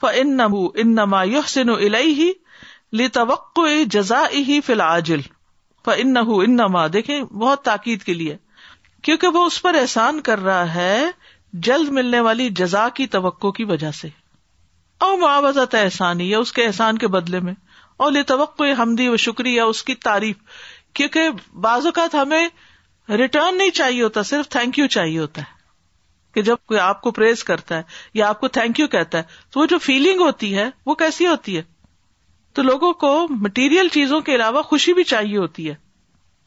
ف 0.00 0.02
ان 0.22 0.32
نُ 0.36 0.48
انما 0.84 1.20
یو 1.34 1.42
سن 1.54 1.70
القو 1.76 3.62
اے 3.72 3.76
جزا 3.96 4.22
ہی 4.48 4.56
فی 4.66 4.72
الآجل 4.72 5.22
نہ 6.04 6.26
ان 6.42 6.58
انما 6.60 6.84
دیکھے 6.92 7.16
بہت 7.44 7.60
تاکید 7.64 8.00
کے 8.08 8.14
لیے 8.22 8.34
کیونکہ 9.08 9.26
وہ 9.34 9.40
اس 9.50 9.56
پر 9.62 9.72
احسان 9.82 10.14
کر 10.30 10.38
رہا 10.50 10.66
ہے 10.74 10.96
جلد 11.68 11.88
ملنے 11.98 12.20
والی 12.28 12.46
جزا 12.62 12.86
کی 13.00 13.04
توقع 13.18 13.50
کی 13.60 13.64
وجہ 13.74 13.90
سے 14.00 14.08
او 15.04 15.16
معاوضت 15.20 15.74
احسانی 15.74 16.24
یا 16.30 16.38
اس 16.40 16.52
کے 16.52 16.64
احسان 16.66 16.98
کے 16.98 17.08
بدلے 17.16 17.40
میں 17.48 17.54
اور 18.04 18.12
لے 18.12 18.22
تو 18.30 18.42
حمدی 18.78 19.08
و 19.08 19.16
شکریہ 19.26 19.60
اس 19.72 19.82
کی 19.88 19.94
تعریف 20.08 20.36
کیونکہ 20.94 21.28
بعض 21.64 21.86
اوقات 21.86 22.14
ہمیں 22.14 22.48
ریٹرن 23.18 23.58
نہیں 23.58 23.70
چاہیے 23.80 24.02
ہوتا 24.02 24.22
صرف 24.32 24.48
تھینک 24.54 24.78
یو 24.78 24.86
چاہیے 24.96 25.18
ہوتا 25.18 25.42
ہے 25.42 25.54
کہ 26.34 26.42
جب 26.46 26.56
کوئی 26.66 26.80
آپ 26.80 27.00
کو 27.02 27.10
پریز 27.18 27.44
کرتا 27.44 27.76
ہے 27.76 27.82
یا 28.14 28.28
آپ 28.28 28.40
کو 28.40 28.48
تھینک 28.56 28.80
یو 28.80 28.86
کہتا 28.94 29.18
ہے 29.18 29.22
تو 29.50 29.60
وہ 29.60 29.66
جو 29.70 29.78
فیلنگ 29.88 30.20
ہوتی 30.20 30.56
ہے 30.56 30.68
وہ 30.86 30.94
کیسی 31.04 31.26
ہوتی 31.26 31.56
ہے 31.56 31.62
تو 32.54 32.62
لوگوں 32.62 32.92
کو 33.04 33.12
مٹیریل 33.40 33.88
چیزوں 33.92 34.20
کے 34.26 34.34
علاوہ 34.34 34.62
خوشی 34.72 34.92
بھی 34.94 35.02
چاہیے 35.12 35.36
ہوتی 35.38 35.68
ہے 35.68 35.74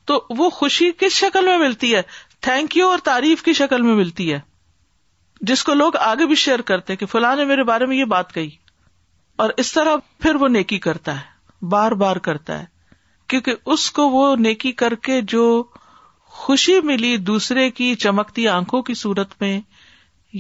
تو 0.10 0.24
وہ 0.38 0.50
خوشی 0.50 0.92
کس 1.00 1.14
شکل 1.16 1.46
میں 1.46 1.58
ملتی 1.68 1.96
ہے 1.96 2.02
تھینک 2.48 2.78
یو 2.78 2.88
اور 2.90 3.00
تعریف 3.04 3.44
کی 3.44 3.54
شکل 3.54 3.82
میں 3.82 3.96
ملتی 3.96 4.32
ہے 4.34 4.40
جس 5.48 5.64
کو 5.64 5.74
لوگ 5.74 5.96
آگے 6.06 6.26
بھی 6.28 6.36
شیئر 6.36 6.62
کرتے 6.70 6.96
کہ 6.96 7.06
فلاں 7.12 7.36
نے 7.36 7.44
میرے 7.46 7.64
بارے 7.64 7.86
میں 7.86 7.98
یہ 7.98 8.06
بات 8.14 8.34
کہی 8.34 8.50
اور 9.44 9.50
اس 9.64 9.72
طرح 9.74 9.96
پھر 10.22 10.36
وہ 10.40 10.48
نیکی 10.48 10.80
کرتا 10.88 11.16
ہے 11.20 11.66
بار 11.72 11.92
بار 12.02 12.16
کرتا 12.28 12.60
ہے 12.60 12.66
کیونکہ 13.30 13.56
اس 13.74 13.90
کو 13.92 14.08
وہ 14.10 14.36
نیکی 14.40 14.72
کر 14.82 14.96
کے 15.06 15.22
جو 15.34 15.44
خوشی 16.40 16.80
ملی 16.84 17.16
دوسرے 17.18 17.70
کی 17.78 17.94
چمکتی 18.00 18.48
آنکھوں 18.48 18.82
کی 18.90 18.94
صورت 19.04 19.34
میں 19.42 19.60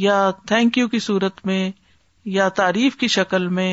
یا 0.03 0.29
تھینک 0.47 0.77
یو 0.77 0.87
کی 0.87 0.99
صورت 0.99 1.45
میں 1.45 1.69
یا 2.35 2.47
تعریف 2.59 2.95
کی 2.95 3.07
شکل 3.15 3.47
میں 3.59 3.71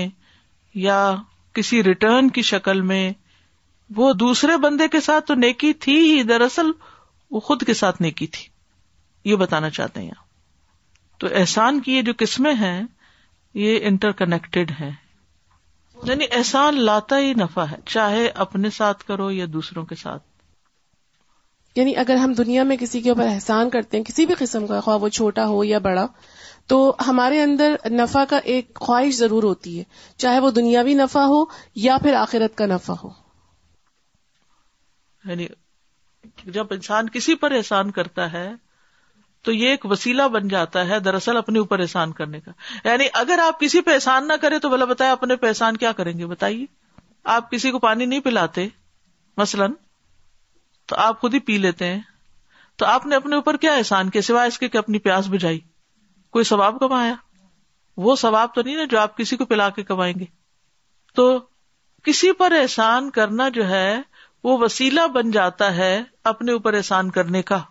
یا 0.85 1.15
کسی 1.55 1.83
ریٹرن 1.85 2.29
کی 2.39 2.43
شکل 2.53 2.81
میں 2.93 3.11
وہ 3.97 4.13
دوسرے 4.21 4.57
بندے 4.63 4.89
کے 4.93 5.01
ساتھ 5.01 5.27
تو 5.27 5.35
نیکی 5.35 5.73
تھی 5.87 5.97
ہی 6.01 6.23
دراصل 6.29 6.71
وہ 7.31 7.41
خود 7.49 7.63
کے 7.67 7.75
ساتھ 7.75 8.01
نیکی 8.03 8.27
تھی 8.37 8.49
یہ 9.31 9.37
بتانا 9.37 9.71
چاہتے 9.71 10.01
ہیں 10.03 10.11
آپ 10.19 10.25
تو 11.19 11.27
احسان 11.41 11.81
کی 11.81 11.93
یہ 11.97 12.03
جو 12.07 12.13
قسمیں 12.19 12.53
ہیں 12.63 12.81
یہ 13.65 13.87
انٹر 13.89 14.13
کنیکٹڈ 14.23 14.71
ہے 14.81 14.91
یعنی 16.05 16.25
احسان 16.39 16.81
لاتا 16.85 17.19
ہی 17.19 17.33
نفع 17.41 17.65
ہے 17.71 17.77
چاہے 17.93 18.27
اپنے 18.45 18.71
ساتھ 18.79 19.05
کرو 19.09 19.31
یا 19.31 19.47
دوسروں 19.53 19.85
کے 19.87 19.95
ساتھ 20.03 20.23
یعنی 21.79 21.95
اگر 22.03 22.17
ہم 22.17 22.33
دنیا 22.33 22.63
میں 22.65 22.77
کسی 22.81 23.01
کے 23.03 23.11
اوپر 23.11 23.27
احسان 23.29 23.71
کرتے 23.71 23.97
ہیں 23.97 24.05
کسی 24.05 24.27
بھی 24.27 24.35
قسم 24.39 24.67
کا 24.67 24.81
خواہ 24.81 24.97
وہ 25.01 25.09
چھوٹا 25.19 25.47
ہو 25.47 25.65
یا 25.65 25.79
بڑا 25.87 26.07
تو 26.73 26.77
ہمارے 27.07 27.41
اندر 27.43 27.75
نفع 27.91 28.25
کا 28.29 28.39
ایک 28.53 28.79
خواہش 28.81 29.15
ضرور 29.17 29.43
ہوتی 29.43 29.79
ہے 29.79 29.85
چاہے 30.25 30.39
وہ 30.45 30.51
دنیاوی 30.61 30.95
نفع 30.95 31.23
ہو 31.33 31.45
یا 31.89 31.97
پھر 32.03 32.15
آخرت 32.21 32.57
کا 32.59 32.67
نفع 32.67 32.95
ہو 33.03 33.11
یعنی 35.31 35.47
جب 36.59 36.67
انسان 36.79 37.09
کسی 37.19 37.35
پر 37.45 37.53
احسان 37.57 37.91
کرتا 38.01 38.33
ہے 38.33 38.49
تو 39.47 39.53
یہ 39.53 39.69
ایک 39.71 39.85
وسیلہ 39.91 40.23
بن 40.35 40.49
جاتا 40.49 40.87
ہے 40.89 40.99
دراصل 41.01 41.37
اپنے 41.37 41.59
اوپر 41.59 41.81
احسان 41.81 42.13
کرنے 42.21 42.39
کا 42.45 42.51
یعنی 42.85 43.05
اگر 43.19 43.39
آپ 43.45 43.59
کسی 43.61 43.81
پہ 43.87 43.91
احسان 43.95 44.27
نہ 44.29 44.33
کرے 44.43 44.59
تو 44.65 44.69
بلا 44.69 44.85
بتائے 44.93 45.11
اپنے 45.11 45.37
پہ 45.43 45.47
احسان 45.49 45.77
کیا 45.83 45.93
کریں 45.99 46.13
گے 46.19 46.27
بتائیے 46.27 46.65
آپ 47.35 47.51
کسی 47.51 47.71
کو 47.71 47.79
پانی 47.85 48.07
نہیں 48.07 48.21
پلاتے 48.21 48.67
مثلاً 49.43 49.73
تو 50.91 50.97
آپ 51.05 51.21
خود 51.21 51.35
ہی 51.35 51.39
پی 51.51 51.59
لیتے 51.59 51.87
ہیں 51.93 52.01
تو 52.79 52.87
آپ 52.87 53.07
نے 53.07 53.17
اپنے 53.17 53.37
اوپر 53.37 53.57
کیا 53.67 53.75
احسان 53.83 54.11
کیا 54.17 54.23
سوائے 54.31 54.49
اس 54.49 54.59
کے 54.59 54.69
کہ 54.69 54.79
اپنی 54.79 54.99
پیاس 55.07 55.29
بجھائی 55.31 55.61
کوئی 56.37 56.45
ثواب 56.51 56.79
کمایا 56.81 57.15
وہ 58.07 58.17
ثواب 58.25 58.55
تو 58.55 58.63
نہیں 58.63 58.77
نا 58.77 58.85
جو 58.91 58.99
آپ 59.01 59.17
کسی 59.19 59.37
کو 59.37 59.45
پلا 59.53 59.69
کے 59.79 59.83
کمائیں 59.93 60.13
گے 60.21 60.25
تو 61.17 61.29
کسی 62.09 62.33
پر 62.43 62.57
احسان 62.61 63.11
کرنا 63.21 63.49
جو 63.59 63.69
ہے 63.69 63.95
وہ 64.45 64.59
وسیلہ 64.65 65.07
بن 65.15 65.31
جاتا 65.39 65.75
ہے 65.77 65.95
اپنے 66.35 66.53
اوپر 66.53 66.75
احسان 66.81 67.11
کرنے 67.11 67.43
کا 67.53 67.63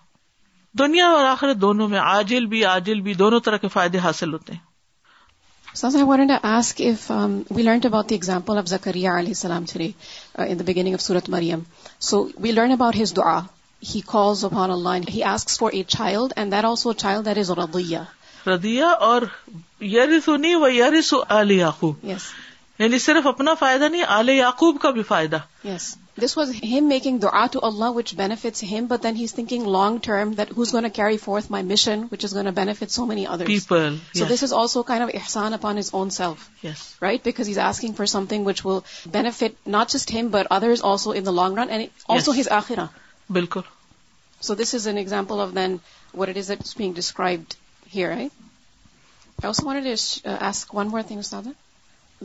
دنیا 0.79 1.05
اور 1.17 1.25
آخرت 1.25 1.57
دونوں 1.57 1.87
میں 1.89 1.99
عاجل 1.99 2.45
بھی 2.53 2.63
عاجل 2.69 3.01
بھی 3.01 3.13
دونوں 3.19 3.39
طرح 3.43 3.57
کے 3.63 3.67
فائدے 3.75 3.97
حاصل 4.05 4.33
ہوتے 4.33 4.53
ہیں 4.53 4.63
یعنی 22.79 22.97
صرف 22.99 23.27
اپنا 23.27 23.53
فائدہ 23.59 23.87
نہیں 23.91 24.03
آل 24.15 24.29
یعقوب 24.29 24.79
کا 24.81 24.89
بھی 24.99 25.03
فائدہ 25.13 25.37
yes 25.63 25.95
this 26.21 26.35
was 26.37 26.51
him 26.63 26.87
making 26.89 27.17
the 27.23 27.47
to 27.51 27.59
Allah 27.65 27.87
which 27.95 28.13
bets 28.17 28.63
him 28.71 28.85
but 28.89 29.03
then 29.03 29.15
he's 29.17 29.33
thinking 29.35 29.65
long 29.71 29.97
term 30.03 30.31
that 30.37 30.51
he's 30.59 30.71
gonna 30.85 30.89
carry 30.95 31.17
forth 31.23 31.51
my 31.51 31.63
mission 31.71 32.03
which 32.11 32.23
is 32.25 32.35
gonna 32.47 32.51
bet 32.55 32.91
so 32.91 33.05
many 33.05 33.25
so 34.19 34.25
this 34.29 34.43
is 34.43 34.53
also 34.59 34.83
kind 34.89 35.03
of 35.03 35.09
Ehsan 35.21 35.53
upon 35.53 35.75
cause 35.75 35.89
own 35.95 36.09
self 36.19 37.01
right 37.03 37.23
because 37.25 37.57
asking 37.63 37.93
for 37.97 38.05
something 38.29 38.45
which 38.45 38.65
will 38.65 38.79
ولفٹ 39.15 39.67
not 39.75 39.91
just 39.93 40.13
him 40.13 40.27
but 40.37 40.47
order 40.49 40.69
is 40.77 40.83
also 40.91 41.11
and 41.17 41.27
also 42.07 42.31
his 42.39 42.47
رنڈو 42.67 42.85
بالکل 43.39 43.61
so 44.47 44.55
this 44.61 44.73
is 44.75 44.87
an 44.87 44.97
example 44.97 45.39
of 45.41 45.55
then 45.55 45.77
what 46.17 46.29
it 46.29 46.37
is 46.37 46.51
it 46.51 46.67
being 46.77 46.93
described 47.01 47.53
here 47.95 48.11
I 48.17 48.27
also 49.45 49.69
one 50.77 50.87
more 50.87 51.01
thing 51.07 51.21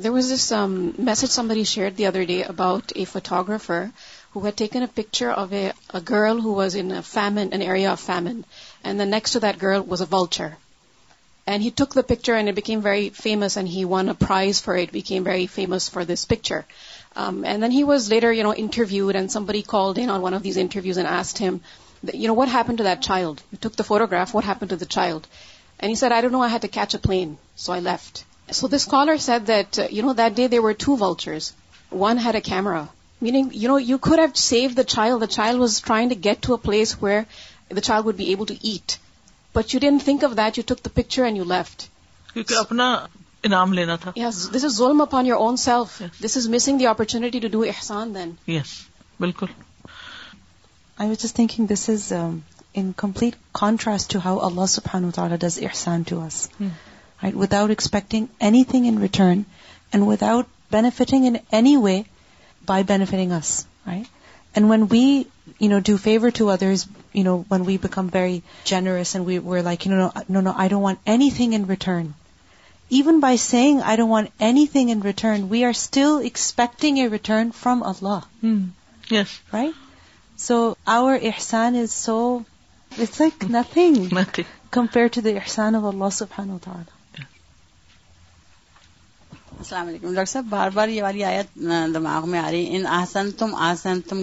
There 0.00 0.12
was 0.12 0.30
this 0.30 0.50
um, 0.50 0.94
message 0.96 1.28
somebody 1.28 1.62
shared 1.64 1.96
the 1.96 2.06
other 2.06 2.24
day 2.24 2.42
about 2.42 2.92
a 2.96 3.04
photographer 3.04 3.92
who 4.30 4.40
had 4.40 4.56
taken 4.56 4.82
a 4.82 4.88
picture 4.88 5.30
of 5.30 5.52
a 5.52 6.00
girl 6.02 6.40
who 6.40 6.54
was 6.54 6.74
in 6.74 6.90
an 6.90 7.62
area 7.62 7.92
of 7.92 8.00
famine. 8.00 8.46
And 8.82 8.98
then 8.98 9.10
next 9.10 9.32
to 9.32 9.40
that 9.40 9.58
girl 9.58 9.82
was 9.82 10.00
a 10.00 10.06
vulture. 10.06 10.56
And 11.46 11.62
he 11.62 11.70
took 11.70 11.92
the 11.92 12.02
picture 12.02 12.32
and 12.32 12.48
it 12.48 12.54
became 12.54 12.80
very 12.80 13.10
famous 13.10 13.58
and 13.58 13.68
he 13.68 13.84
won 13.84 14.08
a 14.08 14.14
prize 14.14 14.58
for 14.58 14.74
it, 14.74 14.90
became 14.90 15.22
very 15.22 15.46
famous 15.46 15.90
for 15.90 16.06
this 16.06 16.24
picture. 16.24 16.64
Um, 17.14 17.44
and 17.44 17.62
then 17.62 17.70
he 17.70 17.84
was 17.84 18.10
later, 18.10 18.32
interviewed, 18.32 19.16
and 19.16 19.30
somebody 19.30 19.60
called 19.60 19.98
in 19.98 20.08
on 20.08 20.22
one 20.22 20.32
of 20.32 20.42
these 20.42 20.56
interviews 20.56 20.96
and 20.96 21.06
asked 21.06 21.36
him, 21.36 21.60
what 22.40 22.48
happened 22.48 22.78
to 22.78 22.84
that 22.84 23.02
child? 23.02 23.42
You 23.52 23.58
took 23.58 23.76
the 23.76 23.88
photograph, 23.92 24.32
what 24.32 24.44
happened 24.44 24.70
to 24.70 24.76
the 24.76 24.90
child? 24.98 25.28
And 25.78 25.90
he 25.90 25.94
said, 25.94 26.10
I 26.10 26.22
don't 26.22 26.32
know, 26.32 26.40
I 26.40 26.48
had 26.48 26.62
to 26.62 26.68
catch 26.68 26.94
a 26.94 26.98
plane, 26.98 27.36
so 27.54 27.74
I 27.74 27.80
left. 27.80 28.18
So 28.58 28.68
this 28.74 28.84
caller 28.92 29.16
said 29.26 29.40
that 29.48 29.78
you 29.92 30.02
know 30.06 30.12
that 30.20 30.32
day 30.36 30.46
they 30.54 30.58
were 30.66 30.72
two 30.84 30.92
watchers 31.00 31.44
one 32.00 32.18
had 32.24 32.34
a 32.34 32.40
camera 32.50 32.82
meaning 33.26 33.46
you 33.88 33.96
could 34.02 34.18
have 34.18 34.26
saved 34.44 34.68
the 34.76 34.82
child 34.96 35.16
the 35.20 35.26
child 35.36 35.56
was 35.60 35.72
try 35.86 36.04
to 36.08 36.14
get 36.24 36.36
to 36.46 36.52
a 36.54 36.56
place 36.66 36.86
where 37.02 37.20
the 37.76 37.80
child 37.88 38.00
would 38.04 38.16
be 38.16 38.24
able 38.32 38.44
to 38.48 38.54
eat 38.72 38.88
but 39.56 39.64
you 39.74 39.78
didn't 39.80 39.98
think 40.04 40.18
oh 40.24 40.30
دک 40.34 40.56
the 40.84 40.90
picture 40.94 41.22
and 41.24 41.36
you 41.36 41.44
left 41.54 41.78
upon 42.56 42.80
your 45.26 45.36
own 45.38 45.56
self 45.66 46.02
this 46.24 46.36
is 46.36 46.48
missing 46.48 46.76
the 46.78 46.86
opportunity 46.86 47.38
do 47.48 47.60
احسان 47.74 48.14
دین 48.14 48.30
yes 48.56 48.70
بالکل 49.20 49.46
I 51.00 51.08
was 51.08 51.20
thinking 51.34 51.64
this 51.72 51.84
is 51.90 52.02
an 52.72 52.90
complete 52.96 53.34
contrast 53.60 54.16
ہاؤسالا 54.24 55.36
does 55.40 55.58
Ehsan 55.66 56.02
to 56.08 56.16
us 56.26 56.38
out 57.22 57.52
expecting 57.70 58.26
anything 58.68 58.84
in 58.84 58.98
return 58.98 59.40
and 59.92 60.04
without 60.22 60.44
بیٹنگی 60.72 61.76
way 61.76 62.00
by 62.66 62.84
benefiting 62.88 63.32
and 63.32 64.70
when 64.70 64.86
we 64.90 65.00
you 65.60 65.68
know 65.70 65.78
the 65.84 65.96
favour 66.02 66.28
to 66.34 66.48
others 66.50 67.36
when 67.50 67.60
we 67.66 67.76
compare 67.90 68.28
generous 68.70 69.14
like 69.64 69.86
want 70.72 70.98
egg 71.08 71.40
in 71.52 71.64
return 71.70 72.06
even 72.96 73.18
by 73.20 73.36
seeing 73.36 73.80
I 73.86 73.96
don't 73.96 74.10
want 74.10 74.42
egg 74.76 75.04
return 75.06 75.42
we 75.50 75.64
are 75.64 75.70
still 75.70 76.16
expecting 76.22 76.98
you 76.98 77.10
return 77.12 77.50
from 77.60 77.82
law 78.06 78.18
right 79.52 80.40
so 80.42 80.56
our 80.96 81.18
Ehsan 81.32 81.76
is 81.82 81.90
so 82.04 82.16
it's 82.98 83.22
nothing 83.50 83.92
compare 84.70 85.06
to 85.14 85.20
داحسان 85.24 85.74
السلام 89.60 89.88
علیکم 89.88 90.14
doctor 90.14 90.30
صاحب 90.30 90.44
بار 90.50 90.70
بار 90.74 90.88
یہ 90.88 91.02
والی 91.02 91.22
آیت 91.30 91.54
دماغ 91.94 92.28
میں 92.30 92.38
آ 92.40 92.50
رہی 92.50 92.76
ان 92.76 92.86
آسن 92.98 93.26
آسن 93.68 94.00
تم 94.08 94.20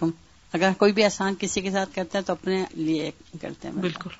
تم 0.00 0.10
اگر 0.58 0.70
کوئی 0.78 0.92
بھی 0.98 1.04
احسان 1.04 1.34
کسی 1.38 1.60
کے 1.60 1.70
ساتھ 1.70 1.94
کرتا 1.94 2.18
ہے 2.18 2.22
تو 2.26 2.32
اپنے 2.32 2.62
لیے 2.76 3.10
کرتے 3.42 3.68
ہیں 3.68 3.74
بالکل 3.82 4.10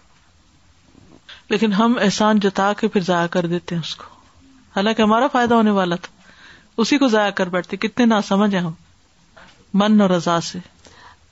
لیکن 1.50 1.72
ہم 1.80 1.96
احسان 2.02 2.40
جتا 2.46 2.72
کے 2.80 2.88
پھر 2.96 3.02
ضائع 3.08 3.26
کر 3.38 3.46
دیتے 3.54 3.74
ہیں 3.74 3.82
اس 3.86 3.94
کو 4.02 4.12
حالانکہ 4.76 5.02
ہمارا 5.02 5.26
فائدہ 5.38 5.54
ہونے 5.62 5.70
والا 5.82 5.96
تھا 6.02 6.12
اسی 6.84 6.98
کو 6.98 7.08
ضائع 7.16 7.30
کر 7.40 7.48
بیٹھتے 7.58 7.76
کتنے 7.88 8.06
نہ 8.14 8.20
سمجھ 8.28 8.54
ہیں 8.54 8.60
ہم 8.68 8.72
من 9.84 10.00
اور 10.00 10.10
رضا 10.18 10.38
سے 10.52 10.58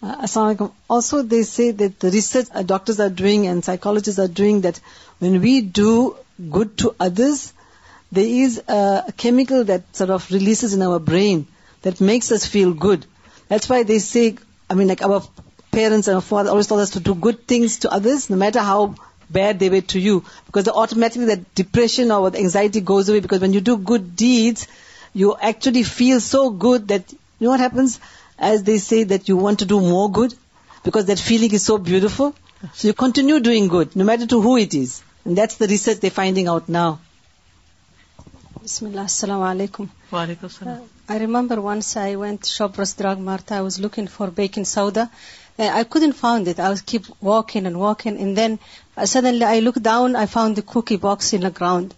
السلام 0.07 0.47
علیکم 0.47 0.73
also 0.95 1.21
they 1.35 1.43
see 1.55 1.71
that 1.83 2.05
research 2.15 2.53
doctors 2.75 3.01
are 3.01 3.07
are 3.07 3.13
doing 3.17 3.27
doing 3.33 3.47
and 3.51 3.65
psychologies 3.65 4.21
that 4.39 4.79
when 5.23 5.37
we 5.47 5.61
do 5.83 5.93
good 6.57 6.79
to 6.83 6.91
others 7.09 7.53
there 8.13 8.27
is 8.27 8.59
a 8.69 9.11
chemical 9.17 9.65
that 9.65 9.97
sort 9.97 10.11
of 10.11 10.31
releases 10.31 10.75
in 10.75 10.83
our 10.83 10.99
brain 10.99 11.47
that 11.81 12.01
makes 12.01 12.31
us 12.31 12.45
feel 12.47 12.75
good. 12.75 13.07
That's 13.49 13.69
why 13.71 13.83
they 13.85 13.99
say, 14.01 14.37
our 14.71 15.23
parents 15.71 16.09
and 16.09 16.17
our 16.17 16.21
father 16.21 16.51
always 16.51 16.67
told 16.67 16.83
us 16.83 16.91
to 16.91 17.01
do 17.01 17.15
good 17.15 17.47
things 17.49 17.79
to 17.79 17.91
others, 17.91 18.29
no 18.29 18.37
matter 18.37 18.61
how 18.61 18.95
bad 19.31 19.59
they 19.59 19.71
were 19.71 19.81
to 19.93 19.99
you. 19.99 20.25
Because 20.45 20.69
automatically 20.69 21.25
that 21.27 21.55
depression 21.55 22.13
or 22.13 22.31
the 22.31 22.39
anxiety 22.39 22.83
goes 22.83 23.09
away, 23.09 23.21
because 23.21 23.41
when 23.41 23.55
you 23.55 23.63
do 23.63 23.79
good 23.79 24.15
deeds, 24.15 24.69
you 25.15 25.35
actually 25.35 25.83
feel 25.83 26.21
so 26.21 26.51
good 26.51 26.89
that, 26.89 27.11
you 27.11 27.47
know 27.47 27.51
what 27.51 27.61
happens? 27.61 27.99
As 28.39 28.63
they 28.63 28.77
say, 28.77 29.05
that 29.05 29.29
you 29.29 29.39
want 29.39 29.61
to 29.61 29.65
do 29.65 29.81
more 29.81 30.13
good, 30.13 30.35
because 30.85 31.07
that 31.07 31.19
feeling 31.19 31.51
is 31.51 31.63
so 31.63 31.79
beautiful. 31.79 32.35
So 32.75 32.89
you 32.89 32.95
continue 32.95 33.41
doing 33.41 33.69
good, 33.69 33.97
no 33.97 34.05
matter 34.05 34.27
to 34.27 34.41
who 34.43 34.59
it 34.59 34.75
is. 34.75 35.03
And 35.25 35.37
that's 35.37 35.57
the 35.57 35.67
research 35.67 36.01
they're 36.01 36.11
finding 36.11 36.47
out 36.47 36.69
now. 36.69 37.01
بسم 38.65 38.87
اللہ 38.87 39.07
السلام 39.11 39.41
علیکم 39.43 39.85
وعلیکم 40.11 40.47
السلام 40.47 40.83
I 41.13 41.19
remember 41.21 41.59
once 41.63 41.87
I 41.99 42.15
went 42.17 42.45
Shoppers 42.81 42.93
Drug 42.99 43.17
Mart 43.29 43.55
I 43.55 43.63
was 43.63 43.79
looking 43.81 44.07
for 44.17 44.29
baking 44.37 44.65
soda 44.73 45.05
I 45.69 45.83
couldn't 46.05 46.13
found 46.21 46.47
that 46.47 46.59
I 46.67 46.75
keep 46.93 47.05
walk 47.27 47.49
in 47.57 47.65
and 47.67 47.77
walk 47.77 48.01
in 48.07 48.17
and 48.25 48.33
then 48.37 48.53
suddenly 49.13 49.45
I 49.45 49.61
look 49.61 49.79
down 49.83 50.11
I 50.17 50.27
found 50.33 50.53
the 50.57 50.63
cookie 50.67 50.97
box 51.07 51.27
in 51.35 51.45
ground 51.61 51.89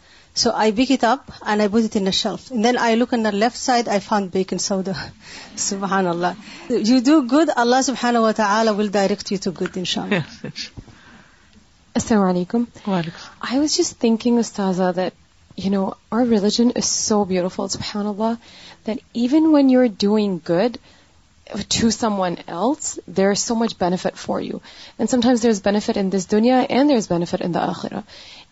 so 0.44 0.48
I 0.62 0.68
pick 0.78 0.90
it 0.92 1.04
up 1.08 1.22
and 1.46 1.56
I 1.60 1.68
put 1.74 1.84
it 1.84 1.96
in 2.00 2.06
shelf 2.20 2.42
and 2.52 2.62
then 2.64 2.76
I 2.82 2.94
look 2.96 3.08
in 3.14 3.22
left 3.34 3.56
side 3.64 3.84
I 3.96 4.00
found 4.06 4.24
baking 4.32 4.58
soda 4.68 4.92
سبحان 5.66 6.06
اللہ 6.14 6.32
you 6.70 6.98
do 7.06 7.16
good 7.36 7.48
اللہ 7.64 7.80
سبحان 7.90 8.14
و 8.22 8.32
تعالی 8.36 8.70
will 8.78 8.88
direct 8.92 9.26
you 9.32 9.38
to 9.44 9.50
good 9.60 9.72
ان 9.78 9.84
شاء 9.94 10.04
السلام 10.12 12.22
علیکم 12.28 12.60
I 12.92 13.56
was 13.58 13.70
just 13.76 13.92
thinking 14.00 14.36
استاذہ 14.38 14.88
that 14.96 15.14
you 15.56 15.70
know, 15.70 15.96
our 16.10 16.24
religion 16.24 16.72
is 16.72 16.86
so 16.86 17.24
beautiful, 17.24 17.68
subhanAllah, 17.68 18.38
that 18.84 18.98
even 19.12 19.52
when 19.52 19.68
you're 19.68 19.88
doing 19.88 20.40
good 20.44 20.78
to 21.68 21.90
someone 21.90 22.38
else, 22.48 22.98
there's 23.06 23.40
so 23.40 23.54
much 23.54 23.78
benefit 23.78 24.16
for 24.16 24.40
you. 24.40 24.62
And 24.98 25.08
sometimes 25.08 25.42
there's 25.42 25.60
benefit 25.60 25.96
in 25.96 26.10
this 26.10 26.26
dunya 26.26 26.66
and 26.68 26.90
there's 26.90 27.06
benefit 27.06 27.40
in 27.40 27.52
the 27.52 27.60
akhirah. 27.60 28.02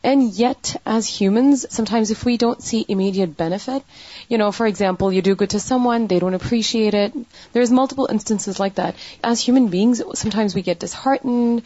And 0.05 0.35
yet, 0.35 0.81
as 0.85 1.07
humans, 1.07 1.65
sometimes 1.71 2.11
if 2.11 2.25
we 2.25 2.37
don't 2.37 2.61
see 2.61 2.85
immediate 2.89 3.37
benefit, 3.37 3.83
you 4.29 4.37
know, 4.37 4.51
for 4.51 4.67
example, 4.67 5.13
you 5.13 5.23
do 5.23 5.37
good 5.37 5.51
to 5.51 5.61
someone, 5.61 6.07
they 6.07 6.19
don't 6.19 6.35
appreciate 6.35 6.93
it. 6.93 7.15
There's 7.53 7.71
multiple 7.71 8.09
instances 8.11 8.61
like 8.61 8.75
that. 8.77 8.97
As 9.25 9.41
human 9.41 9.69
beings, 9.69 10.03
sometimes 10.19 10.55
we 10.55 10.63
get 10.63 10.79
disheartened, 10.79 11.63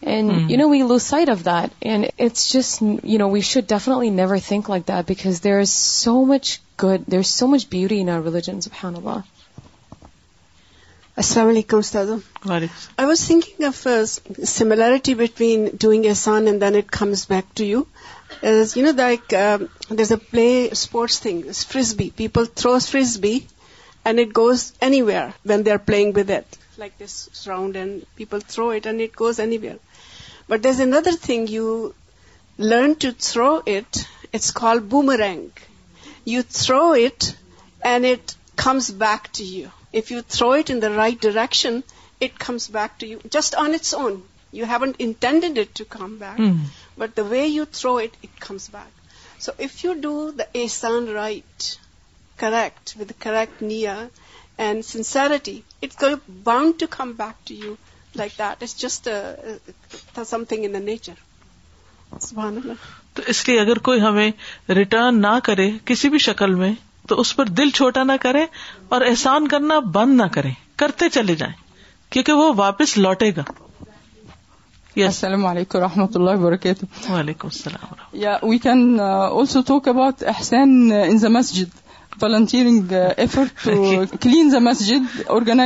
and, 0.00 0.48
hmm. 0.48 0.70
we 0.70 0.84
lose 0.84 1.02
sight 1.02 1.28
of 1.28 1.44
that. 1.44 1.72
And 1.82 2.10
it's 2.18 2.52
just, 2.52 2.80
we 2.80 3.40
should 3.40 3.66
definitely 3.66 4.10
never 4.10 4.38
think 4.38 4.68
like 4.68 4.86
that, 4.86 5.06
because 5.06 5.40
there 5.40 5.60
is 5.60 5.72
so 5.72 6.24
much 6.24 6.60
good, 6.76 7.04
there's 7.08 7.28
so 7.28 7.46
much 7.48 7.68
beauty 7.68 8.00
in 8.00 8.08
our 8.08 8.20
religion, 8.20 8.60
subhanAllah. 8.60 9.24
Assalamu 11.16 11.64
alaikum, 11.64 12.20
Ustaz. 12.20 12.90
I 12.96 13.06
was 13.06 13.26
thinking 13.26 13.64
of 13.64 13.86
a 13.86 14.06
similarity 14.06 15.14
between 15.14 15.76
doing 15.76 16.04
ihsan 16.04 16.48
and 16.48 16.62
then 16.62 16.76
it 16.76 16.88
comes 16.88 17.26
back 17.26 17.52
to 17.56 17.64
you. 17.64 17.88
As 18.40 18.76
um, 18.76 19.68
there's 19.88 20.12
a 20.12 20.74
sports 20.76 21.18
thing, 21.18 21.44
it's 21.48 21.64
frisbee. 21.64 22.10
People 22.10 22.44
throw 22.44 22.78
frisbee 22.78 23.48
and 24.04 24.20
it 24.20 24.32
goes 24.32 24.72
anywhere 24.80 25.34
when 25.42 25.64
they're 25.64 25.80
playing 25.80 26.12
with 26.12 26.30
it. 26.30 26.46
Like 26.76 26.96
this 26.98 27.46
round, 27.48 27.74
and 27.74 28.06
people 28.14 28.38
throw 28.38 28.70
it 28.70 28.86
and 28.86 29.00
it 29.00 29.16
goes 29.16 29.40
anywhere. 29.40 29.76
But 30.48 30.62
there's 30.62 30.80
another 30.80 31.12
thing 31.12 31.46
you 31.46 31.94
learn 32.56 32.94
to 32.96 33.12
throw 33.12 33.62
it. 33.64 34.06
It's 34.32 34.50
called 34.50 34.88
boomerang. 34.88 35.52
You 36.24 36.42
throw 36.42 36.94
it 36.94 37.36
and 37.84 38.06
it 38.06 38.34
comes 38.56 38.90
back 38.90 39.32
to 39.34 39.44
you. 39.44 39.70
If 39.92 40.10
you 40.10 40.22
throw 40.22 40.52
it 40.52 40.70
in 40.70 40.80
the 40.80 40.90
right 40.90 41.20
direction, 41.20 41.84
it 42.20 42.38
comes 42.38 42.66
back 42.68 42.98
to 43.00 43.06
you 43.06 43.20
just 43.38 43.54
on 43.54 43.74
its 43.74 43.92
own. 43.92 44.22
You 44.50 44.64
haven't 44.64 44.96
intended 44.96 45.58
it 45.58 45.74
to 45.74 45.84
come 45.84 46.18
back. 46.18 46.38
Hmm. 46.38 46.54
But 46.96 47.14
the 47.14 47.24
way 47.24 47.46
you 47.46 47.66
throw 47.66 47.98
it, 47.98 48.16
it 48.22 48.40
comes 48.40 48.68
back. 48.68 48.90
So 49.38 49.54
if 49.58 49.84
you 49.84 50.00
do 50.00 50.32
the 50.32 50.48
asan 50.62 51.12
right, 51.14 51.78
correct, 52.38 52.96
with 52.98 53.08
the 53.08 53.18
correct 53.26 53.60
niya 53.60 54.10
and 54.56 54.84
sincerity, 54.84 55.64
it's 55.80 56.04
bound 56.50 56.78
to 56.80 56.88
come 56.96 57.12
back 57.12 57.44
to 57.50 57.54
you 57.54 57.76
like 58.16 58.32
that 58.38 58.62
is 58.62 58.76
just 58.80 59.08
something 60.48 60.64
in 60.64 60.84
nature 60.84 61.26
تو 63.14 63.22
اس 63.28 63.46
لیے 63.48 63.60
اگر 63.60 63.78
کوئی 63.88 64.00
ہمیں 64.00 64.30
return 64.74 65.20
نہ 65.20 65.38
کرے 65.44 65.70
کسی 65.84 66.08
بھی 66.10 66.18
شکل 66.26 66.54
میں 66.62 66.72
تو 67.08 67.18
اس 67.20 67.34
پر 67.36 67.48
دل 67.58 67.70
چھوٹا 67.78 68.02
نہ 68.04 68.12
کرے 68.20 68.44
اور 68.94 69.00
احسان 69.08 69.48
کرنا 69.48 69.78
بند 69.92 70.16
نہ 70.20 70.26
کرے 70.32 70.50
کرتے 70.82 71.08
چلے 71.12 71.34
جائیں 71.42 71.54
کیونکہ 72.12 72.32
وہ 72.40 72.52
واپس 72.56 72.96
لوٹے 72.98 73.30
گا 73.36 73.42
السلام 75.06 75.44
علیکم 75.46 75.78
و 75.78 75.80
رحمۃ 75.84 76.16
اللہ 76.16 76.38
وبرکاتہ 76.38 77.10
وعلیکم 77.12 77.48
السلام 77.52 78.16
یا 78.20 78.36
we 78.42 78.58
can 78.64 79.00
also 79.00 79.60
talk 79.68 79.88
about 79.88 80.22
Ehsan 80.34 80.88
the 81.24 81.30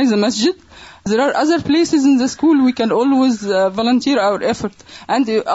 masjid. 0.09 0.69
There 1.09 1.19
are 1.21 1.31
other 1.41 1.57
places 1.67 1.89
we 2.43 2.71
can visit 2.77 4.05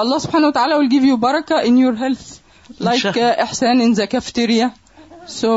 Allah 0.01 0.17
عصفان 0.17 0.45
و 0.45 0.51
تعالیٰ 0.55 0.77
گیو 0.91 1.05
یو 1.07 1.17
برکہ 1.23 1.57
in 1.69 1.79
your 1.79 1.95
ہیلائکینیا 2.01 4.69
so 5.37 5.51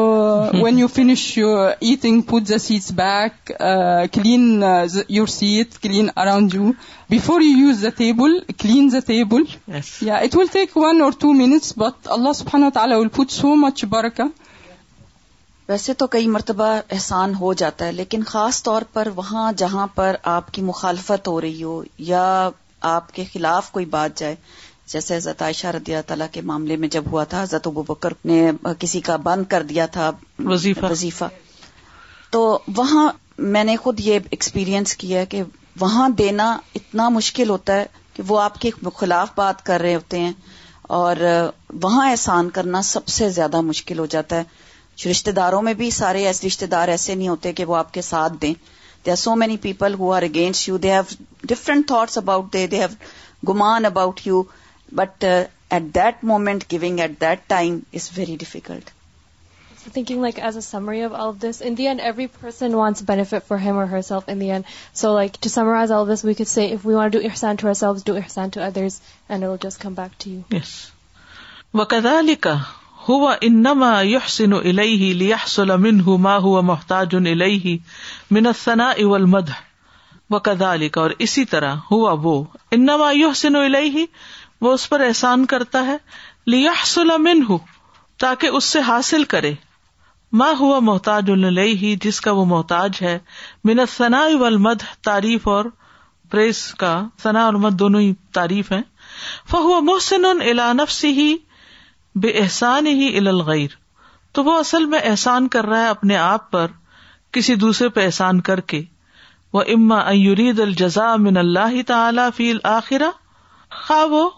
when 0.63 0.77
you 0.79 0.87
finish 0.93 1.21
your 1.37 1.69
eating 2.01 2.21
put 2.29 2.41
the 2.49 2.57
seats 2.67 2.89
back in 2.95 4.43
your 5.17 5.27
seat 5.35 5.69
clean 5.83 6.07
around 6.23 6.47
you 6.55 6.65
before 7.09 7.37
you 7.41 7.55
use 7.67 7.77
the 7.83 7.89
table 7.97 8.29
clean 8.61 8.85
the 8.93 8.99
table 9.07 9.41
two 11.19 11.29
minutes 11.41 11.69
but 11.77 11.97
Allah 12.17 12.29
عسفانہ 12.37 12.69
تعالیٰ 12.73 12.97
so 13.29 13.49
مچ 13.65 13.79
برکہ 13.95 14.27
ویسے 15.71 15.93
تو 15.97 16.05
کئی 16.13 16.27
مرتبہ 16.27 16.65
احسان 16.93 17.33
ہو 17.39 17.51
جاتا 17.59 17.85
ہے 17.85 17.91
لیکن 17.91 18.23
خاص 18.27 18.61
طور 18.63 18.81
پر 18.93 19.07
وہاں 19.15 19.51
جہاں 19.57 19.85
پر 19.95 20.15
آپ 20.31 20.49
کی 20.53 20.61
مخالفت 20.69 21.27
ہو 21.27 21.39
رہی 21.41 21.63
ہو 21.63 21.75
یا 22.07 22.23
آپ 22.93 23.11
کے 23.15 23.23
خلاف 23.33 23.69
کوئی 23.75 23.85
بات 23.93 24.17
جائے 24.19 24.35
جیسے 24.93 25.15
حضرت 25.15 25.41
عائشہ 25.41 25.67
رضی 25.75 25.93
اللہ 25.93 26.07
تعالیٰ 26.07 26.25
کے 26.31 26.41
معاملے 26.49 26.75
میں 26.83 26.87
جب 26.95 27.03
ہوا 27.11 27.23
تھا 27.33 27.41
حضرت 27.43 27.67
ابو 27.67 27.83
بکر 27.87 28.13
نے 28.31 28.37
کسی 28.79 28.99
کا 29.09 29.15
بند 29.29 29.45
کر 29.49 29.63
دیا 29.69 29.85
تھا 29.97 30.09
وظیفہ 30.45 30.85
وظیفہ 30.91 31.25
تو 32.31 32.41
وہاں 32.77 33.07
میں 33.55 33.63
نے 33.69 33.75
خود 33.83 33.99
یہ 34.07 34.27
ایکسپیرینس 34.31 34.95
کیا 35.03 35.23
کہ 35.33 35.43
وہاں 35.79 36.09
دینا 36.23 36.49
اتنا 36.81 37.07
مشکل 37.19 37.49
ہوتا 37.49 37.75
ہے 37.79 37.85
کہ 38.17 38.23
وہ 38.27 38.41
آپ 38.47 38.59
کے 38.61 38.71
خلاف 38.97 39.31
بات 39.35 39.63
کر 39.71 39.81
رہے 39.87 39.95
ہوتے 39.95 40.19
ہیں 40.25 40.33
اور 40.99 41.23
وہاں 41.83 42.09
احسان 42.09 42.49
کرنا 42.59 42.81
سب 42.91 43.07
سے 43.19 43.29
زیادہ 43.39 43.61
مشکل 43.73 43.99
ہو 43.99 44.05
جاتا 44.17 44.37
ہے 44.39 44.69
رشتے 45.09 45.31
داروں 45.31 45.61
میں 45.61 45.73
بھی 45.81 45.89
سارے 45.97 46.25
ایسے 46.27 46.47
رشتے 46.47 46.65
دار 46.73 46.87
ایسے 46.93 47.15
نہیں 47.15 47.27
ہوتے 47.27 47.53
کہ 47.59 47.65
وہ 47.65 47.75
آپ 47.75 47.93
کے 47.93 48.01
ساتھ 48.07 48.33
then 48.41 48.53
they 49.05 49.11
are 49.11 49.15
so 49.17 49.35
many 49.41 49.57
people 49.61 49.93
who 49.99 50.11
are 50.13 50.21
against 50.23 50.67
you 50.67 50.77
they 50.85 50.91
have 50.93 51.01
different 51.49 51.87
thoughts 51.87 52.17
about 52.17 52.51
they 52.53 52.65
they 52.73 52.79
have 52.79 53.49
گمان 53.53 53.85
about 53.85 54.19
you 54.25 54.41
but 55.01 55.23
at 55.23 55.83
that 55.95 56.23
moment 56.31 56.63
giving 56.71 56.99
at 56.99 57.19
that 57.21 57.47
time 57.55 57.79
is 57.93 58.09
very 58.17 58.35
difficult 58.39 58.89
difficulties 59.85 60.69
ہوا 73.07 73.33
انما 73.45 73.87
یحسن 74.05 74.53
الیہ 74.53 75.13
لیحصل 75.19 75.75
منہ 75.85 76.09
ما 76.25 76.35
ہوا 76.43 76.59
محتاج 76.67 77.15
الیہ 77.15 77.75
من 78.35 78.47
الثناء 78.47 78.93
والمدح 79.11 79.55
وکذالک 80.35 80.97
اور 80.97 81.11
اسی 81.27 81.43
طرح 81.53 81.73
ہوا 81.91 82.11
وہ 82.25 82.33
انما 82.77 83.09
یحسن 83.21 83.55
الیہ 83.63 84.05
وہ 84.65 84.73
اس 84.73 84.87
پر 84.89 85.01
احسان 85.07 85.45
کرتا 85.53 85.85
ہے 85.85 85.97
لیحصل 86.55 87.17
منہ 87.23 87.55
تاکہ 88.25 88.57
اس 88.59 88.63
سے 88.75 88.79
حاصل 88.87 89.23
کرے 89.35 89.53
ما 90.41 90.51
ہوا 90.59 90.79
محتاج 90.93 91.31
الیہ 91.31 91.95
جس 92.03 92.21
کا 92.27 92.31
وہ 92.41 92.45
محتاج 92.55 92.97
ہے 93.01 93.17
من 93.69 93.79
الثناء 93.79 94.27
والمدح 94.41 94.93
تعریف 95.09 95.47
اور 95.55 95.65
پریس 96.31 96.63
کا 96.83 96.99
ثناء 97.23 97.49
مدح 97.61 97.75
دونوں 97.79 98.01
ہی 98.01 98.13
تعریف 98.39 98.71
ہیں 98.71 98.81
فہو 99.51 99.81
محسن 99.91 100.25
الی 100.39 100.71
نفسہ 100.83 101.07
ہی 101.21 101.33
بے 102.19 102.31
احسان 102.39 102.87
ہی 102.87 103.17
الغیر 103.17 103.75
تو 104.33 104.43
وہ 104.43 104.57
اصل 104.59 104.85
میں 104.93 104.99
احسان 105.09 105.47
کر 105.53 105.65
رہا 105.65 105.81
ہے 105.81 105.87
اپنے 105.89 106.17
آپ 106.17 106.49
پر 106.51 106.71
کسی 107.37 107.55
دوسرے 107.55 107.87
پہ 107.97 108.05
احسان 108.05 108.41
کر 108.49 108.59
کے 108.73 108.81
وہ 109.53 109.61
اما 109.73 109.99
الجزا 110.07 111.15
من 111.19 111.37
اللہ 111.37 111.81
تعالی 111.87 112.21
فی 112.35 112.49
الآخرہ 112.51 113.09
خواہ 113.85 114.05
وہ 114.11 114.29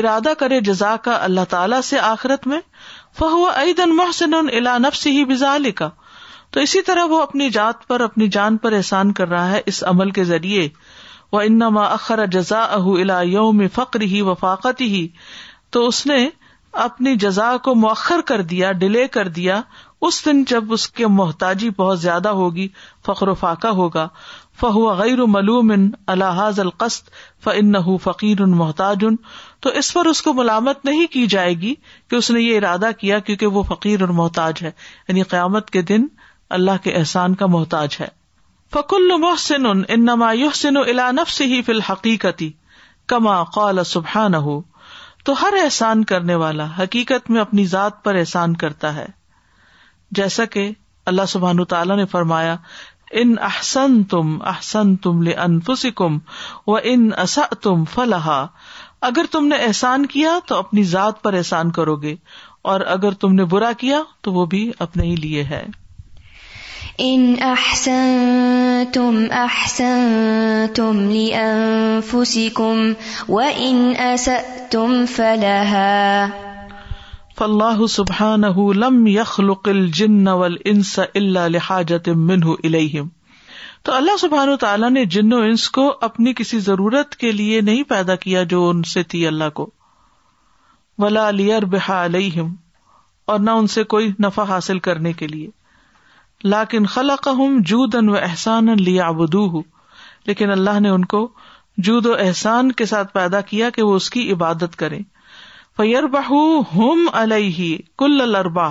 ارادہ 0.00 0.32
کرے 0.38 0.60
جزا 0.64 0.94
کا 1.04 1.18
اللہ 1.24 1.44
تعالی 1.50 1.80
سے 1.84 1.98
آخرت 1.98 2.46
میں 2.46 2.60
فہو 3.18 3.44
عید 3.54 3.80
المحسن 3.86 4.34
الا 4.34 4.76
نفس 4.88 5.06
ہی 5.06 5.24
بزال 5.30 5.70
کا 5.76 5.88
تو 6.52 6.60
اسی 6.60 6.82
طرح 6.82 7.04
وہ 7.10 7.20
اپنی 7.22 7.48
جات 7.56 7.86
پر 7.88 8.00
اپنی 8.00 8.28
جان 8.36 8.56
پر 8.66 8.72
احسان 8.76 9.12
کر 9.20 9.28
رہا 9.28 9.50
ہے 9.50 9.60
اس 9.72 9.82
عمل 9.88 10.10
کے 10.20 10.24
ذریعے 10.34 10.68
وہ 11.32 11.40
انما 11.46 11.82
اخر 11.86 12.24
جزا 12.32 12.62
اہ 12.62 12.88
الا 13.00 13.20
یوم 13.36 13.66
فخر 13.74 14.00
ہی 14.14 14.20
وفاقت 14.32 14.80
ہی 14.80 15.06
تو 15.72 15.86
اس 15.86 16.04
نے 16.06 16.26
اپنی 16.84 17.14
جزا 17.18 17.56
کو 17.62 17.74
مؤخر 17.74 18.20
کر 18.26 18.42
دیا 18.50 18.70
ڈیلے 18.80 19.06
کر 19.14 19.28
دیا 19.38 19.60
اس 20.08 20.24
دن 20.24 20.42
جب 20.48 20.72
اس 20.72 20.88
کے 20.88 21.06
محتاجی 21.06 21.70
بہت 21.76 22.00
زیادہ 22.00 22.28
ہوگی 22.42 22.66
فخر 23.06 23.28
و 23.28 23.34
فاقہ 23.40 23.68
ہوگا 23.80 24.06
فہو 24.60 24.88
غیر 24.98 25.18
ان 25.26 25.88
الحاظ 26.14 26.60
القست 26.60 27.10
ف 27.44 27.48
ان 27.54 27.74
فقیر 28.02 28.40
ان 28.42 28.50
محتاج 28.56 29.04
ان 29.08 29.16
تو 29.66 29.70
اس 29.78 29.92
پر 29.94 30.06
اس 30.06 30.22
کو 30.22 30.32
ملامت 30.34 30.84
نہیں 30.84 31.06
کی 31.12 31.26
جائے 31.34 31.54
گی 31.60 31.74
کہ 32.10 32.16
اس 32.16 32.30
نے 32.30 32.40
یہ 32.40 32.56
ارادہ 32.58 32.90
کیا 33.00 33.18
کیونکہ 33.28 33.46
وہ 33.58 33.62
فقیر 33.68 34.00
اور 34.02 34.08
محتاج 34.22 34.62
ہے 34.62 34.70
یعنی 35.08 35.22
قیامت 35.34 35.70
کے 35.70 35.82
دن 35.92 36.06
اللہ 36.58 36.82
کے 36.82 36.92
احسان 36.98 37.34
کا 37.42 37.46
محتاج 37.56 37.96
ہے 38.00 38.08
فق 38.72 38.94
المحسن 38.94 39.66
ان 39.66 40.04
نما 40.04 40.32
سن 40.54 40.76
الا 40.86 41.10
نفس 41.20 41.40
ہی 41.40 41.62
فی 41.66 41.72
الحقیقتی 41.72 42.50
کما 43.14 43.42
قال 43.54 43.84
سبحان 43.86 44.34
ہو 44.34 44.60
تو 45.24 45.32
ہر 45.40 45.54
احسان 45.62 46.04
کرنے 46.10 46.34
والا 46.42 46.66
حقیقت 46.78 47.30
میں 47.30 47.40
اپنی 47.40 47.64
ذات 47.72 48.02
پر 48.04 48.14
احسان 48.16 48.54
کرتا 48.62 48.94
ہے 48.96 49.06
جیسا 50.18 50.44
کہ 50.54 50.70
اللہ 51.10 51.26
سبحان 51.28 51.64
تعالیٰ 51.72 51.96
نے 51.96 52.06
فرمایا 52.12 52.54
ان 53.20 53.34
احسن 53.48 54.02
تم 54.10 54.36
احسن 54.52 54.94
تم 55.06 55.22
لے 55.28 55.32
انف 55.44 55.70
و 56.66 56.76
ان 56.90 57.08
تم 57.62 57.84
فلاح 57.94 58.28
اگر 59.08 59.26
تم 59.32 59.46
نے 59.52 59.56
احسان 59.66 60.06
کیا 60.14 60.38
تو 60.46 60.56
اپنی 60.58 60.82
ذات 60.94 61.22
پر 61.22 61.34
احسان 61.34 61.70
کرو 61.80 61.96
گے 62.02 62.14
اور 62.70 62.80
اگر 62.96 63.12
تم 63.24 63.34
نے 63.34 63.44
برا 63.54 63.72
کیا 63.82 64.02
تو 64.22 64.32
وہ 64.32 64.46
بھی 64.54 64.70
اپنے 64.86 65.04
ہی 65.10 65.14
لیے 65.26 65.42
ہے 65.50 65.64
الا 67.02 67.54
سب 67.80 68.94
یخ 68.94 68.98
اللہ 77.42 78.16
تو 83.82 83.92
اللہ 83.92 84.16
سبحان 84.20 84.56
تعالیٰ 84.60 84.90
نے 84.90 85.04
جن 85.04 85.32
و 85.32 85.38
انس 85.42 85.68
کو 85.76 85.88
اپنی 86.08 86.32
کسی 86.36 86.58
ضرورت 86.66 87.16
کے 87.22 87.30
لیے 87.32 87.60
نہیں 87.68 87.82
پیدا 87.94 88.14
کیا 88.26 88.42
جو 88.54 88.68
ان 88.70 88.82
سے 88.92 89.02
تھی 89.12 89.26
اللہ 89.26 89.48
کو 89.60 89.68
ولا 91.02 91.28
علی 91.28 91.48
بحا 91.76 92.04
علیہم 92.04 92.54
اور 93.32 93.38
نہ 93.46 93.50
ان 93.62 93.66
سے 93.78 93.84
کوئی 93.96 94.10
نفع 94.26 94.42
حاصل 94.54 94.78
کرنے 94.90 95.12
کے 95.22 95.26
لیے 95.34 95.48
لاکن 96.44 96.86
خلق 96.86 97.26
ہوں 97.38 97.58
و 98.08 98.16
احسان 98.22 98.74
لیا 98.82 99.10
لیکن 100.26 100.50
اللہ 100.50 100.78
نے 100.80 100.88
ان 100.88 101.04
کو 101.14 101.28
جود 101.86 102.06
و 102.06 102.14
احسان 102.18 102.70
کے 102.80 102.84
ساتھ 102.86 103.12
پیدا 103.12 103.40
کیا 103.50 103.68
کہ 103.74 103.82
وہ 103.82 103.94
اس 103.96 104.08
کی 104.10 104.30
عبادت 104.32 104.76
کرے 104.78 104.98
فیئر 105.76 106.06
بہ 106.14 106.20
ہوم 106.74 107.08
الربا 107.12 108.68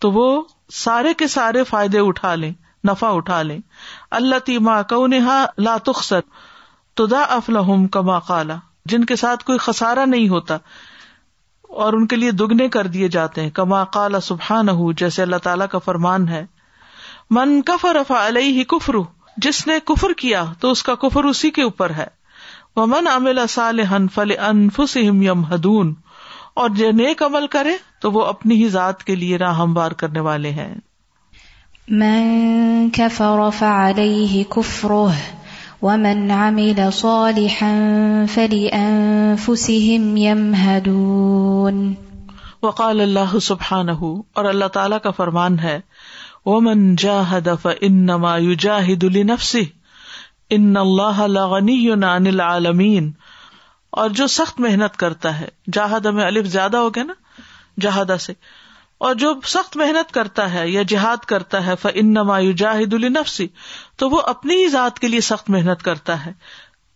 تو 0.00 0.10
وہ 0.12 0.42
سارے 0.82 1.14
کے 1.18 1.26
سارے 1.28 1.64
فائدے 1.64 1.98
اٹھا 2.06 2.34
لیں 2.34 2.52
نفع 2.88 3.08
اٹھا 3.16 3.40
لے 3.42 3.58
اللہ 4.20 4.38
تی 4.44 4.58
ماں 4.68 4.82
کو 4.88 5.06
لاتخر 5.62 6.20
تدا 6.96 7.20
افل 7.36 7.56
ہم 7.68 7.86
کما 7.92 8.18
کالا 8.26 8.56
جن 8.90 9.04
کے 9.04 9.16
ساتھ 9.16 9.44
کوئی 9.44 9.58
خسارا 9.58 10.04
نہیں 10.04 10.28
ہوتا 10.28 10.56
اور 11.84 11.92
ان 11.92 12.06
کے 12.06 12.16
لیے 12.16 12.30
دگنے 12.40 12.68
کر 12.74 12.86
دیے 12.96 13.08
جاتے 13.16 13.42
ہیں 13.42 13.50
کما 13.54 13.84
کالا 13.92 14.20
سبحان 14.30 14.66
نہ 14.66 14.70
ہوں 14.80 14.92
جیسے 14.96 15.22
اللہ 15.22 15.36
تعالیٰ 15.44 15.66
کا 15.70 15.78
فرمان 15.86 16.28
ہے 16.28 16.44
من 17.30 17.60
کفرف 17.66 18.10
علیہ 18.12 18.64
کفرو 18.68 19.02
جس 19.44 19.66
نے 19.66 19.78
کفر 19.86 20.12
کیا 20.18 20.44
تو 20.60 20.70
اس 20.70 20.82
کا 20.88 20.94
کفر 21.04 21.24
اسی 21.24 21.50
کے 21.58 21.62
اوپر 21.62 21.90
ہے 21.96 22.06
وہ 22.76 22.86
من 22.86 23.06
املا 23.08 23.46
سالح 23.50 23.94
فل 24.14 24.32
ان 24.38 24.68
فسم 24.76 25.22
یم 25.22 25.44
حدون 25.52 25.94
اور 26.62 26.70
نیک 26.98 27.22
عمل 27.22 27.46
کرے 27.50 27.76
تو 28.00 28.10
وہ 28.12 28.24
اپنی 28.24 28.62
ہی 28.62 28.68
ذات 28.68 29.02
کے 29.04 29.14
لیے 29.16 29.38
راہ 29.38 29.58
ہموار 29.60 29.90
کرنے 30.02 30.20
والے 30.26 30.50
ہیں 30.58 30.74
صالحا 33.16 33.72
یم 38.48 40.16
يمهدون 40.18 41.92
وقال 42.62 43.00
اللہ 43.00 43.38
سبحان 43.48 43.88
اور 43.98 44.44
اللہ 44.52 44.68
تعالیٰ 44.78 45.00
کا 45.02 45.10
فرمان 45.18 45.58
ہے 45.58 45.78
ومن 46.48 46.80
جاهد 47.02 47.46
فانما 47.60 48.32
يجاهد 48.46 49.04
لنفسه 49.18 50.56
ان 50.56 50.76
اللہ 50.80 51.20
العالمين 51.26 53.06
اور 54.02 54.10
جو 54.18 54.26
سخت 54.34 54.60
محنت 54.64 54.96
کرتا 55.04 55.32
ہے 55.38 55.46
جہاد 55.76 56.08
میں 56.18 56.24
الف 56.24 56.50
زیادہ 56.56 56.82
ہو 56.86 56.90
گیا 56.98 57.04
نا 57.12 57.16
جہاد 57.86 58.12
سے 58.26 58.32
اور 59.06 59.14
جو 59.24 59.30
سخت 59.52 59.76
محنت 59.84 60.12
کرتا 60.18 60.50
ہے 60.56 60.68
یا 60.70 60.82
جہاد 60.94 61.24
کرتا 61.32 61.64
ہے 61.70 61.76
فانما 61.86 62.36
يجاهد 62.48 63.00
لنفسه 63.06 63.78
تو 64.02 64.08
وہ 64.16 64.20
اپنی 64.34 64.58
ہی 64.62 64.66
ذات 64.76 65.00
کے 65.06 65.12
لیے 65.14 65.24
سخت 65.30 65.50
محنت 65.56 65.86
کرتا 65.88 66.18
ہے 66.26 66.34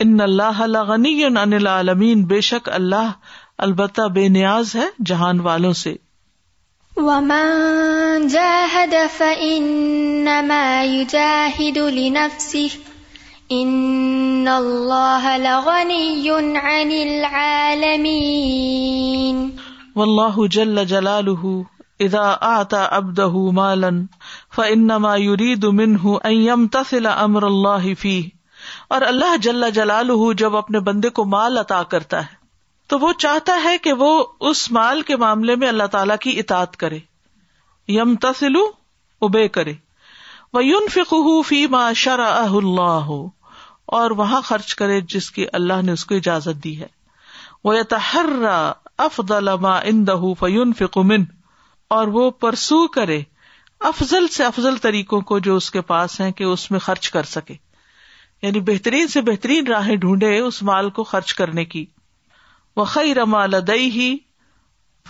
ان 0.07 0.13
اللہ 0.29 0.61
لغني 0.75 1.15
عن 1.31 1.57
العالمين 1.63 2.27
بے 2.35 2.41
شک 2.53 2.69
اللہ 2.81 3.11
البتہ 3.69 4.07
بے 4.21 4.27
نیاز 4.41 4.75
ہے 4.83 4.87
جہان 5.13 5.41
والوں 5.51 5.73
سے 5.85 5.95
والله 6.99 8.27
جل 20.47 20.85
جلال 20.93 21.29
ادا 22.07 22.25
آتا 22.47 22.81
ابد 22.97 23.19
ہُو 23.35 23.43
مالن 23.53 24.01
يريد 25.21 25.63
دن 25.63 25.81
أن 26.25 26.35
يمتثل 26.35 27.07
امر 27.17 27.47
اللہ 27.53 27.87
فی 28.01 28.17
اور 28.97 29.01
اللہ 29.13 29.33
جل 29.49 29.63
جلال 29.79 30.11
جب 30.45 30.57
اپنے 30.63 30.81
بندے 30.91 31.11
کو 31.21 31.25
مال 31.37 31.59
عطا 31.65 31.81
کرتا 31.95 32.21
ہے 32.27 32.38
تو 32.89 32.99
وہ 32.99 33.13
چاہتا 33.23 33.59
ہے 33.65 33.77
کہ 33.87 33.93
وہ 34.03 34.11
اس 34.49 34.71
مال 34.73 35.01
کے 35.09 35.17
معاملے 35.23 35.55
میں 35.63 35.69
اللہ 35.69 35.87
تعالی 35.95 36.15
کی 36.21 36.39
اطاط 36.41 36.77
کرے 36.83 36.99
یم 37.97 38.15
تسلو 38.21 38.65
ابے 39.27 39.47
کرے 39.57 39.73
وہ 40.53 40.65
یون 40.65 40.87
فکو 40.93 41.41
فی 41.49 41.67
ما 41.77 41.93
شرا 42.03 42.29
اللہ 42.45 43.11
اور 43.99 44.11
وہاں 44.21 44.41
خرچ 44.45 44.75
کرے 44.75 45.01
جس 45.15 45.31
کی 45.37 45.45
اللہ 45.59 45.83
نے 45.85 45.93
اس 45.93 46.05
کو 46.07 46.15
اجازت 46.15 46.63
دی 46.65 46.79
ہے 46.81 46.87
وہ 47.65 47.73
وہرف 47.91 49.21
ان 49.63 50.07
دہ 50.07 50.33
فیون 50.41 50.73
فکمن 50.79 51.25
اور 51.97 52.09
وہ 52.17 52.31
پرسو 52.45 52.87
کرے 52.97 53.21
افضل 53.91 54.27
سے 54.37 54.45
افضل 54.45 54.77
طریقوں 54.87 55.21
کو 55.31 55.39
جو 55.47 55.57
اس 55.57 55.71
کے 55.71 55.81
پاس 55.91 56.21
ہیں 56.21 56.31
کہ 56.41 56.45
اس 56.45 56.71
میں 56.71 56.79
خرچ 56.89 57.11
کر 57.11 57.29
سکے 57.37 57.55
یعنی 58.43 58.61
بہترین 58.73 59.07
سے 59.17 59.21
بہترین 59.29 59.67
راہیں 59.67 59.95
ڈھونڈے 60.07 60.39
اس 60.39 60.63
مال 60.71 60.91
کو 61.01 61.05
خرچ 61.13 61.35
کرنے 61.43 61.65
کی 61.75 61.85
وق 62.79 62.97
رما 63.19 63.39
لدئی 63.53 64.09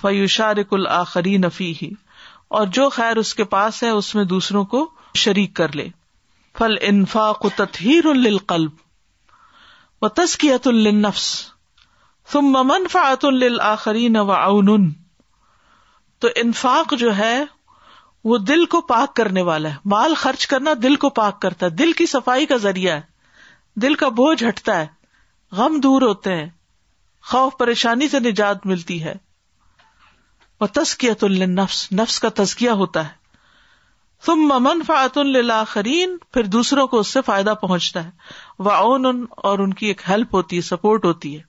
فعوشار 0.00 0.56
الآخری 0.76 1.36
نفی 1.38 1.72
ہی 1.80 1.88
اور 2.58 2.66
جو 2.76 2.88
خیر 2.98 3.16
اس 3.22 3.32
کے 3.40 3.44
پاس 3.54 3.82
ہے 3.82 3.88
اس 3.96 4.14
میں 4.14 4.24
دوسروں 4.30 4.64
کو 4.74 4.80
شریک 5.24 5.54
کر 5.56 5.74
لے 5.80 5.86
فل 6.58 6.74
انفاق 6.90 7.44
و 7.44 8.18
النفس 10.64 11.28
و 12.34 12.64
فاطل 12.92 13.38
تو 16.24 16.28
انفاق 16.44 16.94
جو 17.02 17.16
ہے 17.16 17.34
وہ 18.30 18.38
دل 18.52 18.64
کو 18.76 18.80
پاک 18.96 19.14
کرنے 19.16 19.42
والا 19.50 19.68
ہے 19.72 19.88
مال 19.96 20.14
خرچ 20.26 20.46
کرنا 20.54 20.72
دل 20.82 20.96
کو 21.04 21.08
پاک 21.24 21.40
کرتا 21.42 21.66
ہے 21.66 21.70
دل 21.84 21.92
کی 22.00 22.06
صفائی 22.16 22.46
کا 22.52 22.56
ذریعہ 22.68 22.94
ہے 22.96 23.80
دل 23.82 23.94
کا 24.04 24.08
بوجھ 24.22 24.42
ہٹتا 24.44 24.80
ہے 24.80 24.86
غم 25.60 25.78
دور 25.88 26.02
ہوتے 26.08 26.34
ہیں 26.36 26.48
خوف 27.30 27.56
پریشانی 27.58 28.06
سے 28.08 28.18
نجات 28.24 28.64
ملتی 28.66 29.02
ہے 29.04 29.12
وہ 30.60 30.66
اطلیہ 31.10 31.46
نفس 31.46 31.80
نفس 31.98 32.18
کا 32.24 32.28
تزکیہ 32.34 32.70
ہوتا 32.82 33.04
ہے 33.08 33.16
تم 34.26 34.40
ممن 34.52 34.80
فعت 34.86 35.18
الآخرین 35.18 36.16
پھر 36.32 36.44
دوسروں 36.54 36.86
کو 36.94 36.98
اس 37.00 37.08
سے 37.16 37.20
فائدہ 37.26 37.54
پہنچتا 37.60 38.04
ہے 38.04 38.10
وہ 38.68 38.72
اون 38.72 39.24
اور 39.50 39.58
ان 39.64 39.74
کی 39.80 39.86
ایک 39.86 40.00
ہیلپ 40.08 40.34
ہوتی 40.34 40.56
ہے 40.56 40.60
سپورٹ 40.70 41.04
ہوتی 41.04 41.34
ہے 41.36 41.42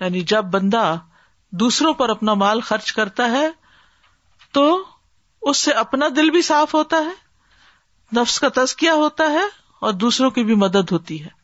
یعنی 0.00 0.20
جب 0.34 0.44
بندہ 0.56 0.84
دوسروں 1.62 1.92
پر 2.02 2.08
اپنا 2.16 2.34
مال 2.44 2.60
خرچ 2.70 2.92
کرتا 3.00 3.30
ہے 3.30 3.48
تو 4.58 4.64
اس 5.50 5.56
سے 5.56 5.72
اپنا 5.86 6.08
دل 6.16 6.30
بھی 6.36 6.42
صاف 6.52 6.74
ہوتا 6.74 6.96
ہے 7.08 8.20
نفس 8.20 8.38
کا 8.44 8.48
تسکیہ 8.62 8.90
ہوتا 9.04 9.30
ہے 9.32 9.46
اور 9.86 9.92
دوسروں 10.06 10.30
کی 10.38 10.44
بھی 10.44 10.54
مدد 10.66 10.92
ہوتی 10.92 11.22
ہے 11.24 11.38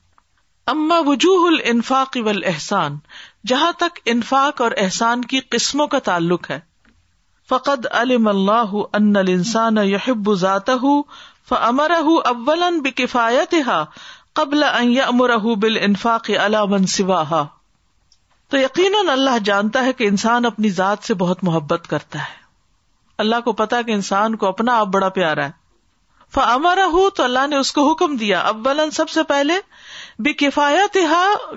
اما 0.71 0.97
وجوہ 1.07 1.49
الفاق 1.71 2.17
و 2.25 2.31
جہاں 3.51 3.71
تک 3.79 3.99
انفاق 4.13 4.61
اور 4.63 4.71
احسان 4.85 5.21
کی 5.33 5.41
قسموں 5.55 5.87
کا 5.93 5.99
تعلق 6.09 6.51
ہے 6.51 6.59
فقط 7.53 7.87
اللہ 7.99 8.73
ان 9.01 9.13
ذاته 9.51 10.95
فامره 11.51 12.15
اولا 12.31 13.61
ہا 13.67 13.77
قبل 14.41 14.65
ان 14.71 14.91
یامره 14.97 15.55
انفاق 15.91 16.31
اللہ 16.49 16.65
من 16.75 16.89
سوا 16.97 17.43
تو 18.55 18.65
یقیناً 18.65 19.13
اللہ 19.17 19.39
جانتا 19.51 19.85
ہے 19.91 19.93
کہ 20.01 20.09
انسان 20.15 20.51
اپنی 20.53 20.75
ذات 20.83 21.07
سے 21.11 21.15
بہت 21.23 21.45
محبت 21.51 21.87
کرتا 21.95 22.25
ہے 22.25 22.35
اللہ 23.27 23.47
کو 23.49 23.53
پتا 23.63 23.81
کہ 23.91 24.01
انسان 24.01 24.37
کو 24.45 24.49
اپنا 24.57 24.77
آپ 24.81 24.87
بڑا 24.99 25.09
پیارا 25.21 25.47
ہے 25.53 25.65
فمارا 26.35 26.85
ہو 26.93 27.09
تو 27.19 27.23
اللہ 27.25 27.47
نے 27.49 27.57
اس 27.57 27.73
کو 27.73 27.91
حکم 27.91 28.17
دیا 28.23 28.41
ابلا 28.49 28.85
سب 28.93 29.09
سے 29.11 29.23
پہلے 29.29 29.55
بے 30.25 30.33
کفایت 30.43 30.97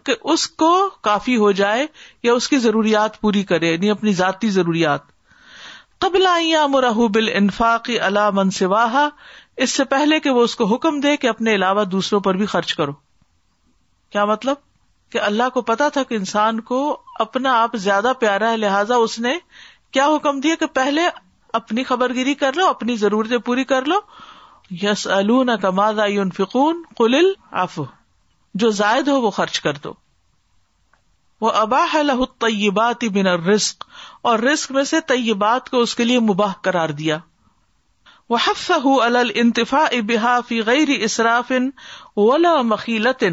کہ 0.06 0.14
اس 0.34 0.48
کو 0.64 0.72
کافی 1.08 1.36
ہو 1.38 1.52
جائے 1.62 1.86
یا 2.24 2.34
اس 2.34 2.48
کی 2.50 2.58
ضروریات 2.66 3.20
پوری 3.22 3.44
کرے 3.52 3.72
یعنی 3.72 3.90
اپنی 3.92 4.14
ذاتی 4.20 4.50
ضروریات 4.58 5.02
قبل 6.06 6.28
مرح 6.72 7.00
بال 7.14 7.30
انفاق 7.34 7.90
اللہ 8.02 8.50
سواہا 8.58 9.08
اس 9.66 9.72
سے 9.80 9.84
پہلے 9.94 10.20
کہ 10.26 10.30
وہ 10.36 10.44
اس 10.44 10.56
کو 10.56 10.66
حکم 10.74 11.00
دے 11.06 11.16
کہ 11.24 11.28
اپنے 11.28 11.56
علاوہ 11.56 11.84
دوسروں 11.96 12.20
پر 12.28 12.36
بھی 12.42 12.46
خرچ 12.54 12.74
کرو 12.76 12.92
کیا 14.12 14.26
مطلب 14.26 14.56
کہ 15.14 15.20
اللہ 15.22 15.50
کو 15.54 15.62
پتا 15.72 15.88
تھا 15.94 16.04
کہ 16.10 16.16
انسان 16.16 16.60
کو 16.70 16.78
اپنا 17.26 17.54
آپ 17.62 17.76
زیادہ 17.88 18.12
پیارا 18.20 18.52
ہے 18.52 18.58
لہٰذا 18.58 18.96
اس 19.08 19.20
نے 19.26 19.34
کیا 19.98 20.06
حکم 20.16 20.40
دیا 20.40 20.56
کہ 20.60 20.66
پہلے 20.78 21.02
اپنی 21.60 21.84
خبر 21.84 22.14
گیری 22.14 22.34
کر 22.44 22.54
لو 22.56 22.66
اپنی 22.68 22.96
ضرورتیں 23.04 23.38
پوری 23.50 23.64
کر 23.74 23.86
لو 23.94 24.00
یس 24.82 25.06
الون 25.14 25.50
فکون 26.38 26.82
جو 28.62 28.70
زائد 28.80 29.08
ہو 29.08 29.20
وہ 29.22 29.30
خرچ 29.38 29.60
کر 29.62 29.78
دو 29.84 29.94
وہ 31.42 31.52
اباہ 31.62 31.96
لہ 32.04 32.26
طیبات 32.40 33.04
رسق 33.48 33.86
اور 34.32 34.40
رسک 34.52 34.72
میں 34.72 34.84
سے 34.92 35.00
طیبات 35.08 35.70
کو 35.70 35.80
اس 35.82 35.96
کے 35.96 36.04
لیے 36.06 36.20
مباح 36.30 36.54
کرار 36.64 36.90
دیا 37.02 37.18
وہ 38.30 38.38
حفص 38.48 38.70
ہل 38.86 39.16
الفا 39.16 40.38
فی 40.48 40.62
غیر 40.66 40.90
اصراف 41.04 41.52
ولا 42.16 42.56
مخیلت 42.74 43.24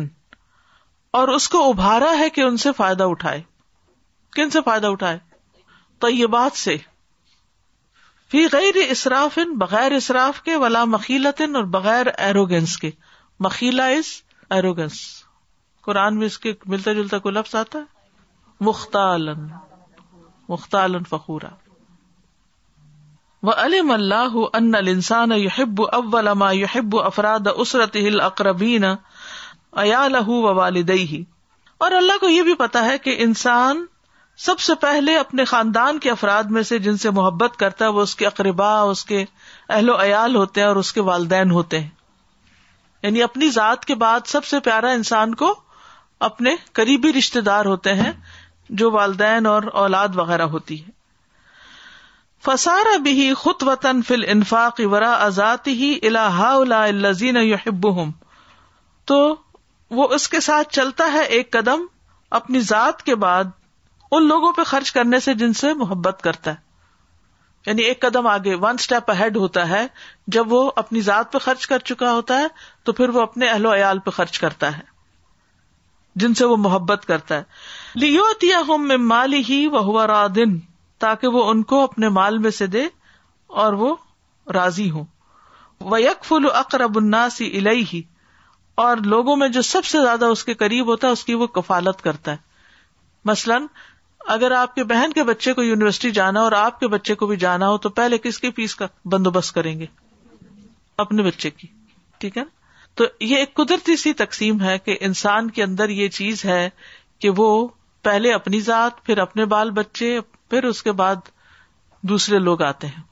اور 1.20 1.28
اس 1.34 1.48
کو 1.48 1.68
ابھارا 1.70 2.12
ہے 2.18 2.30
کہ 2.30 2.40
ان 2.40 2.56
سے 2.66 2.72
فائدہ 2.76 3.04
اٹھائے 3.10 3.42
کن 4.36 4.50
سے 4.50 4.58
فائدہ 4.66 4.86
اٹھائے 4.86 5.18
طیبات 6.00 6.56
سے 6.58 6.76
فی 8.34 8.40
غیر 8.52 8.76
اصراف 8.90 9.38
ان 9.40 9.50
بغیر 9.58 9.92
اصراف 9.96 10.40
کے 10.46 10.54
ولا 10.62 10.84
مخیلت 10.94 11.40
ان 11.44 11.56
اور 11.56 11.64
بغیر 11.76 12.06
ایروگینس 12.26 12.76
کے 12.84 12.90
مخیلا 13.46 13.86
از 13.98 14.08
ایروگینس 14.56 14.96
قرآن 15.88 16.18
میں 16.18 16.26
اس 16.26 16.38
کے 16.46 16.52
ملتا 16.74 16.92
جلتا 16.92 17.18
کوئی 17.26 17.34
لفظ 17.34 17.54
آتا 17.62 17.78
ہے 17.78 18.64
مختالن 18.68 19.44
مختالن 20.48 21.04
فخورا 21.10 21.48
و 23.42 23.50
علم 23.64 23.90
اللہ 23.92 24.36
ان 24.52 24.74
السان 24.74 25.32
یحب 25.40 25.82
اول 25.92 26.32
ما 26.42 26.50
یحب 26.52 26.96
افراد 27.04 27.46
اسرت 27.54 27.96
ہل 28.06 28.20
اقربین 28.30 28.84
ایا 29.84 30.06
لہ 30.08 30.28
و 30.38 30.54
والدئی 30.54 31.22
اور 31.86 31.90
اللہ 32.00 32.18
کو 32.20 32.28
یہ 32.28 32.42
بھی 32.50 32.54
پتا 32.66 32.84
ہے 32.84 32.98
کہ 33.04 33.16
انسان 33.22 33.84
سب 34.44 34.58
سے 34.60 34.74
پہلے 34.80 35.16
اپنے 35.16 35.44
خاندان 35.50 35.98
کے 36.04 36.10
افراد 36.10 36.50
میں 36.56 36.62
سے 36.70 36.78
جن 36.86 36.96
سے 37.02 37.10
محبت 37.18 37.56
کرتا 37.58 37.84
ہے 37.84 37.90
وہ 37.90 38.00
اس 38.08 38.14
کے 38.16 38.26
اقربا 38.26 38.70
اس 38.88 39.04
کے 39.10 39.24
اہل 39.68 39.90
و 39.90 39.94
عیال 40.02 40.36
ہوتے 40.36 40.60
ہیں 40.60 40.66
اور 40.68 40.76
اس 40.76 40.92
کے 40.92 41.00
والدین 41.10 41.50
ہوتے 41.50 41.80
ہیں 41.80 41.88
یعنی 43.02 43.22
اپنی 43.22 43.48
ذات 43.50 43.84
کے 43.84 43.94
بعد 44.04 44.26
سب 44.26 44.44
سے 44.44 44.60
پیارا 44.66 44.90
انسان 44.98 45.34
کو 45.42 45.54
اپنے 46.28 46.54
قریبی 46.80 47.12
رشتے 47.18 47.40
دار 47.48 47.64
ہوتے 47.74 47.94
ہیں 47.94 48.12
جو 48.82 48.90
والدین 48.92 49.46
اور 49.46 49.62
اولاد 49.84 50.14
وغیرہ 50.16 50.42
ہوتی 50.56 50.80
ہے 50.84 50.90
فسارا 52.44 52.96
بھی 53.02 53.32
خط 53.42 53.62
وطن 53.66 54.02
فل 54.08 54.24
انفاق 54.32 54.80
ورا 54.92 55.16
وراض 55.36 55.68
ہی 55.80 55.98
الازین 56.14 57.38
تو 59.10 59.18
وہ 60.00 60.08
اس 60.14 60.28
کے 60.28 60.40
ساتھ 60.50 60.72
چلتا 60.74 61.12
ہے 61.12 61.22
ایک 61.38 61.50
قدم 61.52 61.84
اپنی 62.40 62.60
ذات 62.72 63.02
کے 63.02 63.14
بعد 63.24 63.56
ان 64.16 64.26
لوگوں 64.28 64.52
پہ 64.56 64.62
خرچ 64.66 64.90
کرنے 64.96 65.18
سے 65.20 65.32
جن 65.40 65.52
سے 65.60 65.72
محبت 65.78 66.20
کرتا 66.24 66.50
ہے 66.50 66.64
یعنی 67.66 67.82
ایک 67.82 68.00
قدم 68.02 68.26
آگے 68.32 68.54
ون 68.60 68.76
اسٹیپ 68.78 69.10
ہوتا 69.36 69.68
ہے 69.68 69.80
جب 70.36 70.52
وہ 70.52 70.60
اپنی 70.82 71.00
ذات 71.08 71.32
پہ 71.32 71.38
خرچ 71.46 71.66
کر 71.72 71.78
چکا 71.90 72.12
ہوتا 72.12 72.38
ہے 72.40 72.46
تو 72.88 72.92
پھر 73.00 73.08
وہ 73.16 73.22
اپنے 73.22 73.46
اہل 73.48 73.66
و 73.66 73.74
عیال 73.74 73.98
پہ 74.06 74.10
خرچ 74.18 74.38
کرتا 74.44 74.76
ہے 74.76 74.82
جن 76.22 76.34
سے 76.40 76.44
وہ 76.52 76.56
محبت 76.66 77.04
کرتا 77.10 77.40
ہے 77.40 78.84
میں 78.84 79.40
ہی 79.48 79.58
وہ 79.76 80.06
دن 80.36 80.56
تاکہ 81.06 81.36
وہ 81.38 81.44
ان 81.50 81.62
کو 81.72 81.82
اپنے 81.84 82.08
مال 82.20 82.38
میں 82.46 82.50
سے 82.60 82.66
دے 82.76 82.84
اور 83.64 83.72
وہ 83.80 83.94
راضی 84.58 84.90
ہو 84.90 85.02
وہ 85.94 86.00
یک 86.02 86.24
فل 86.30 86.46
اقرب 86.62 86.98
ہی 87.92 88.00
اور 88.86 88.96
لوگوں 89.16 89.36
میں 89.42 89.48
جو 89.58 89.62
سب 89.72 89.84
سے 89.92 90.00
زیادہ 90.08 90.26
اس 90.36 90.44
کے 90.44 90.54
قریب 90.64 90.88
ہوتا 90.94 91.06
ہے 91.08 91.12
اس 91.20 91.24
کی 91.24 91.34
وہ 91.42 91.46
کفالت 91.58 92.02
کرتا 92.08 92.32
ہے 92.38 92.44
مثلاً 93.32 93.66
اگر 94.34 94.50
آپ 94.58 94.74
کے 94.74 94.84
بہن 94.90 95.12
کے 95.14 95.22
بچے 95.24 95.52
کو 95.54 95.62
یونیورسٹی 95.62 96.10
جانا 96.10 96.40
اور 96.42 96.52
آپ 96.60 96.78
کے 96.80 96.86
بچے 96.94 97.14
کو 97.18 97.26
بھی 97.26 97.36
جانا 97.44 97.68
ہو 97.68 97.76
تو 97.84 97.88
پہلے 97.98 98.18
کس 98.22 98.38
کی 98.40 98.50
فیس 98.56 98.74
کا 98.76 98.86
بندوبست 99.12 99.54
کریں 99.54 99.78
گے 99.80 99.86
اپنے 101.04 101.22
بچے 101.22 101.50
کی 101.50 101.66
ٹھیک 102.20 102.36
ہے 102.38 102.42
نا 102.44 102.84
تو 103.00 103.04
یہ 103.20 103.36
ایک 103.36 103.54
قدرتی 103.54 103.96
سی 104.02 104.12
تقسیم 104.22 104.60
ہے 104.62 104.78
کہ 104.84 104.96
انسان 105.08 105.50
کے 105.58 105.62
اندر 105.62 105.88
یہ 105.98 106.08
چیز 106.18 106.44
ہے 106.44 106.68
کہ 107.20 107.30
وہ 107.36 107.48
پہلے 108.08 108.32
اپنی 108.32 108.60
ذات 108.70 109.04
پھر 109.04 109.18
اپنے 109.26 109.44
بال 109.54 109.70
بچے 109.78 110.18
پھر 110.50 110.64
اس 110.64 110.82
کے 110.82 110.92
بعد 111.02 111.28
دوسرے 112.12 112.38
لوگ 112.38 112.62
آتے 112.62 112.86
ہیں 112.86 113.02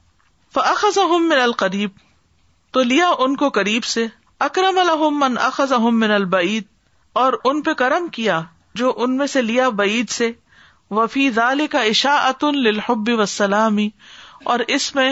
فخذ 0.55 0.99
من 1.11 1.33
القریب 1.41 1.91
تو 2.73 2.83
لیا 2.83 3.11
ان 3.27 3.37
کو 3.37 3.49
قریب 3.61 3.85
سے 3.93 4.07
اکرم 4.49 4.79
الحم 4.79 5.23
اخذ 5.47 5.73
احم 5.73 5.99
من 6.01 6.11
البعید 6.11 6.65
اور 7.23 7.33
ان 7.51 7.63
پہ 7.63 7.73
کرم 7.85 8.09
کیا 8.19 8.41
جو 8.83 8.93
ان 9.05 9.17
میں 9.17 9.27
سے 9.37 9.43
لیا 9.43 9.69
بعید 9.83 10.09
سے 10.21 10.31
وفی 10.97 11.29
ضالح 11.37 11.71
کا 11.71 11.85
عشاط 11.91 12.45
الحبی 12.49 13.13
و 13.13 13.25
سلامی 13.37 13.89
اور 14.53 14.61
اس 14.77 14.95
میں 14.95 15.11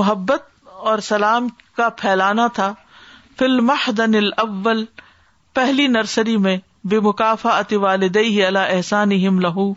محبت 0.00 0.48
اور 0.92 0.98
سلام 1.10 1.46
کا 1.76 1.88
پھیلانا 2.00 2.46
تھا 2.58 2.72
فلم 3.38 3.70
اول 3.76 4.84
پہلی 5.60 5.86
نرسری 5.98 6.36
میں 6.46 6.56
بے 6.92 6.98
مقافا 7.08 7.56
ات 7.58 7.72
والد 7.86 8.16
اللہ 8.24 8.74
احسان 8.76 9.10
لہو 9.44 9.70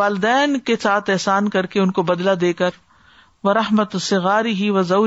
والدین 0.00 0.58
کے 0.70 0.76
ساتھ 0.82 1.10
احسان 1.10 1.48
کر 1.56 1.66
کے 1.74 1.80
ان 1.80 1.90
کو 1.98 2.02
بدلا 2.10 2.32
دے 2.40 2.52
کر 2.62 2.82
و 3.48 3.52
رحمت 3.54 3.94
ہی 4.60 4.68
و 4.70 4.82
زع 4.90 4.98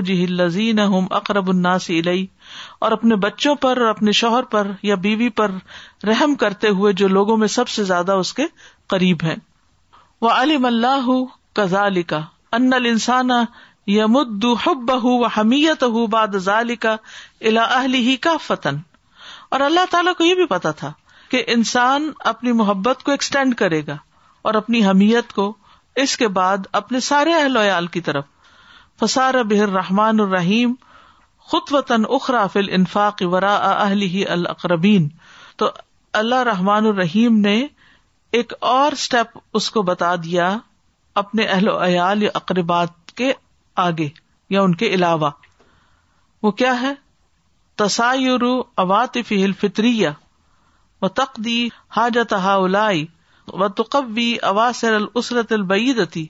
اقرب 1.19 1.49
الناس 1.49 1.89
الناسی 1.89 2.25
اور 2.87 2.91
اپنے 2.97 3.15
بچوں 3.27 3.55
پر 3.65 3.81
اور 3.81 3.87
اپنے 3.89 4.11
شوہر 4.21 4.43
پر 4.55 4.71
یا 4.91 4.95
بیوی 5.07 5.29
پر 5.41 5.55
رحم 6.11 6.35
کرتے 6.45 6.69
ہوئے 6.79 6.93
جو 7.03 7.07
لوگوں 7.19 7.37
میں 7.43 7.47
سب 7.59 7.67
سے 7.77 7.83
زیادہ 7.93 8.17
اس 8.25 8.33
کے 8.39 8.45
قریب 8.95 9.23
ہیں 9.29 9.35
وہ 10.21 10.29
علیم 10.43 10.65
اللہ 10.65 11.09
ہُال 11.71 12.75
انسان 12.89 13.29
حمیت 15.37 15.83
باد 16.11 16.35
کا 16.81 16.95
الا 17.49 17.63
اہلی 17.77 18.15
فتن 18.45 18.77
اور 19.51 19.59
اللہ 19.67 19.85
تعالیٰ 19.91 20.13
کو 20.17 20.23
یہ 20.25 20.33
بھی 20.35 20.45
پتا 20.53 20.71
تھا 20.81 20.91
کہ 21.29 21.43
انسان 21.55 22.09
اپنی 22.31 22.51
محبت 22.61 23.03
کو 23.03 23.11
ایکسٹینڈ 23.11 23.55
کرے 23.61 23.81
گا 23.87 23.95
اور 24.49 24.53
اپنی 24.61 24.85
حمیت 24.85 25.33
کو 25.33 25.51
اس 26.03 26.17
کے 26.17 26.27
بعد 26.39 26.67
اپنے 26.81 26.99
سارے 27.07 27.33
اہل 27.33 27.57
ویال 27.57 27.87
کی 27.95 28.01
طرف 28.11 28.23
فسار 29.03 29.43
بحر 29.49 29.73
رحمان 29.73 30.19
الرحیم 30.19 30.73
خط 31.51 31.73
وطن 31.73 32.03
اخرا 32.19 32.45
فل 32.53 32.69
انفاق 32.79 33.23
و 33.31 33.37
ہی 34.13 34.25
القربین 34.37 35.07
تو 35.57 35.69
اللہ 36.23 36.43
رحمان 36.51 36.85
الرحیم 36.85 37.39
نے 37.39 37.57
ایک 38.37 38.53
اور 38.69 38.91
اسٹیپ 38.91 39.37
اس 39.59 39.69
کو 39.71 39.81
بتا 39.83 40.13
دیا 40.23 40.49
اپنے 41.21 41.43
اہل 41.53 41.67
و 41.69 41.77
عیال 41.83 42.23
یا 42.23 42.29
اقربات 42.39 43.11
کے 43.17 43.31
آگے 43.83 44.07
یا 44.55 44.61
ان 44.61 44.75
کے 44.81 44.87
علاوہ 44.95 45.29
وہ 46.43 46.51
کیا 46.59 46.79
ہے 46.81 46.93
تصای 47.83 48.27
اواطفی 48.83 49.43
الفطری 49.43 49.97
حاجت 51.97 52.33
السرت 54.31 55.51
البعیدتی 55.59 56.25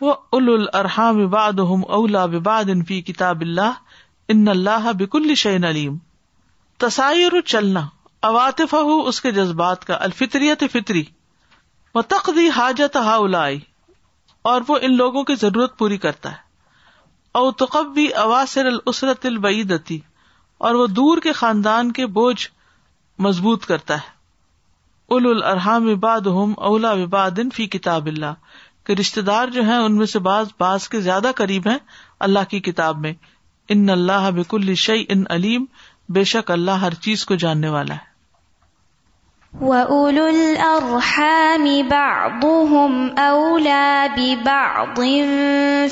و 0.00 0.10
ال 0.38 0.48
الرحام 0.56 1.20
ہو 1.34 1.80
اولا 2.00 2.24
وباد 2.36 2.70
فی 2.88 3.00
کتاب 3.12 3.40
اللہ 3.48 3.72
ان 4.36 4.44
اللہ 4.56 4.92
بکل 4.98 5.34
شعین 5.44 5.64
علیم 5.64 5.96
تصای 6.86 7.28
چلنا 7.46 7.86
اواطف 8.30 8.74
ہُو 8.74 9.00
اس 9.08 9.20
کے 9.20 9.30
جذبات 9.40 9.84
کا 9.84 9.96
الفطریت 10.10 10.64
فطری 10.72 11.02
متخ 11.94 12.22
تقدی 12.24 12.46
حاجت 12.56 12.94
ہا 13.06 13.14
اولا 13.22 13.44
اور 14.50 14.60
وہ 14.68 14.76
ان 14.82 14.96
لوگوں 14.96 15.22
کی 15.30 15.34
ضرورت 15.40 15.76
پوری 15.78 15.96
کرتا 16.04 16.30
ہے 16.32 17.40
او 17.40 17.50
تقبی 17.62 18.06
اواسر 18.22 18.66
السرت 18.66 19.26
البعیدتی 19.26 19.98
اور 20.68 20.74
وہ 20.80 20.86
دور 20.98 21.18
کے 21.22 21.32
خاندان 21.40 21.90
کے 21.98 22.06
بوجھ 22.18 22.46
مضبوط 23.26 23.64
کرتا 23.72 23.94
ہے 24.02 24.10
اول 25.14 25.26
الرحام 25.30 25.88
عباد 25.88 26.20
اباد 26.20 26.26
ہوم 26.36 26.52
اولا 26.70 26.92
وباد 27.02 27.38
ان 27.42 27.50
فی 27.54 27.66
کتاب 27.76 28.06
اللہ 28.14 28.34
کے 28.86 28.94
رشتے 29.00 29.20
دار 29.26 29.48
جو 29.56 29.62
ہیں 29.64 29.76
ان 29.84 29.96
میں 29.96 30.06
سے 30.14 30.18
بعض 30.30 30.46
بعض 30.60 30.88
کے 30.94 31.00
زیادہ 31.08 31.30
قریب 31.42 31.68
ہیں 31.70 31.78
اللہ 32.28 32.48
کی 32.50 32.60
کتاب 32.70 32.98
میں 33.06 33.12
ان 33.76 33.88
اللہ 33.96 34.30
بک 34.36 34.54
الشع 34.60 34.94
ان 35.16 35.24
علیم 35.38 35.64
بے 36.18 36.24
شک 36.34 36.50
اللہ 36.50 36.82
ہر 36.86 36.94
چیز 37.08 37.24
کو 37.26 37.34
جاننے 37.44 37.68
والا 37.76 37.94
ہے 37.96 38.10
وَأُولُو 39.60 40.22
الْأَرْحَامِ 40.26 41.64
بَعْضُهُمْ 41.88 42.92
أَوْلَى 43.18 44.08
بِبَعْضٍ 44.16 44.98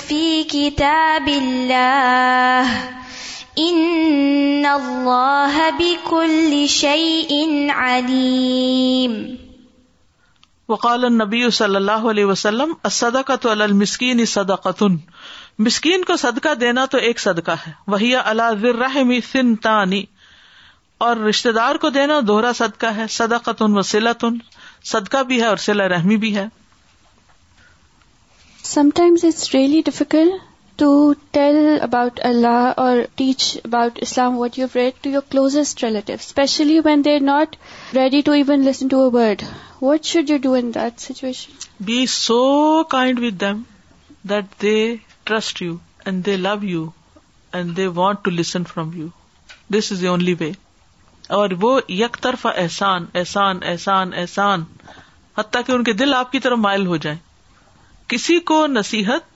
فِي 0.01 0.45
كِتَابِ 0.45 1.29
اللَّهِ 1.29 2.65
إِنَّ 3.61 4.65
اللَّهَ 4.65 5.77
بِكُلِّ 5.81 6.53
شَيْءٍ 6.67 7.69
علی 7.77 9.37
وقال 10.73 11.05
النبی 11.11 11.43
صلی 11.61 11.77
اللہ 11.77 12.07
علیہ 12.15 12.25
وسلم 12.33 12.73
صدقۃ 13.01 13.47
علی 13.53 13.63
المسکین 13.69 14.25
قطن 14.69 14.97
مسکین 15.69 16.05
کو 16.13 16.17
صدقہ 16.25 16.55
دینا 16.65 16.87
تو 16.97 16.99
ایک 17.11 17.21
صدقہ 17.27 17.59
ہے 17.67 17.73
وہی 17.95 18.15
اللہ 18.23 18.65
رحمی 18.81 19.21
سنتانی 19.33 20.03
اور 21.05 21.17
رشتے 21.17 21.51
دار 21.57 21.75
کو 21.83 21.89
دینا 21.91 22.19
دوہرا 22.27 22.51
صدقہ 22.61 22.87
ہے 22.97 23.05
صدا 23.11 23.37
کا 23.45 23.53
و 23.65 23.83
سیلا 23.91 24.11
تن 24.25 24.35
بھی 25.29 25.41
ہے 25.41 25.45
اور 25.47 25.57
سیلا 25.67 25.87
رحمی 25.89 26.17
بھی 26.25 26.35
ہے 26.37 26.45
sometimes 28.95 29.25
it's 29.29 29.49
really 29.55 29.81
difficult 29.85 30.43
to 30.83 30.91
tell 31.39 31.57
about 31.89 32.21
Allah 32.33 32.71
اور 32.85 32.97
teach 33.23 33.45
about 33.65 33.99
Islam 34.09 34.37
what 34.39 34.59
you 34.59 34.67
read 34.75 35.03
to 35.05 35.11
your 35.17 35.23
closest 35.31 35.83
relative 35.85 36.13
especially 36.21 36.79
when 36.85 37.05
they 37.05 37.15
are 37.15 37.23
not 37.33 37.57
ready 38.03 38.21
to 38.27 38.33
even 38.43 38.65
listen 38.69 38.89
to 38.89 39.01
word 39.19 39.43
what 39.83 40.05
should 40.13 40.31
you 40.31 40.37
do 40.43 40.57
that 40.75 41.01
situation 41.09 41.83
be 41.91 42.05
so 42.21 42.41
kind 42.97 43.25
with 43.27 43.41
them 43.49 43.63
that 44.31 44.61
they 44.63 44.77
trust 45.25 45.63
you 45.63 45.77
and 46.07 46.27
they 46.27 46.37
love 46.47 46.55
you 46.77 46.87
and 47.55 47.77
they 47.77 47.87
want 48.01 48.25
to 48.25 48.31
listen 48.41 48.65
from 48.75 48.91
you 49.03 49.07
this 49.77 49.93
is 49.93 50.03
a 50.05 50.09
only 50.09 50.35
way 50.41 50.51
اور 51.39 51.51
وہ 51.61 51.79
یک 51.97 52.17
طرف 52.23 52.47
احسان 52.55 53.05
احسان 53.19 53.59
احسان 53.73 54.13
احسان 54.21 54.63
حتیٰ 55.39 55.61
کہ 55.67 55.73
ان 55.73 55.85
کے 55.89 55.93
دل 56.01 56.15
آپ 56.15 56.31
کی 56.33 56.39
طرف 56.47 56.59
مائل 56.59 56.87
ہو 56.87 56.97
جائے 57.05 57.17
کسی 58.13 58.39
کو 58.51 58.57
نصیحت 58.67 59.29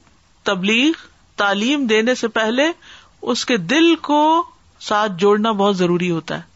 تبلیغ 0.51 1.05
تعلیم 1.43 1.85
دینے 1.93 2.15
سے 2.23 2.29
پہلے 2.39 2.67
اس 3.35 3.45
کے 3.51 3.57
دل 3.75 3.95
کو 4.09 4.19
ساتھ 4.89 5.13
جوڑنا 5.19 5.53
بہت 5.61 5.77
ضروری 5.77 6.11
ہوتا 6.11 6.37
ہے 6.39 6.53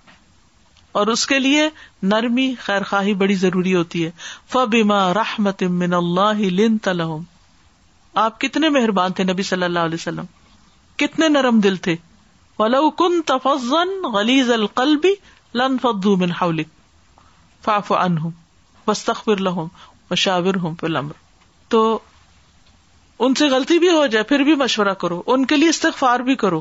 اور 0.99 1.07
اس 1.15 1.27
کے 1.27 1.39
لیے 1.39 1.69
نرمی 2.15 2.53
خیر 2.67 2.83
خواہی 2.91 3.15
بڑی 3.23 3.35
ضروری 3.45 3.75
ہوتی 3.75 4.05
ہے 4.05 4.11
فبیما 4.53 6.33
آپ 8.25 8.41
کتنے 8.41 8.69
مہربان 8.79 9.13
تھے 9.17 9.25
نبی 9.33 9.43
صلی 9.55 9.65
اللہ 9.71 9.89
علیہ 9.89 10.01
وسلم 10.03 10.25
کتنے 11.03 11.29
نرم 11.39 11.61
دل 11.69 11.77
تھے 11.89 11.97
ولو 12.61 12.89
کن 13.03 13.19
غلیز 14.13 14.51
القلبی 14.55 15.15
لن 15.61 15.77
من 16.23 16.33
حولک 16.41 16.69
فاف 17.65 17.93
ان 17.99 18.17
بستم 18.87 19.59
مشاور 20.11 20.55
ہوں 20.65 20.75
پلم 20.81 21.09
تو 21.75 21.83
ان 23.27 23.35
سے 23.35 23.47
غلطی 23.53 23.79
بھی 23.85 23.89
ہو 23.97 24.05
جائے 24.13 24.25
پھر 24.33 24.41
بھی 24.49 24.55
مشورہ 24.65 24.93
کرو 25.05 25.23
ان 25.35 25.45
کے 25.53 25.57
لیے 25.57 25.69
استغفار 25.69 26.21
بھی 26.31 26.35
کرو 26.43 26.61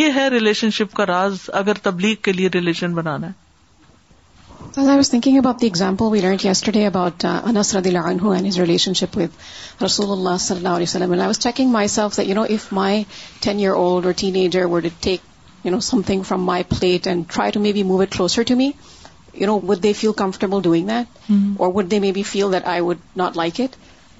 یہ 0.00 0.12
ہے 0.16 0.28
ریلیشن 0.30 0.70
شپ 0.80 0.94
کا 0.96 1.06
راز 1.06 1.38
اگر 1.62 1.78
تبلیغ 1.82 2.14
کے 2.28 2.32
لیے 2.32 2.48
ریلیشن 2.54 2.94
بنانا 2.94 3.26
ہے 3.26 3.45
As 4.80 4.88
I 4.94 4.96
was 4.96 5.08
thinking 5.08 5.38
about 5.38 5.58
the 5.58 5.66
example 5.66 6.10
we 6.10 6.20
learned 6.22 6.42
yesterday 6.44 6.84
about 6.88 7.24
uh, 7.30 7.30
Anas 7.48 7.72
radiallahu 7.76 8.12
anhu 8.14 8.34
and 8.36 8.48
his 8.48 8.58
relationship 8.62 9.16
with 9.20 9.38
Rasulullah 9.86 10.34
sallallahu 10.46 10.80
alaihi 10.80 10.90
wasallam, 10.90 11.14
and 11.16 11.24
I 11.26 11.30
was 11.32 11.40
checking 11.46 11.72
myself 11.78 12.18
that, 12.18 12.30
if 12.58 12.66
my 12.80 12.92
10-year-old 13.46 14.06
or 14.06 14.12
teenager 14.24 14.68
were 14.74 14.82
to 14.88 14.92
take, 15.08 15.32
something 15.86 16.20
from 16.26 16.42
my 16.48 16.62
plate 16.72 17.08
and 17.10 17.28
try 17.28 17.44
to 17.54 17.60
maybe 17.64 17.82
move 17.88 18.02
it 18.02 18.10
closer 18.16 18.42
to 18.50 18.56
me, 18.60 18.68
would 19.70 19.80
they 19.86 19.92
feel 20.02 20.12
comfortable 20.20 20.60
doing 20.66 20.84
that? 20.92 21.08
Mm-hmm. 21.16 21.62
Or 21.62 21.70
would 21.70 21.90
they 21.90 21.98
maybe 22.04 22.22
feel 22.22 22.50
that 22.50 22.68
I 22.74 22.80
would 22.80 23.00
not 23.22 23.34
like 23.34 23.58
it? 23.64 23.76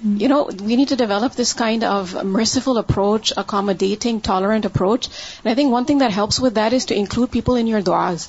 Mm-hmm. 0.06 0.56
We 0.70 0.74
need 0.80 0.88
to 0.88 0.96
develop 0.96 1.36
this 1.42 1.52
kind 1.52 1.84
of 1.84 2.16
merciful 2.38 2.78
approach, 2.78 3.32
accommodating, 3.44 4.20
tolerant 4.32 4.64
approach. 4.64 5.06
And 5.44 5.52
I 5.52 5.54
think 5.54 5.72
one 5.72 5.84
thing 5.84 6.02
that 6.04 6.10
helps 6.10 6.40
with 6.40 6.54
that 6.56 6.72
is 6.72 6.86
to 6.86 6.98
include 7.04 7.30
people 7.38 7.64
in 7.64 7.68
your 7.74 7.82
du'as. 7.92 8.24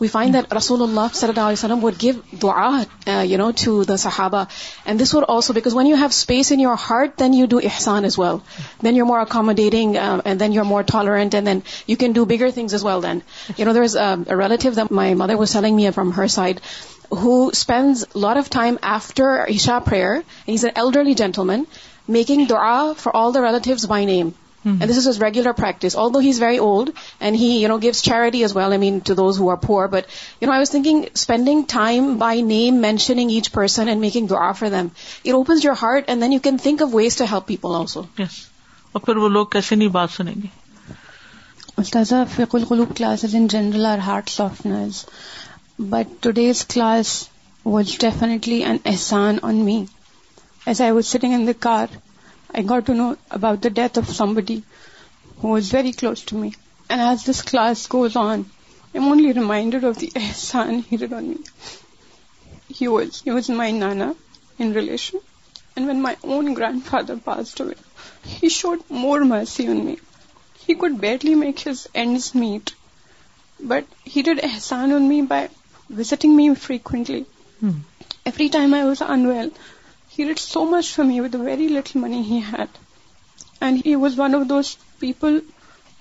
We 0.00 0.08
find 0.08 0.34
that 0.34 0.52
رسول 0.54 0.82
اللہ 0.82 1.14
صلی 1.14 1.28
اللہ 1.28 1.46
علیہ 1.50 1.58
وسلم 1.58 1.78
would 1.84 1.94
give 2.02 2.14
دعا 2.42 3.12
you 3.30 3.38
know 3.38 3.48
to 3.64 3.82
the 3.88 3.96
صحابہ 4.02 4.42
and 4.84 5.00
this 5.02 5.14
was 5.14 5.22
also 5.34 5.52
because 5.52 5.74
when 5.76 5.86
you 5.86 5.96
have 5.96 6.08
space 6.12 6.52
in 6.52 6.60
your 6.60 6.76
heart 6.90 7.18
then 7.20 7.34
you 7.34 7.46
do 7.50 7.58
Ehsan 7.72 8.04
as 8.04 8.18
well 8.18 8.36
then 8.84 8.96
you 8.96 9.04
more 9.06 9.18
accommodating 9.20 9.96
and 10.04 10.40
then 10.40 10.52
you 10.52 10.64
more 10.64 10.82
tolerant 10.92 11.34
and 11.34 11.46
then 11.46 11.60
you 11.88 11.96
can 12.00 12.12
do 12.20 12.24
bigger 12.32 12.50
things 12.54 12.74
as 12.74 12.84
well 12.84 13.02
then 13.02 13.18
you 13.58 13.66
know 13.66 13.72
there 13.78 13.82
is 13.82 13.96
relative 14.42 14.72
my 15.00 15.14
mother 15.24 15.34
was 15.40 15.52
telling 15.52 15.76
me 15.76 15.90
from 15.94 16.12
her 16.16 16.26
side 16.38 16.60
who 17.22 17.36
spends 17.46 18.04
lot 18.22 18.36
of 18.36 18.48
time 18.60 18.74
after 18.94 19.44
Isha 19.46 19.78
prayer 19.84 20.16
as 20.50 20.64
an 20.64 20.74
elderly 20.84 21.14
gentleman 21.46 21.64
making 22.18 22.44
دعا 22.50 22.78
for 23.02 23.14
all 23.22 23.34
the 23.34 23.38
the 23.40 23.44
the 23.46 23.50
relatives 23.50 23.88
my 23.90 24.06
name 24.06 24.30
and 24.78 24.90
this 24.92 24.96
is 24.98 25.06
is 25.08 25.20
regular 25.22 25.52
practice 25.58 25.96
although 26.02 26.18
he 26.24 26.28
is 26.30 26.40
very 26.42 26.56
old 26.66 26.90
and 27.26 27.36
has 28.34 28.56
well 28.56 28.72
I 28.72 28.78
miss 28.78 29.10
but 29.90 30.06
you 30.40 30.48
know 30.48 30.52
I 30.52 30.60
was 30.60 30.70
thing 30.70 30.86
spending 31.14 31.62
time 31.72 32.14
by 32.18 32.42
name 32.42 32.80
mentioning 32.82 33.30
each 33.34 33.50
person 33.52 33.88
and 33.88 34.00
making 34.00 34.26
do 34.28 34.36
for 34.48 34.68
them 34.70 34.86
it 35.24 35.32
opens 35.34 35.64
your 35.64 35.74
heart 35.82 36.08
and 36.10 36.22
then 36.22 36.32
you 36.32 36.40
can 36.44 36.56
think 36.62 36.82
a 36.82 36.86
ways 36.94 37.16
to 37.16 37.24
help 37.32 37.46
پیپلو 37.46 38.02
پھر 39.04 39.16
وہ 39.16 39.28
لوگ 39.28 39.46
کیسے 39.52 39.74
نہیں 39.76 39.88
بات 39.96 40.10
سنیں 40.16 40.34
گے 40.36 42.02
general 43.48 43.86
but 45.90 46.22
today's 46.38 46.64
class 46.74 47.12
was 47.64 47.96
deeply 48.00 48.62
and 48.64 48.78
Ehsan 48.92 49.36
on 49.42 49.56
me 49.64 49.84
as 50.66 50.80
I 50.80 50.90
was 50.92 51.06
sing 51.12 51.32
in 51.32 51.46
the 51.46 51.52
car 51.60 51.96
I 52.52 52.62
got 52.62 52.86
to 52.86 52.94
know 52.94 53.16
about 53.30 53.60
the 53.62 53.70
death 53.70 53.96
of 53.98 54.08
somebody 54.08 54.62
who 55.40 55.48
was 55.48 55.70
very 55.70 55.92
close 55.92 56.22
to 56.26 56.34
me. 56.34 56.54
And 56.88 57.00
as 57.00 57.24
this 57.24 57.42
class 57.42 57.86
goes 57.86 58.16
on, 58.16 58.46
I'm 58.94 59.04
only 59.04 59.32
reminded 59.32 59.84
of 59.84 59.98
the 59.98 60.10
ihsan 60.20 60.82
he 60.90 60.96
did 60.96 61.12
on 61.12 61.28
me. 61.30 61.38
He 62.68 62.88
was 62.88 63.50
my 63.50 63.70
nana 63.70 64.14
in 64.58 64.72
relation. 64.72 65.20
And 65.76 65.86
when 65.86 66.02
my 66.02 66.16
own 66.24 66.54
grandfather 66.54 67.16
passed 67.16 67.60
away, 67.60 67.76
he 68.24 68.48
showed 68.48 68.82
more 68.88 69.24
mercy 69.24 69.68
on 69.68 69.84
me. 69.84 69.98
He 70.66 70.74
could 70.74 71.00
barely 71.00 71.34
make 71.34 71.60
his 71.60 71.86
ends 71.94 72.34
meet, 72.34 72.72
but 73.60 73.84
he 74.04 74.22
did 74.22 74.40
ihsan 74.48 74.94
on 74.94 75.06
me 75.08 75.20
by 75.20 75.42
visiting 75.88 76.34
me 76.36 76.54
frequently. 76.54 77.26
Hmm. 77.60 77.78
Every 78.26 78.48
time 78.48 78.74
I 78.74 78.84
was 78.84 79.02
unwell, 79.14 79.58
he 80.18 80.24
did 80.24 80.40
so 80.40 80.64
much 80.66 80.88
for 80.92 81.04
me 81.04 81.20
with 81.20 81.30
the 81.30 81.38
very 81.38 81.68
little 81.68 82.00
money 82.00 82.24
he 82.24 82.40
had. 82.40 82.68
And 83.60 83.80
he 83.80 83.94
was 83.94 84.16
one 84.16 84.34
of 84.34 84.48
those 84.48 84.76
people 84.98 85.40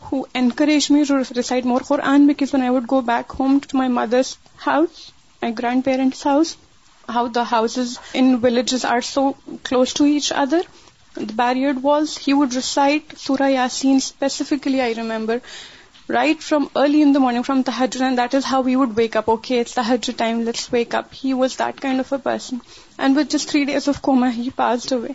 who 0.06 0.26
encouraged 0.34 0.90
me 0.90 1.06
to 1.06 1.18
recite 1.18 1.66
more 1.66 1.82
Quran, 1.82 2.26
because 2.26 2.52
when 2.52 2.64
I 2.64 2.72
would 2.72 2.88
go 2.88 3.04
back 3.10 3.38
home 3.42 3.62
to 3.62 3.76
my 3.76 3.88
mother's 3.88 4.32
house, 4.56 5.12
my 5.40 5.52
grandparents' 5.52 6.24
house, 6.24 6.58
how 7.08 7.28
the 7.28 7.44
houses 7.44 8.00
in 8.16 8.40
villages 8.40 8.86
are 8.86 9.04
so 9.04 9.36
close 9.64 9.94
to 10.02 10.08
each 10.08 10.32
other, 10.32 10.64
the 11.14 11.34
barriered 11.34 11.84
walls, 11.84 12.18
he 12.18 12.34
would 12.34 12.56
recite 12.56 13.20
Surah 13.20 13.54
Yasin 13.60 14.02
specifically, 14.02 14.82
I 14.82 14.94
remember. 14.94 15.44
Right 16.14 16.42
from 16.42 16.64
early 16.82 17.02
in 17.04 17.14
the 17.14 17.20
morning 17.20 17.44
from 17.44 17.62
تہجر 17.66 18.02
and 18.06 18.18
that 18.18 18.36
is 18.36 18.44
how 18.52 18.62
we 18.64 18.76
would 18.76 18.92
wake 18.98 19.16
up 19.18 19.30
okay 19.30 19.60
it's 19.60 19.74
تہجر 19.76 20.14
time 20.18 20.40
let's 20.42 20.68
wake 20.74 20.96
up 20.96 21.06
he 21.24 21.32
was 21.40 21.58
that 21.60 21.80
kind 21.82 22.00
of 22.00 22.14
a 22.14 22.20
person 22.24 22.58
and 22.98 23.18
with 23.18 23.34
just 23.36 23.50
three 23.50 23.64
days 23.66 23.90
of 23.90 24.00
coma 24.02 24.30
he 24.36 24.48
pass 24.56 24.92
away 24.94 25.10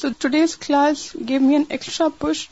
so 0.00 0.08
today's 0.18 0.56
class 0.66 1.06
give 1.28 1.40
me 1.40 1.54
an 1.56 1.64
extra 1.68 2.08
push 2.18 2.46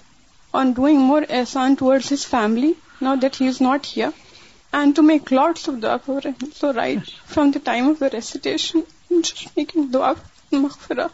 on 0.60 0.70
doing 0.76 0.98
more 1.08 1.22
Ehsan 1.38 1.74
towards 1.78 2.12
his 2.12 2.26
family 2.26 2.72
now 3.02 3.14
that 3.22 3.40
he 3.40 3.48
is 3.48 3.60
not 3.62 3.86
here 3.96 4.74
and 4.76 4.96
to 4.96 5.02
make 5.10 5.32
lots 5.32 5.68
of 5.68 5.82
دعا 5.82 5.96
for 6.06 6.26
so 6.60 6.72
right 6.76 7.10
from 7.32 7.50
the 7.54 7.58
time 7.64 7.88
of 7.90 8.00
the 8.00 8.06
recitation 8.12 8.80
just 9.20 9.46
making 9.56 9.88
دعا 9.94 10.12
مغفرہ 10.52 11.06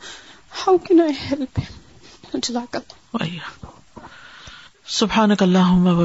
how 0.67 0.77
can 0.87 1.01
I 1.01 1.13
help 1.31 1.61
جزاک 2.43 2.77
اللہ 2.77 3.62
سبحان 4.97 5.31
اللہ 5.39 6.01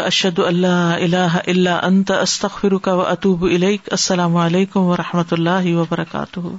اشد 0.00 0.38
اللہ 0.46 1.06
اللہ 1.52 1.78
انتخر 1.86 2.72
و 2.88 3.00
اطوب 3.06 3.44
السلام 3.44 4.36
علیکم 4.44 4.84
و 4.92 4.96
رحمۃ 4.96 5.32
اللہ 5.38 5.74
وبرکاتہ 5.78 6.56